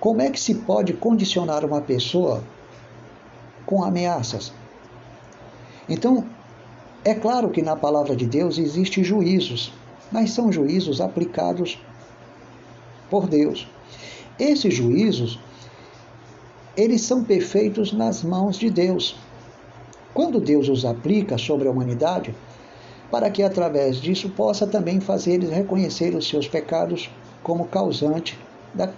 como 0.00 0.20
é 0.20 0.30
que 0.30 0.40
se 0.40 0.54
pode 0.54 0.94
condicionar 0.94 1.64
uma 1.64 1.80
pessoa 1.80 2.42
com 3.68 3.84
ameaças. 3.84 4.50
Então, 5.86 6.24
é 7.04 7.12
claro 7.12 7.50
que 7.50 7.60
na 7.60 7.76
palavra 7.76 8.16
de 8.16 8.24
Deus 8.24 8.56
existem 8.56 9.04
juízos, 9.04 9.70
mas 10.10 10.30
são 10.30 10.50
juízos 10.50 11.02
aplicados 11.02 11.78
por 13.10 13.26
Deus. 13.26 13.68
Esses 14.40 14.74
juízos, 14.74 15.38
eles 16.74 17.02
são 17.02 17.22
perfeitos 17.22 17.92
nas 17.92 18.22
mãos 18.22 18.58
de 18.58 18.70
Deus. 18.70 19.16
Quando 20.14 20.40
Deus 20.40 20.70
os 20.70 20.86
aplica 20.86 21.36
sobre 21.36 21.68
a 21.68 21.70
humanidade, 21.70 22.34
para 23.10 23.30
que 23.30 23.42
através 23.42 24.00
disso 24.00 24.30
possa 24.30 24.66
também 24.66 24.98
fazer 24.98 25.34
eles 25.34 25.50
reconhecer 25.50 26.14
os 26.14 26.26
seus 26.26 26.48
pecados 26.48 27.10
como 27.42 27.66
causante 27.66 28.38
da, 28.72 28.90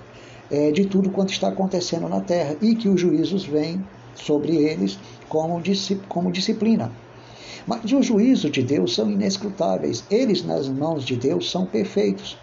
é, 0.48 0.70
de 0.70 0.86
tudo 0.86 1.10
quanto 1.10 1.32
está 1.32 1.48
acontecendo 1.48 2.08
na 2.08 2.20
terra 2.20 2.56
e 2.62 2.76
que 2.76 2.88
os 2.88 3.00
juízos 3.00 3.44
vêm 3.44 3.84
sobre 4.24 4.56
eles 4.56 4.98
como, 5.28 5.62
como 6.08 6.32
disciplina. 6.32 6.90
Mas 7.66 7.92
os 7.92 8.06
juízos 8.06 8.50
de 8.50 8.62
Deus 8.62 8.94
são 8.94 9.10
inescrutáveis. 9.10 10.04
Eles, 10.10 10.44
nas 10.44 10.68
mãos 10.68 11.04
de 11.04 11.16
Deus, 11.16 11.50
são 11.50 11.66
perfeitos. 11.66 12.38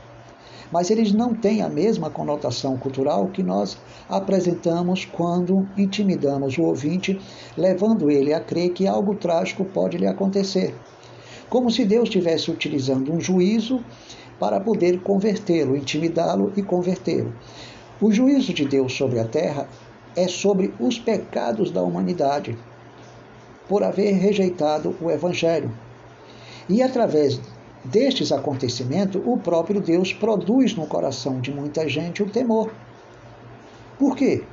Mas 0.71 0.91
eles 0.91 1.13
não 1.13 1.34
têm 1.34 1.61
a 1.61 1.69
mesma 1.69 2.09
conotação 2.09 2.78
cultural 2.78 3.28
que 3.28 3.41
nós 3.41 3.78
apresentamos 4.09 5.05
quando 5.05 5.67
intimidamos 5.78 6.57
o 6.57 6.63
ouvinte, 6.63 7.19
levando 7.57 8.11
ele 8.11 8.34
a 8.34 8.39
crer 8.39 8.73
que 8.73 8.86
algo 8.86 9.15
trágico 9.15 9.63
pode 9.63 9.97
lhe 9.97 10.07
acontecer. 10.07 10.75
Como 11.49 11.71
se 11.71 11.86
Deus 11.86 12.09
estivesse 12.09 12.51
utilizando 12.51 13.13
um 13.13 13.19
juízo 13.19 13.82
para 14.38 14.59
poder 14.59 15.01
convertê-lo, 15.01 15.75
intimidá-lo 15.75 16.51
e 16.55 16.61
convertê-lo. 16.61 17.34
O 17.99 18.11
juízo 18.11 18.53
de 18.53 18.65
Deus 18.65 18.93
sobre 18.93 19.19
a 19.19 19.25
terra 19.25 19.67
é 20.18 20.28
sobre 20.28 20.74
os 20.80 20.97
pecados 20.97 21.70
da 21.70 21.84
humanidade, 21.84 22.57
por 23.70 23.84
haver 23.84 24.13
rejeitado 24.15 24.95
o 24.99 25.11
Evangelho. 25.11 25.72
E 26.68 26.82
através 26.82 27.39
destes 27.86 28.32
acontecimentos, 28.32 29.22
o 29.24 29.38
próprio 29.38 29.80
Deus 29.80 30.11
produz 30.11 30.76
no 30.76 30.88
coração 30.88 31.39
de 31.39 31.53
muita 31.53 31.88
gente 31.88 32.24
o 32.24 32.30
temor. 32.30 32.74
Por 33.99 34.15
quê? 34.15 34.43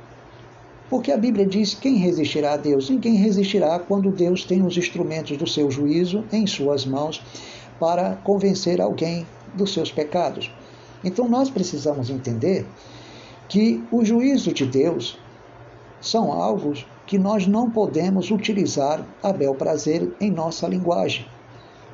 Porque 0.87 1.11
a 1.11 1.17
Bíblia 1.17 1.47
diz: 1.47 1.73
quem 1.73 1.95
resistirá 1.95 2.53
a 2.53 2.57
Deus? 2.57 2.89
Ninguém 2.89 3.15
resistirá 3.15 3.79
quando 3.79 4.11
Deus 4.11 4.43
tem 4.43 4.63
os 4.63 4.77
instrumentos 4.77 5.35
do 5.35 5.47
seu 5.47 5.71
juízo 5.71 6.23
em 6.31 6.45
suas 6.45 6.85
mãos 6.85 7.23
para 7.79 8.15
convencer 8.23 8.79
alguém 8.79 9.25
dos 9.55 9.73
seus 9.73 9.91
pecados. 9.91 10.51
Então 11.03 11.27
nós 11.27 11.49
precisamos 11.49 12.09
entender 12.09 12.65
que 13.49 13.83
o 13.91 14.05
juízo 14.05 14.53
de 14.53 14.65
Deus 14.65 15.17
são 16.05 16.31
algo 16.31 16.73
que 17.07 17.17
nós 17.17 17.47
não 17.47 17.69
podemos 17.71 18.29
utilizar 18.29 19.03
a 19.23 19.33
bel 19.33 19.55
prazer 19.55 20.13
em 20.21 20.29
nossa 20.29 20.67
linguagem, 20.67 21.25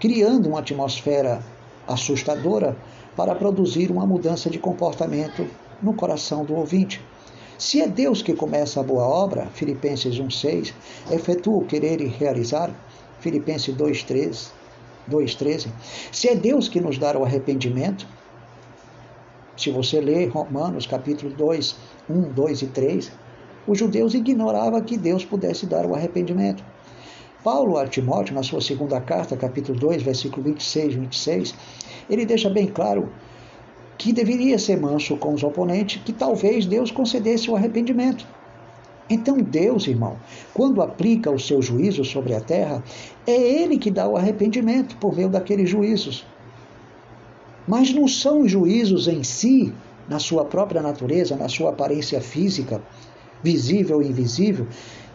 criando 0.01 0.49
uma 0.49 0.59
atmosfera 0.59 1.41
assustadora 1.87 2.75
para 3.15 3.33
produzir 3.33 3.89
uma 3.89 4.05
mudança 4.05 4.49
de 4.49 4.59
comportamento 4.59 5.47
no 5.81 5.93
coração 5.93 6.43
do 6.43 6.55
ouvinte. 6.55 7.01
Se 7.57 7.81
é 7.81 7.87
Deus 7.87 8.21
que 8.21 8.33
começa 8.33 8.81
a 8.81 8.83
boa 8.83 9.07
obra, 9.07 9.47
Filipenses 9.53 10.19
1,6, 10.19 10.73
efetua 11.09 11.57
o 11.57 11.65
querer 11.65 12.01
e 12.01 12.07
realizar, 12.07 12.69
Filipenses 13.21 13.73
2,13, 13.73 15.69
se 16.11 16.27
é 16.27 16.35
Deus 16.35 16.67
que 16.67 16.81
nos 16.81 16.97
dá 16.97 17.17
o 17.17 17.23
arrependimento, 17.23 18.05
se 19.55 19.69
você 19.69 20.01
ler 20.01 20.27
Romanos 20.27 20.85
capítulo 20.87 21.33
2, 21.33 21.75
1, 22.09 22.21
2 22.33 22.61
e 22.63 22.67
3, 22.67 23.11
Os 23.67 23.77
judeus 23.77 24.13
ignoravam 24.13 24.81
que 24.81 24.97
Deus 24.97 25.23
pudesse 25.23 25.65
dar 25.65 25.85
o 25.85 25.93
arrependimento. 25.93 26.63
Paulo 27.43 27.77
a 27.77 27.87
Timóteo, 27.87 28.35
na 28.35 28.43
sua 28.43 28.61
segunda 28.61 28.99
carta, 29.01 29.35
capítulo 29.35 29.79
2, 29.79 30.03
versículo 30.03 30.43
26 30.43 30.93
e 30.93 30.97
26, 30.97 31.55
ele 32.09 32.25
deixa 32.25 32.49
bem 32.49 32.67
claro 32.67 33.11
que 33.97 34.11
deveria 34.11 34.57
ser 34.57 34.79
manso 34.79 35.15
com 35.17 35.33
os 35.33 35.43
oponentes, 35.43 36.01
que 36.03 36.13
talvez 36.13 36.65
Deus 36.65 36.91
concedesse 36.91 37.49
o 37.49 37.55
arrependimento. 37.55 38.27
Então, 39.09 39.37
Deus, 39.37 39.87
irmão, 39.87 40.17
quando 40.53 40.81
aplica 40.81 41.29
o 41.29 41.39
seu 41.39 41.61
juízo 41.61 42.03
sobre 42.03 42.33
a 42.33 42.39
terra, 42.39 42.83
é 43.27 43.31
Ele 43.33 43.77
que 43.77 43.91
dá 43.91 44.07
o 44.07 44.15
arrependimento 44.15 44.95
por 44.97 45.15
meio 45.15 45.29
daqueles 45.29 45.69
juízos. 45.69 46.25
Mas 47.67 47.93
não 47.93 48.07
são 48.07 48.41
os 48.41 48.51
juízos 48.51 49.07
em 49.07 49.23
si, 49.23 49.73
na 50.07 50.17
sua 50.17 50.45
própria 50.45 50.81
natureza, 50.81 51.35
na 51.35 51.49
sua 51.49 51.69
aparência 51.69 52.21
física, 52.21 52.81
visível 53.43 53.97
ou 53.97 54.03
invisível, 54.03 54.67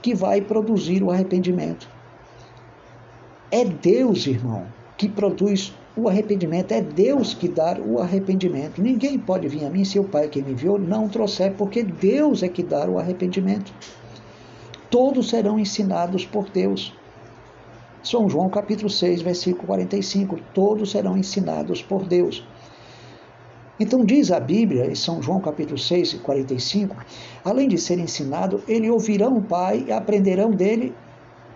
que 0.03 0.15
vai 0.15 0.41
produzir 0.41 1.03
o 1.03 1.11
arrependimento. 1.11 1.89
É 3.51 3.65
Deus, 3.65 4.27
irmão, 4.27 4.67
que 4.97 5.09
produz 5.09 5.73
o 5.97 6.09
arrependimento. 6.09 6.73
É 6.73 6.81
Deus 6.81 7.33
que 7.33 7.49
dá 7.49 7.79
o 7.79 8.01
arrependimento. 8.01 8.83
Ninguém 8.83 9.19
pode 9.19 9.49
vir 9.49 9.65
a 9.65 9.71
mim 9.71 9.85
se 9.85 9.99
o 9.99 10.05
Pai 10.05 10.29
que 10.29 10.43
me 10.43 10.53
enviou 10.53 10.79
não 10.79 11.09
trouxer, 11.09 11.55
porque 11.55 11.83
Deus 11.83 12.43
é 12.43 12.49
que 12.49 12.63
dá 12.63 12.89
o 12.89 12.99
arrependimento. 12.99 13.73
Todos 14.91 15.31
serão 15.31 15.59
ensinados 15.59 16.25
por 16.25 16.49
Deus. 16.51 16.93
São 18.03 18.29
João 18.29 18.49
capítulo 18.49 18.89
6, 18.89 19.23
versículo 19.23 19.67
45. 19.67 20.39
Todos 20.55 20.91
serão 20.93 21.17
ensinados 21.17 21.83
por 21.83 22.05
Deus. 22.05 22.47
Então 23.79 24.05
diz 24.05 24.31
a 24.31 24.41
Bíblia, 24.41 24.87
em 24.87 24.95
São 24.95 25.23
João 25.23 25.41
capítulo 25.41 25.79
6, 25.79 26.15
45, 26.15 26.97
além 27.45 27.69
de 27.69 27.77
ser 27.77 27.99
ensinado, 27.99 28.63
ele 28.67 28.91
ouvirão 28.91 29.37
o 29.37 29.43
Pai 29.43 29.85
e 29.87 29.93
aprenderão 29.93 30.51
dele. 30.51 30.95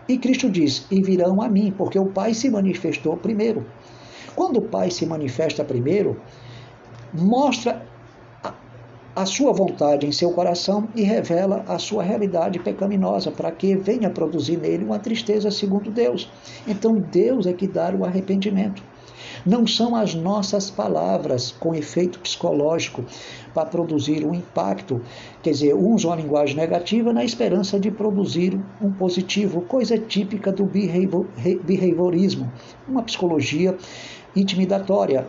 E 0.07 0.19
Cristo 0.19 0.51
diz: 0.51 0.87
e 0.91 1.03
virão 1.03 1.41
a 1.41 1.49
mim, 1.49 1.73
porque 1.77 1.99
o 1.99 2.07
Pai 2.07 2.35
se 2.35 2.51
manifestou 2.51 3.17
primeiro. 3.17 3.65
Quando 4.37 4.59
o 4.59 4.63
Pai 4.63 4.91
se 4.91 5.07
manifesta 5.07 5.65
primeiro, 5.65 6.21
mostra 7.13 7.83
a 9.15 9.27
sua 9.27 9.53
vontade 9.53 10.07
em 10.07 10.13
seu 10.13 10.31
coração 10.31 10.89
e 10.95 11.03
revela 11.03 11.65
a 11.67 11.79
sua 11.79 12.03
realidade 12.03 12.59
pecaminosa, 12.59 13.31
para 13.31 13.51
que 13.51 13.77
venha 13.77 14.09
produzir 14.11 14.57
nele 14.57 14.85
uma 14.85 14.99
tristeza 14.99 15.51
segundo 15.51 15.91
Deus. 15.91 16.31
Então 16.67 16.95
Deus 16.95 17.47
é 17.47 17.53
que 17.53 17.67
dá 17.67 17.91
o 17.91 18.05
arrependimento. 18.05 18.90
Não 19.45 19.67
são 19.67 19.97
as 19.97 20.15
nossas 20.15 20.71
palavras 20.71 21.51
com 21.51 21.75
efeito 21.75 22.19
psicológico 22.19 23.05
para 23.55 23.67
produzir 23.67 24.25
um 24.25 24.35
impacto, 24.35 25.01
quer 25.43 25.51
dizer, 25.51 25.75
uns 25.75 26.05
uma 26.05 26.17
linguagem 26.17 26.57
negativa 26.57 27.13
na 27.13 27.25
esperança 27.25 27.81
de 27.81 27.91
produzir 27.91 28.61
um 28.83 28.93
positivo, 28.93 29.63
coisa 29.63 29.99
típica 29.99 30.53
do 30.53 30.65
behaviorismo, 30.65 32.53
uma 32.87 33.03
psicologia 33.03 33.77
intimidatória, 34.37 35.27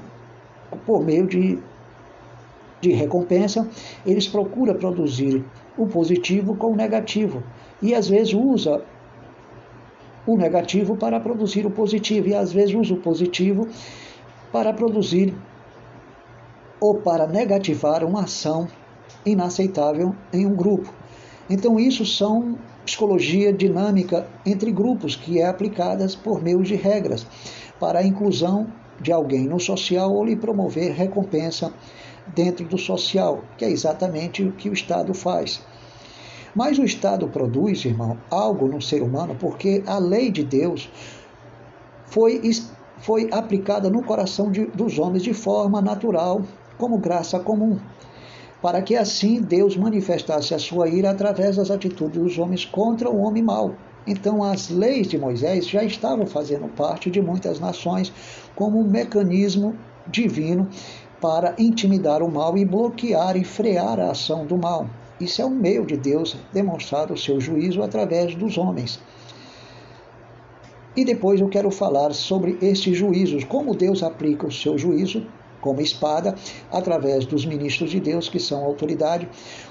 por 0.86 1.04
meio 1.04 1.28
de, 1.28 1.58
de 2.82 2.92
recompensa, 2.92 3.68
eles 4.06 4.28
procuram 4.28 4.76
produzir 4.76 5.44
o 5.78 5.88
positivo 5.88 6.56
com 6.56 6.74
o 6.74 6.76
negativo 6.76 7.44
e 7.82 7.96
às 7.96 8.08
vezes 8.08 8.34
usa 8.34 8.84
o 10.26 10.38
negativo 10.38 10.96
para 10.96 11.20
produzir 11.20 11.66
o 11.66 11.72
positivo 11.72 12.30
e 12.30 12.36
às 12.36 12.52
vezes 12.52 12.76
usa 12.76 12.94
o 12.94 12.98
positivo 12.98 13.68
para 14.52 14.74
produzir 14.74 15.34
ou 16.80 16.96
para 16.96 17.28
negativar 17.28 18.04
uma 18.04 18.24
ação 18.24 18.68
inaceitável 19.26 20.16
em 20.34 20.46
um 20.46 20.56
grupo. 20.56 20.92
Então 21.50 21.80
isso 21.80 22.06
são 22.06 22.58
psicologia 22.86 23.54
dinâmica 23.54 24.28
entre 24.46 24.72
grupos 24.72 25.16
que 25.16 25.40
é 25.40 25.46
aplicadas 25.46 26.16
por 26.16 26.42
meio 26.42 26.64
de 26.64 26.76
regras 26.76 27.26
para 27.80 28.00
a 28.00 28.04
inclusão 28.04 28.68
de 29.00 29.12
alguém 29.12 29.48
no 29.48 29.60
social 29.60 30.14
ou 30.14 30.26
lhe 30.26 30.36
promover 30.36 30.92
recompensa 30.94 31.74
dentro 32.36 32.66
do 32.66 32.78
social, 32.78 33.44
que 33.58 33.66
é 33.66 33.70
exatamente 33.70 34.44
o 34.44 34.52
que 34.52 34.70
o 34.70 34.74
Estado 34.74 35.14
faz. 35.14 35.62
Mas 36.54 36.78
o 36.78 36.84
Estado 36.84 37.28
produz, 37.28 37.86
irmão, 37.86 38.18
algo 38.30 38.68
no 38.68 38.82
ser 38.82 39.02
humano 39.02 39.36
porque 39.40 39.84
a 39.88 39.98
lei 39.98 40.30
de 40.30 40.44
Deus 40.44 40.90
foi, 42.06 42.42
foi 43.02 43.30
aplicada 43.32 43.90
no 43.90 44.04
coração 44.04 44.52
de, 44.52 44.66
dos 44.68 44.98
homens 44.98 45.24
de 45.24 45.34
forma 45.34 45.82
natural, 45.82 46.42
como 46.78 46.98
graça 46.98 47.40
comum, 47.40 47.80
para 48.62 48.82
que 48.82 48.96
assim 48.96 49.42
Deus 49.42 49.76
manifestasse 49.76 50.54
a 50.54 50.60
sua 50.60 50.88
ira 50.88 51.10
através 51.10 51.58
das 51.58 51.72
atitudes 51.72 52.22
dos 52.22 52.38
homens 52.38 52.66
contra 52.66 53.10
o 53.10 53.22
homem 53.22 53.44
mau. 53.44 53.76
Então, 54.06 54.44
as 54.44 54.70
leis 54.70 55.08
de 55.08 55.18
Moisés 55.18 55.68
já 55.68 55.84
estavam 55.84 56.26
fazendo 56.26 56.68
parte 56.70 57.12
de 57.12 57.22
muitas 57.22 57.60
nações 57.60 58.12
como 58.56 58.80
um 58.80 58.90
mecanismo 58.90 59.76
divino 60.08 60.68
para 61.20 61.54
intimidar 61.60 62.24
o 62.24 62.32
mal 62.32 62.58
e 62.58 62.66
bloquear 62.66 63.38
e 63.38 63.44
frear 63.44 64.00
a 64.00 64.10
ação 64.10 64.46
do 64.46 64.58
mal. 64.58 64.88
Isso 65.20 65.40
é 65.40 65.46
um 65.46 65.52
meio 65.52 65.86
de 65.86 65.96
Deus 65.96 66.36
demonstrar 66.52 67.12
o 67.12 67.18
seu 67.18 67.40
juízo 67.40 67.84
através 67.84 68.34
dos 68.34 68.58
homens. 68.58 69.00
E 70.96 71.06
depois 71.06 71.40
eu 71.40 71.48
quero 71.48 71.72
falar 71.72 72.14
sobre 72.14 72.58
estes 72.62 72.98
juízos, 72.98 73.44
como 73.44 73.76
Deus 73.76 74.04
aplica 74.04 74.48
o 74.48 74.52
seu 74.52 74.78
juízo 74.78 75.26
como 75.62 75.80
espada, 75.80 76.36
através 76.72 77.26
dos 77.26 77.46
ministros 77.46 77.92
de 77.92 78.00
Deus, 78.00 78.28
que 78.28 78.40
são 78.40 78.66
autoridade, 78.66 79.30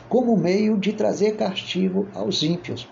como 0.09 0.37
meio 0.37 0.79
de 0.79 0.93
trazer 0.93 1.37
castigo 1.37 2.07
aos 2.15 2.43
ímpios. 2.43 2.89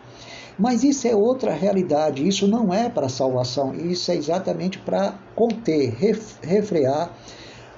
Mas 0.58 0.82
isso 0.82 1.06
é 1.06 1.14
outra 1.14 1.52
realidade, 1.52 2.26
isso 2.26 2.48
não 2.48 2.74
é 2.74 2.90
para 2.90 3.08
salvação, 3.08 3.72
isso 3.72 4.10
é 4.10 4.16
exatamente 4.16 4.78
para 4.80 5.16
conter, 5.36 5.94
refrear 6.42 7.12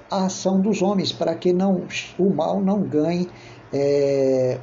a 0.09 0.25
ação 0.25 0.59
dos 0.59 0.81
homens, 0.81 1.11
para 1.11 1.35
que 1.35 1.53
não, 1.53 1.83
o 2.17 2.33
mal 2.33 2.59
não 2.59 2.81
ganhe, 2.81 3.29
é, 3.71 4.59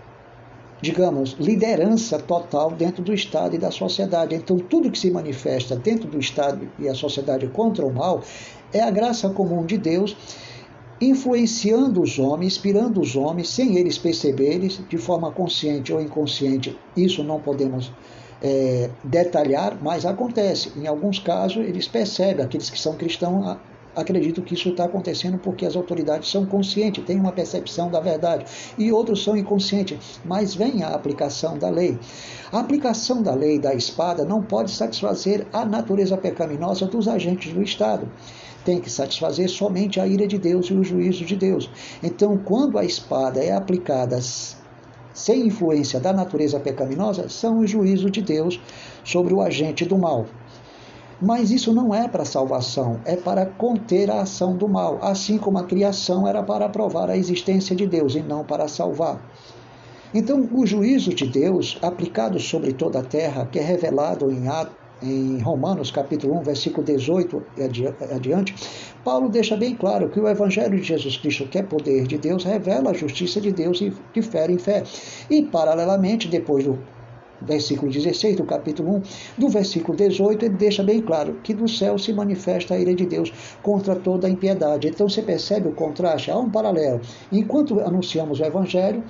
digamos, 0.81 1.37
liderança 1.39 2.19
total 2.19 2.71
dentro 2.71 3.03
do 3.03 3.13
Estado 3.13 3.57
e 3.57 3.59
da 3.59 3.71
sociedade. 3.71 4.35
Então, 4.35 4.59
tudo 4.59 4.91
que 4.91 4.99
se 4.99 5.11
manifesta 5.11 5.77
dentro 5.77 6.09
do 6.09 6.19
Estado 6.19 6.69
e 6.79 6.89
a 6.89 6.95
sociedade 6.95 7.47
contra 7.49 7.85
o 7.85 7.93
mal 7.93 8.23
é 8.73 8.81
a 8.81 8.91
graça 8.91 9.29
comum 9.31 9.65
de 9.65 9.77
Deus 9.77 10.17
influenciando 11.01 12.03
os 12.03 12.19
homens, 12.19 12.55
inspirando 12.55 13.01
os 13.01 13.15
homens, 13.15 13.49
sem 13.51 13.77
eles 13.77 13.97
perceberem, 13.97 14.69
de 14.69 14.99
forma 14.99 15.31
consciente 15.31 15.93
ou 15.93 16.01
inconsciente. 16.01 16.77
Isso 16.97 17.23
não 17.23 17.41
podemos 17.41 17.93
é, 18.43 18.91
detalhar, 19.05 19.79
mas 19.81 20.05
acontece. 20.05 20.73
Em 20.77 20.87
alguns 20.87 21.19
casos, 21.19 21.59
eles 21.59 21.87
percebem, 21.87 22.45
aqueles 22.45 22.69
que 22.69 22.79
são 22.79 22.97
cristãos 22.97 23.57
acreditam 23.95 24.45
que 24.45 24.55
isso 24.55 24.71
está 24.71 24.85
acontecendo 24.85 25.39
porque 25.39 25.67
as 25.67 25.77
autoridades 25.77 26.31
são 26.31 26.47
conscientes, 26.47 27.05
têm 27.05 27.19
uma 27.19 27.33
percepção 27.33 27.91
da 27.91 28.01
verdade, 28.01 28.45
e 28.77 28.93
outros 28.93 29.23
são 29.23 29.37
inconscientes, 29.37 30.21
mas 30.25 30.55
vem 30.55 30.83
a 30.83 30.89
aplicação 30.89 31.59
da 31.59 31.69
lei. 31.69 31.99
A 32.53 32.61
aplicação 32.61 33.23
da 33.23 33.35
lei 33.35 33.59
da 33.59 33.75
espada 33.75 34.25
não 34.25 34.43
pode 34.43 34.71
satisfazer 34.71 35.47
a 35.53 35.65
natureza 35.65 36.17
pecaminosa 36.17 36.87
dos 36.87 37.09
agentes 37.09 37.53
do 37.53 37.63
Estado 37.63 38.09
tem 38.65 38.81
que 38.81 38.91
satisfazer 38.91 39.49
somente 39.49 39.99
a 39.99 40.07
ira 40.07 40.27
de 40.27 40.37
Deus 40.37 40.67
e 40.67 40.75
o 40.75 40.85
juízo 40.85 41.25
de 41.25 41.35
Deus. 41.37 41.71
Então, 42.03 42.37
quando 42.37 42.77
a 42.77 42.85
espada 42.85 43.43
é 43.43 43.51
aplicada 43.51 44.21
sem 45.19 45.47
influência 45.47 45.99
da 45.99 46.13
natureza 46.13 46.61
pecaminosa, 46.61 47.29
são 47.29 47.61
os 47.61 47.71
juízos 47.71 48.11
de 48.11 48.21
Deus 48.21 48.61
sobre 49.03 49.33
o 49.33 49.41
agente 49.41 49.85
do 49.85 49.97
mal. 49.97 50.27
Mas 51.21 51.51
isso 51.51 51.73
não 51.73 51.93
é 51.93 52.07
para 52.07 52.25
salvação, 52.25 53.01
é 53.05 53.17
para 53.17 53.45
conter 53.45 54.11
a 54.11 54.23
ação 54.23 54.57
do 54.57 54.69
mal, 54.69 54.99
assim 55.03 55.37
como 55.37 55.59
a 55.59 55.65
criação 55.65 56.29
era 56.29 56.43
para 56.43 56.69
provar 56.69 57.11
a 57.11 57.17
existência 57.17 57.75
de 57.75 57.87
Deus 57.87 58.15
e 58.15 58.23
não 58.23 58.45
para 58.45 58.69
salvar. 58.69 59.21
Então, 60.15 60.49
o 60.55 60.65
juízo 60.65 61.13
de 61.13 61.27
Deus, 61.27 61.77
aplicado 61.83 62.39
sobre 62.39 62.73
toda 62.73 63.01
a 63.01 63.05
terra, 63.05 63.47
que 63.47 63.59
é 63.59 63.63
revelado 63.63 64.31
em 64.31 64.49
em 65.01 65.39
Romanos 65.39 65.91
capítulo 65.91 66.39
1, 66.41 66.43
versículo 66.43 66.85
18 66.85 67.43
e 67.57 67.63
adiante, 68.13 68.55
Paulo 69.05 69.29
deixa 69.29 69.57
bem 69.57 69.75
claro 69.75 70.09
que 70.09 70.19
o 70.19 70.29
Evangelho 70.29 70.77
de 70.77 70.83
Jesus 70.83 71.17
Cristo, 71.17 71.47
que 71.47 71.59
é 71.59 71.63
poder 71.63 72.07
de 72.07 72.19
Deus, 72.19 72.43
revela 72.45 72.91
a 72.91 72.95
justiça 72.95 73.41
de 73.41 73.53
Deus 73.53 73.81
e 73.81 73.93
difere 74.13 74.53
em 74.53 74.59
fé. 74.59 74.83
E, 75.31 75.43
paralelamente, 75.43 76.27
depois 76.27 76.65
do 76.65 76.79
versículo 77.41 77.91
16 77.91 78.37
do 78.37 78.45
capítulo 78.45 78.97
1, 78.97 79.03
do 79.39 79.49
versículo 79.49 79.97
18, 79.97 80.45
ele 80.45 80.55
deixa 80.55 80.83
bem 80.83 81.01
claro 81.01 81.41
que 81.43 81.55
do 81.55 81.69
céu 81.69 81.99
se 81.99 82.13
manifesta 82.13 82.75
a 82.75 82.79
ira 82.79 82.95
de 82.95 83.07
Deus 83.07 83.33
contra 83.63 83.95
toda 83.97 84.27
a 84.27 84.31
impiedade. 84.31 84.89
Então 84.89 85.09
você 85.09 85.23
percebe 85.23 85.69
o 85.69 85.73
contraste, 85.73 86.31
há 86.31 86.39
um 86.39 86.51
paralelo. 86.51 87.01
Enquanto 87.33 87.81
anunciamos 87.81 88.41
o 88.41 88.45
Evangelho, 88.45 89.03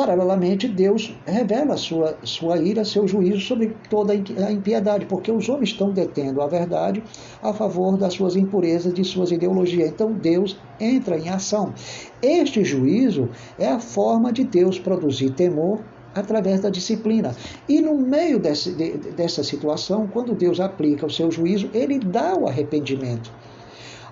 Paralelamente, 0.00 0.68
Deus 0.68 1.14
revela 1.26 1.76
sua, 1.76 2.16
sua 2.22 2.56
ira, 2.58 2.84
seu 2.84 3.08
juízo 3.08 3.40
sobre 3.40 3.76
toda 3.90 4.14
a 4.14 4.52
impiedade, 4.52 5.04
porque 5.04 5.32
os 5.32 5.48
homens 5.48 5.70
estão 5.70 5.90
detendo 5.90 6.40
a 6.40 6.46
verdade 6.46 7.02
a 7.42 7.52
favor 7.52 7.98
das 7.98 8.14
suas 8.14 8.36
impurezas, 8.36 8.94
de 8.94 9.04
suas 9.04 9.30
ideologias. 9.30 9.90
Então, 9.90 10.12
Deus 10.12 10.56
entra 10.80 11.18
em 11.18 11.28
ação. 11.28 11.74
Este 12.22 12.64
juízo 12.64 13.28
é 13.58 13.68
a 13.68 13.80
forma 13.80 14.32
de 14.32 14.44
Deus 14.44 14.78
produzir 14.78 15.30
temor 15.30 15.80
através 16.14 16.60
da 16.60 16.70
disciplina. 16.70 17.34
E 17.68 17.80
no 17.80 17.94
meio 17.96 18.38
desse, 18.38 18.72
de, 18.72 18.98
dessa 19.12 19.42
situação, 19.42 20.06
quando 20.06 20.34
Deus 20.34 20.60
aplica 20.60 21.06
o 21.06 21.10
seu 21.10 21.30
juízo, 21.30 21.70
ele 21.72 21.98
dá 21.98 22.34
o 22.34 22.46
arrependimento. 22.46 23.30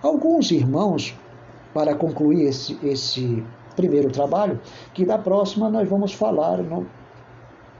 Alguns 0.02 0.50
irmãos, 0.50 1.14
para 1.74 1.94
concluir 1.94 2.46
esse, 2.46 2.78
esse 2.82 3.42
primeiro 3.74 4.10
trabalho, 4.10 4.60
que 4.94 5.04
da 5.04 5.18
próxima 5.18 5.68
nós 5.68 5.88
vamos 5.88 6.12
falar 6.12 6.58
no, 6.58 6.86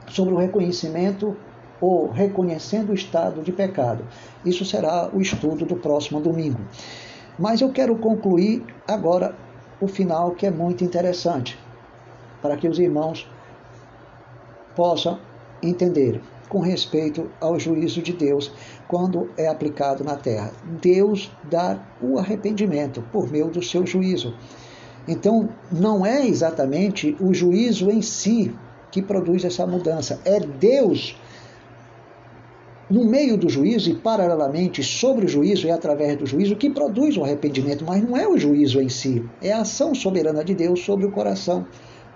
sobre 0.09 0.35
o 0.35 0.37
reconhecimento 0.37 1.37
ou 1.81 2.11
reconhecendo 2.11 2.91
o 2.91 2.95
estado 2.95 3.41
de 3.43 3.53
pecado. 3.53 4.05
Isso 4.45 4.65
será 4.65 5.09
o 5.13 5.21
estudo 5.21 5.65
do 5.65 5.77
próximo 5.77 6.21
domingo. 6.21 6.61
Mas 7.39 7.61
eu 7.61 7.71
quero 7.71 7.97
concluir 7.97 8.65
agora 8.87 9.35
o 9.81 9.87
final 9.87 10.33
que 10.33 10.45
é 10.45 10.51
muito 10.51 10.83
interessante, 10.83 11.57
para 12.43 12.57
que 12.57 12.67
os 12.67 12.81
irmãos 12.81 13.29
possam 14.79 15.19
entender 15.61 16.21
com 16.49 16.61
respeito 16.61 17.29
ao 17.41 17.59
juízo 17.59 18.01
de 18.01 18.13
Deus 18.13 18.53
quando 18.87 19.29
é 19.37 19.49
aplicado 19.49 20.05
na 20.05 20.15
terra. 20.15 20.53
Deus 20.81 21.33
dá 21.51 21.85
o 22.01 22.17
arrependimento 22.17 23.03
por 23.13 23.29
meio 23.29 23.49
do 23.49 23.61
seu 23.61 23.85
juízo. 23.85 24.35
Então, 25.09 25.49
não 25.73 26.07
é 26.07 26.25
exatamente 26.25 27.17
o 27.19 27.35
juízo 27.35 27.91
em 27.91 28.01
si 28.01 28.55
que 28.93 29.03
produz 29.03 29.45
essa 29.45 29.67
mudança, 29.67 30.21
é 30.25 30.39
Deus 30.39 31.21
no 32.89 33.05
meio 33.05 33.37
do 33.37 33.49
juízo 33.51 33.91
e 33.91 33.95
paralelamente 33.95 34.83
sobre 34.83 35.27
o 35.27 35.29
juízo 35.29 35.67
e 35.67 35.71
através 35.71 36.17
do 36.17 36.25
juízo 36.25 36.57
que 36.57 36.71
produz 36.71 37.17
o 37.17 37.25
arrependimento, 37.25 37.85
mas 37.85 38.03
não 38.03 38.17
é 38.17 38.27
o 38.27 38.39
juízo 38.39 38.81
em 38.81 38.89
si, 38.89 39.29
é 39.43 39.53
a 39.53 39.61
ação 39.61 39.95
soberana 39.95 40.43
de 40.43 40.55
Deus 40.55 40.85
sobre 40.85 41.05
o 41.05 41.11
coração 41.11 41.67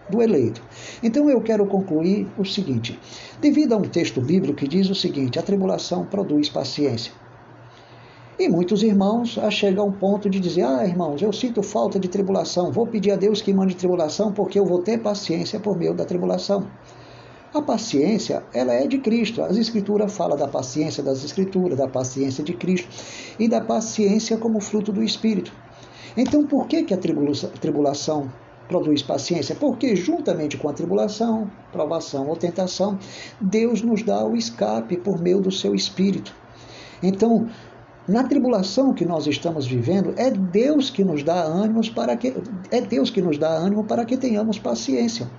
do 0.09 0.23
eleito. 0.23 0.63
Então 1.03 1.29
eu 1.29 1.41
quero 1.41 1.67
concluir 1.67 2.29
o 2.39 2.45
seguinte: 2.45 2.99
devido 3.41 3.73
a 3.73 3.77
um 3.77 3.83
texto 3.83 4.21
bíblico 4.21 4.59
que 4.59 4.69
diz 4.69 4.89
o 4.91 4.95
seguinte, 4.95 5.39
a 5.39 5.43
tribulação 5.43 6.05
produz 6.05 6.49
paciência. 6.49 7.13
E 8.39 8.49
muitos 8.49 8.83
irmãos 8.83 9.39
chegam 9.51 9.85
a 9.85 9.87
um 9.87 9.93
ponto 9.93 10.29
de 10.29 10.41
dizer: 10.41 10.63
Ah, 10.63 10.85
irmãos, 10.85 11.23
eu 11.23 11.33
sinto 11.33 11.63
falta 11.63 11.99
de 11.99 12.09
tribulação, 12.09 12.73
vou 12.73 12.87
pedir 12.87 13.13
a 13.13 13.17
Deus 13.17 13.41
que 13.41 13.53
mande 13.53 13.77
tribulação 13.77 14.33
porque 14.33 14.59
eu 14.59 14.67
vou 14.67 14.83
ter 14.83 14.99
paciência 14.99 15.61
por 15.61 15.77
meio 15.77 15.95
da 15.95 16.05
tribulação. 16.05 16.67
A 17.55 17.61
paciência, 17.61 18.43
ela 18.55 18.73
é 18.73 18.87
de 18.87 18.97
Cristo. 18.97 19.43
As 19.43 19.59
Escrituras 19.59 20.17
falam 20.17 20.39
da 20.39 20.49
paciência 20.49 21.03
das 21.03 21.23
Escrituras, 21.23 21.77
da 21.77 21.87
paciência 21.87 22.43
de 22.43 22.55
Cristo 22.55 22.89
e 23.39 23.47
da 23.47 23.61
paciência 23.61 24.39
como 24.39 24.59
fruto 24.59 24.91
do 24.91 25.03
Espírito. 25.03 25.53
Então, 26.17 26.47
por 26.47 26.67
que, 26.67 26.83
que 26.83 26.95
a 26.95 26.99
tribulação 26.99 28.33
produz 28.69 29.03
paciência? 29.03 29.55
Porque, 29.55 29.95
juntamente 29.97 30.57
com 30.57 30.69
a 30.69 30.73
tribulação, 30.73 31.51
provação 31.73 32.29
ou 32.29 32.37
tentação, 32.37 32.99
Deus 33.41 33.83
nos 33.83 34.03
dá 34.03 34.25
o 34.25 34.37
escape 34.37 34.97
por 34.97 35.21
meio 35.21 35.41
do 35.41 35.51
seu 35.51 35.75
Espírito. 35.75 36.35
Então, 37.03 37.49
na 38.07 38.25
tribulação 38.25 38.93
que 38.93 39.05
nós 39.05 39.27
estamos 39.27 39.67
vivendo, 39.67 40.13
é 40.17 40.31
Deus 40.31 40.91
que 40.91 41.05
nos 41.05 41.23
dá 41.23 41.43
ânimos 41.43 41.89
para 41.89 42.17
que 42.17 42.35
é 42.71 42.81
Deus 42.81 43.11
que 43.11 43.23
nos 43.23 43.39
dá 43.39 43.49
ânimo 43.49 43.85
para 43.85 44.05
que 44.05 44.17
tenhamos 44.17 44.59
paciência. 44.59 45.31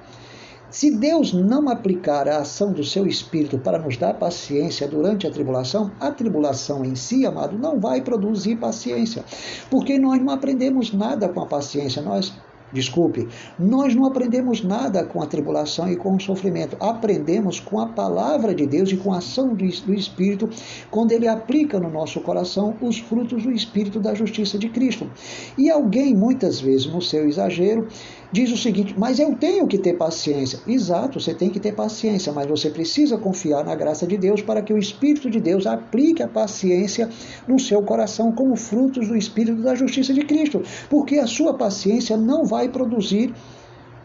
Se 0.70 0.90
Deus 0.90 1.34
não 1.34 1.70
aplicar 1.70 2.28
a 2.28 2.38
ação 2.38 2.74
do 2.74 2.84
seu 2.84 3.06
espírito 3.06 3.60
para 3.60 3.78
nos 3.78 3.96
dar 3.96 4.16
paciência 4.16 4.88
durante 4.88 5.28
a 5.28 5.32
tribulação, 5.32 5.92
a 6.00 6.10
tribulação 6.10 6.84
em 6.84 6.96
si, 6.96 7.28
amado, 7.28 7.60
não 7.60 7.80
vai 7.80 8.02
produzir 8.02 8.56
paciência, 8.56 9.24
porque 9.70 10.00
nós 10.00 10.20
não 10.20 10.34
aprendemos 10.34 10.92
nada 10.92 11.30
com 11.30 11.42
a 11.42 11.46
paciência, 11.46 12.02
nós 12.02 12.34
Desculpe, 12.74 13.28
nós 13.60 13.94
não 13.94 14.06
aprendemos 14.06 14.64
nada 14.64 15.06
com 15.06 15.22
a 15.22 15.28
tribulação 15.28 15.88
e 15.92 15.96
com 15.96 16.16
o 16.16 16.20
sofrimento. 16.20 16.76
Aprendemos 16.80 17.60
com 17.60 17.80
a 17.80 17.88
palavra 17.88 18.54
de 18.56 18.66
Deus 18.66 18.92
e 18.92 18.98
com 18.98 19.14
a 19.14 19.20
ação 19.20 19.54
do 19.54 19.64
Espírito, 19.64 20.50
quando 20.90 21.12
ele 21.12 21.28
aplica 21.28 21.80
no 21.80 21.90
nosso 21.90 22.20
coração 22.22 22.76
os 22.82 22.98
frutos 22.98 23.44
do 23.44 23.52
Espírito 23.52 24.00
da 24.00 24.16
justiça 24.16 24.58
de 24.58 24.70
Cristo. 24.70 25.08
E 25.56 25.70
alguém, 25.70 26.16
muitas 26.16 26.60
vezes, 26.60 26.88
no 26.88 27.02
seu 27.02 27.28
exagero, 27.28 27.88
diz 28.34 28.52
o 28.52 28.58
seguinte: 28.58 28.96
Mas 28.98 29.20
eu 29.20 29.36
tenho 29.36 29.68
que 29.68 29.78
ter 29.78 29.94
paciência. 29.94 30.60
Exato, 30.68 31.20
você 31.20 31.34
tem 31.34 31.50
que 31.50 31.60
ter 31.60 31.74
paciência, 31.74 32.34
mas 32.34 32.48
você 32.48 32.70
precisa 32.70 33.18
confiar 33.18 33.64
na 33.64 33.76
graça 33.76 34.08
de 34.08 34.18
Deus 34.18 34.42
para 34.42 34.62
que 34.62 34.74
o 34.74 34.78
Espírito 34.78 35.30
de 35.30 35.40
Deus 35.40 35.68
aplique 35.68 36.24
a 36.24 36.28
paciência 36.28 37.10
no 37.48 37.60
seu 37.60 37.82
coração 37.84 38.32
como 38.32 38.56
frutos 38.56 39.08
do 39.08 39.16
Espírito 39.16 39.62
da 39.62 39.76
justiça 39.76 40.14
de 40.14 40.26
Cristo. 40.26 40.64
Porque 40.90 41.20
a 41.20 41.28
sua 41.28 41.54
paciência 41.54 42.18
não 42.18 42.44
vai 42.44 42.68
produzir 42.68 43.34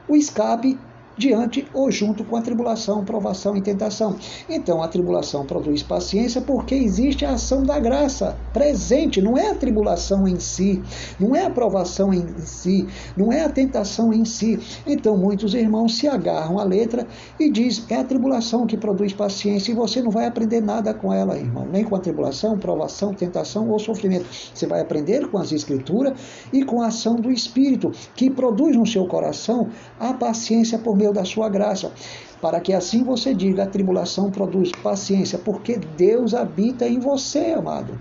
o 0.06 0.14
escape 0.14 0.78
diante 1.18 1.66
ou 1.74 1.90
junto 1.90 2.24
com 2.24 2.36
a 2.36 2.40
tribulação, 2.40 3.04
provação 3.04 3.56
e 3.56 3.60
tentação. 3.60 4.16
Então, 4.48 4.82
a 4.82 4.88
tribulação 4.88 5.44
produz 5.44 5.82
paciência 5.82 6.40
porque 6.40 6.74
existe 6.74 7.24
a 7.24 7.32
ação 7.32 7.62
da 7.64 7.78
graça 7.78 8.36
presente, 8.52 9.20
não 9.20 9.36
é 9.36 9.50
a 9.50 9.54
tribulação 9.54 10.26
em 10.28 10.38
si, 10.38 10.80
não 11.18 11.34
é 11.34 11.44
a 11.44 11.50
provação 11.50 12.14
em 12.14 12.24
si, 12.38 12.86
não 13.16 13.32
é 13.32 13.44
a 13.44 13.48
tentação 13.48 14.12
em 14.12 14.24
si. 14.24 14.58
Então, 14.86 15.16
muitos 15.16 15.54
irmãos 15.54 15.98
se 15.98 16.06
agarram 16.06 16.58
à 16.58 16.64
letra 16.64 17.06
e 17.38 17.50
diz 17.50 17.84
é 17.90 17.96
a 17.96 18.04
tribulação 18.04 18.66
que 18.66 18.76
produz 18.76 19.12
paciência 19.12 19.72
e 19.72 19.74
você 19.74 20.00
não 20.00 20.10
vai 20.10 20.26
aprender 20.26 20.60
nada 20.60 20.94
com 20.94 21.12
ela, 21.12 21.36
irmão, 21.36 21.66
nem 21.70 21.82
com 21.82 21.96
a 21.96 22.00
tribulação, 22.00 22.58
provação, 22.58 23.12
tentação 23.12 23.68
ou 23.68 23.78
sofrimento. 23.78 24.26
Você 24.54 24.66
vai 24.66 24.80
aprender 24.80 25.28
com 25.28 25.38
as 25.38 25.50
escrituras 25.50 26.18
e 26.52 26.64
com 26.64 26.80
a 26.80 26.86
ação 26.86 27.16
do 27.16 27.30
Espírito, 27.30 27.90
que 28.14 28.30
produz 28.30 28.76
no 28.76 28.86
seu 28.86 29.06
coração 29.06 29.68
a 29.98 30.12
paciência 30.12 30.78
por 30.78 30.96
meio 30.96 31.07
da 31.12 31.24
sua 31.24 31.48
graça, 31.48 31.92
para 32.40 32.60
que 32.60 32.72
assim 32.72 33.02
você 33.02 33.34
diga: 33.34 33.64
a 33.64 33.66
tribulação 33.66 34.30
produz 34.30 34.70
paciência, 34.82 35.38
porque 35.38 35.78
Deus 35.96 36.34
habita 36.34 36.86
em 36.86 36.98
você, 36.98 37.52
amado 37.56 37.98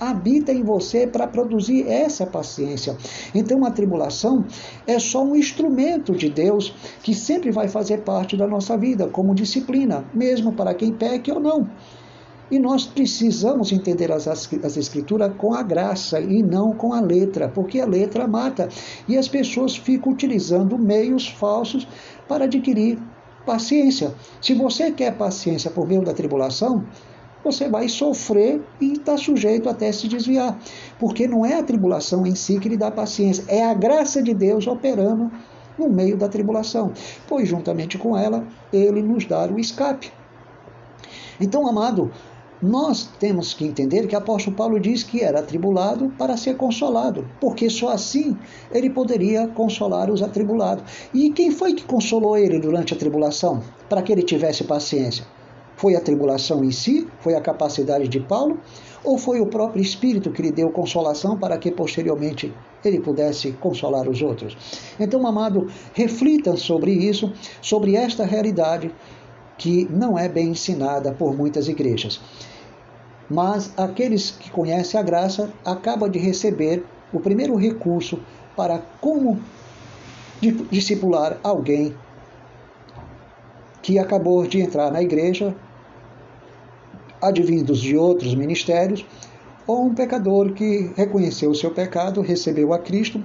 habita 0.00 0.52
em 0.52 0.62
você 0.62 1.06
para 1.06 1.26
produzir 1.26 1.88
essa 1.88 2.26
paciência. 2.26 2.96
Então 3.34 3.64
a 3.64 3.70
tribulação 3.70 4.44
é 4.86 4.98
só 4.98 5.22
um 5.24 5.34
instrumento 5.34 6.12
de 6.14 6.28
Deus 6.28 6.74
que 7.02 7.14
sempre 7.14 7.50
vai 7.50 7.68
fazer 7.68 7.98
parte 7.98 8.36
da 8.36 8.46
nossa 8.46 8.76
vida 8.76 9.08
como 9.08 9.34
disciplina, 9.34 10.04
mesmo 10.12 10.52
para 10.52 10.74
quem 10.74 10.92
peque 10.92 11.32
ou 11.32 11.40
não. 11.40 11.68
E 12.48 12.60
nós 12.60 12.86
precisamos 12.86 13.72
entender 13.72 14.12
as, 14.12 14.28
as, 14.28 14.76
escrituras 14.76 15.32
com 15.36 15.52
a 15.52 15.64
graça 15.64 16.20
e 16.20 16.44
não 16.44 16.72
com 16.72 16.92
a 16.92 17.00
letra, 17.00 17.48
porque 17.48 17.80
a 17.80 17.86
letra 17.86 18.28
mata. 18.28 18.68
E 19.08 19.18
as 19.18 19.26
pessoas 19.26 19.76
ficam 19.76 20.12
utilizando 20.12 20.78
meios 20.78 21.26
falsos 21.26 21.88
para 22.28 22.44
adquirir 22.44 22.98
paciência. 23.44 24.14
Se 24.40 24.54
você 24.54 24.90
quer 24.90 25.16
paciência 25.16 25.70
por 25.70 25.86
meio 25.86 26.02
da 26.02 26.12
tribulação, 26.12 26.84
você 27.44 27.68
vai 27.68 27.88
sofrer 27.88 28.60
e 28.80 28.94
está 28.94 29.16
sujeito 29.16 29.68
até 29.68 29.92
se 29.92 30.08
desviar. 30.08 30.58
Porque 30.98 31.28
não 31.28 31.46
é 31.46 31.54
a 31.54 31.62
tribulação 31.62 32.26
em 32.26 32.34
si 32.34 32.58
que 32.58 32.68
lhe 32.68 32.76
dá 32.76 32.90
paciência, 32.90 33.44
é 33.46 33.64
a 33.64 33.72
graça 33.72 34.20
de 34.22 34.34
Deus 34.34 34.66
operando 34.66 35.30
no 35.78 35.88
meio 35.88 36.16
da 36.16 36.28
tribulação. 36.28 36.92
Pois, 37.28 37.48
juntamente 37.48 37.98
com 37.98 38.16
ela, 38.16 38.44
ele 38.72 39.02
nos 39.02 39.24
dá 39.26 39.46
o 39.46 39.60
escape. 39.60 40.10
Então, 41.40 41.68
amado, 41.68 42.10
nós 42.62 43.08
temos 43.18 43.52
que 43.52 43.66
entender 43.66 44.06
que 44.06 44.14
o 44.14 44.18
apóstolo 44.18 44.56
Paulo 44.56 44.80
diz 44.80 45.02
que 45.02 45.22
era 45.22 45.40
atribulado 45.40 46.12
para 46.18 46.36
ser 46.36 46.56
consolado, 46.56 47.28
porque 47.40 47.68
só 47.68 47.90
assim 47.90 48.36
ele 48.72 48.88
poderia 48.88 49.46
consolar 49.48 50.10
os 50.10 50.22
atribulados. 50.22 50.84
E 51.12 51.30
quem 51.30 51.50
foi 51.50 51.74
que 51.74 51.84
consolou 51.84 52.36
ele 52.36 52.58
durante 52.58 52.94
a 52.94 52.96
tribulação, 52.96 53.62
para 53.88 54.02
que 54.02 54.12
ele 54.12 54.22
tivesse 54.22 54.64
paciência? 54.64 55.26
Foi 55.76 55.94
a 55.94 56.00
tribulação 56.00 56.64
em 56.64 56.70
si? 56.70 57.06
Foi 57.20 57.34
a 57.34 57.40
capacidade 57.40 58.08
de 58.08 58.18
Paulo? 58.18 58.58
Ou 59.04 59.18
foi 59.18 59.40
o 59.40 59.46
próprio 59.46 59.82
Espírito 59.82 60.30
que 60.30 60.40
lhe 60.40 60.50
deu 60.50 60.70
consolação 60.70 61.38
para 61.38 61.58
que 61.58 61.70
posteriormente 61.70 62.52
ele 62.82 62.98
pudesse 62.98 63.52
consolar 63.52 64.08
os 64.08 64.22
outros? 64.22 64.56
Então, 64.98 65.26
amado, 65.26 65.68
reflita 65.92 66.56
sobre 66.56 66.92
isso, 66.92 67.30
sobre 67.60 67.94
esta 67.94 68.24
realidade 68.24 68.90
que 69.58 69.86
não 69.90 70.18
é 70.18 70.28
bem 70.28 70.50
ensinada 70.50 71.12
por 71.12 71.36
muitas 71.36 71.68
igrejas. 71.68 72.20
Mas 73.28 73.72
aqueles 73.76 74.30
que 74.30 74.50
conhecem 74.50 74.98
a 74.98 75.02
graça 75.02 75.52
acabam 75.64 76.08
de 76.08 76.18
receber 76.18 76.84
o 77.12 77.20
primeiro 77.20 77.56
recurso 77.56 78.20
para 78.56 78.78
como 79.00 79.40
discipular 80.70 81.38
alguém 81.42 81.94
que 83.82 83.98
acabou 83.98 84.46
de 84.46 84.60
entrar 84.60 84.90
na 84.90 85.02
igreja, 85.02 85.54
advindos 87.20 87.80
de 87.80 87.96
outros 87.96 88.34
ministérios, 88.34 89.06
ou 89.66 89.86
um 89.86 89.94
pecador 89.94 90.52
que 90.52 90.92
reconheceu 90.96 91.50
o 91.50 91.54
seu 91.54 91.70
pecado, 91.70 92.20
recebeu 92.20 92.72
a 92.72 92.78
Cristo 92.78 93.22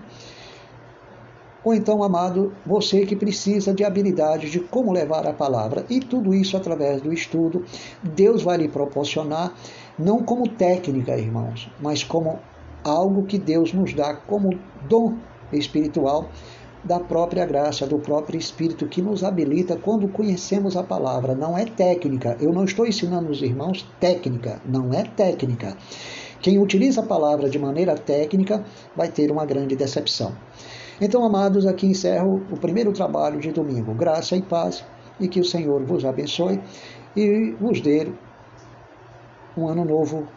ou 1.63 1.73
então, 1.73 2.03
amado, 2.03 2.53
você 2.65 3.05
que 3.05 3.15
precisa 3.15 3.73
de 3.73 3.83
habilidade 3.83 4.49
de 4.49 4.59
como 4.59 4.91
levar 4.91 5.27
a 5.27 5.33
palavra. 5.33 5.85
E 5.89 5.99
tudo 5.99 6.33
isso 6.33 6.57
através 6.57 7.01
do 7.01 7.13
estudo, 7.13 7.63
Deus 8.01 8.41
vai 8.41 8.57
lhe 8.57 8.67
proporcionar, 8.67 9.53
não 9.97 10.23
como 10.23 10.47
técnica, 10.47 11.17
irmãos, 11.17 11.69
mas 11.79 12.03
como 12.03 12.39
algo 12.83 13.23
que 13.23 13.37
Deus 13.37 13.73
nos 13.73 13.93
dá 13.93 14.15
como 14.15 14.57
dom 14.89 15.15
espiritual 15.53 16.29
da 16.83 16.99
própria 16.99 17.45
graça, 17.45 17.85
do 17.85 17.99
próprio 17.99 18.39
Espírito 18.39 18.87
que 18.87 19.03
nos 19.03 19.23
habilita 19.23 19.77
quando 19.77 20.07
conhecemos 20.07 20.75
a 20.75 20.81
palavra. 20.81 21.35
Não 21.35 21.55
é 21.55 21.65
técnica. 21.65 22.35
Eu 22.39 22.51
não 22.51 22.63
estou 22.63 22.87
ensinando 22.87 23.29
os 23.29 23.41
irmãos 23.41 23.87
técnica. 23.99 24.59
Não 24.65 24.91
é 24.91 25.03
técnica. 25.03 25.77
Quem 26.41 26.57
utiliza 26.57 27.01
a 27.01 27.05
palavra 27.05 27.47
de 27.47 27.59
maneira 27.59 27.95
técnica 27.95 28.65
vai 28.95 29.09
ter 29.09 29.31
uma 29.31 29.45
grande 29.45 29.75
decepção. 29.75 30.33
Então, 31.03 31.25
amados, 31.25 31.65
aqui 31.65 31.87
encerro 31.87 32.43
o 32.51 32.57
primeiro 32.57 32.93
trabalho 32.93 33.39
de 33.39 33.51
domingo. 33.51 33.91
Graça 33.91 34.35
e 34.35 34.41
paz 34.43 34.85
e 35.19 35.27
que 35.27 35.39
o 35.39 35.43
Senhor 35.43 35.83
vos 35.83 36.05
abençoe 36.05 36.61
e 37.15 37.55
vos 37.59 37.81
dê 37.81 38.07
um 39.57 39.67
ano 39.67 39.83
novo 39.83 40.27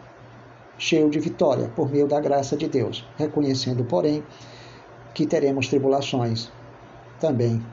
cheio 0.75 1.07
de 1.07 1.19
vitória 1.19 1.71
por 1.75 1.91
meio 1.91 2.07
da 2.07 2.19
graça 2.19 2.57
de 2.57 2.67
Deus, 2.67 3.07
reconhecendo, 3.15 3.85
porém, 3.85 4.23
que 5.13 5.27
teremos 5.27 5.67
tribulações 5.67 6.51
também 7.19 7.63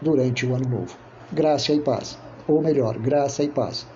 durante 0.00 0.46
o 0.46 0.54
ano 0.54 0.66
novo. 0.66 0.96
Graça 1.30 1.74
e 1.74 1.80
paz, 1.80 2.18
ou 2.48 2.62
melhor, 2.62 2.98
graça 2.98 3.42
e 3.42 3.50
paz. 3.50 3.86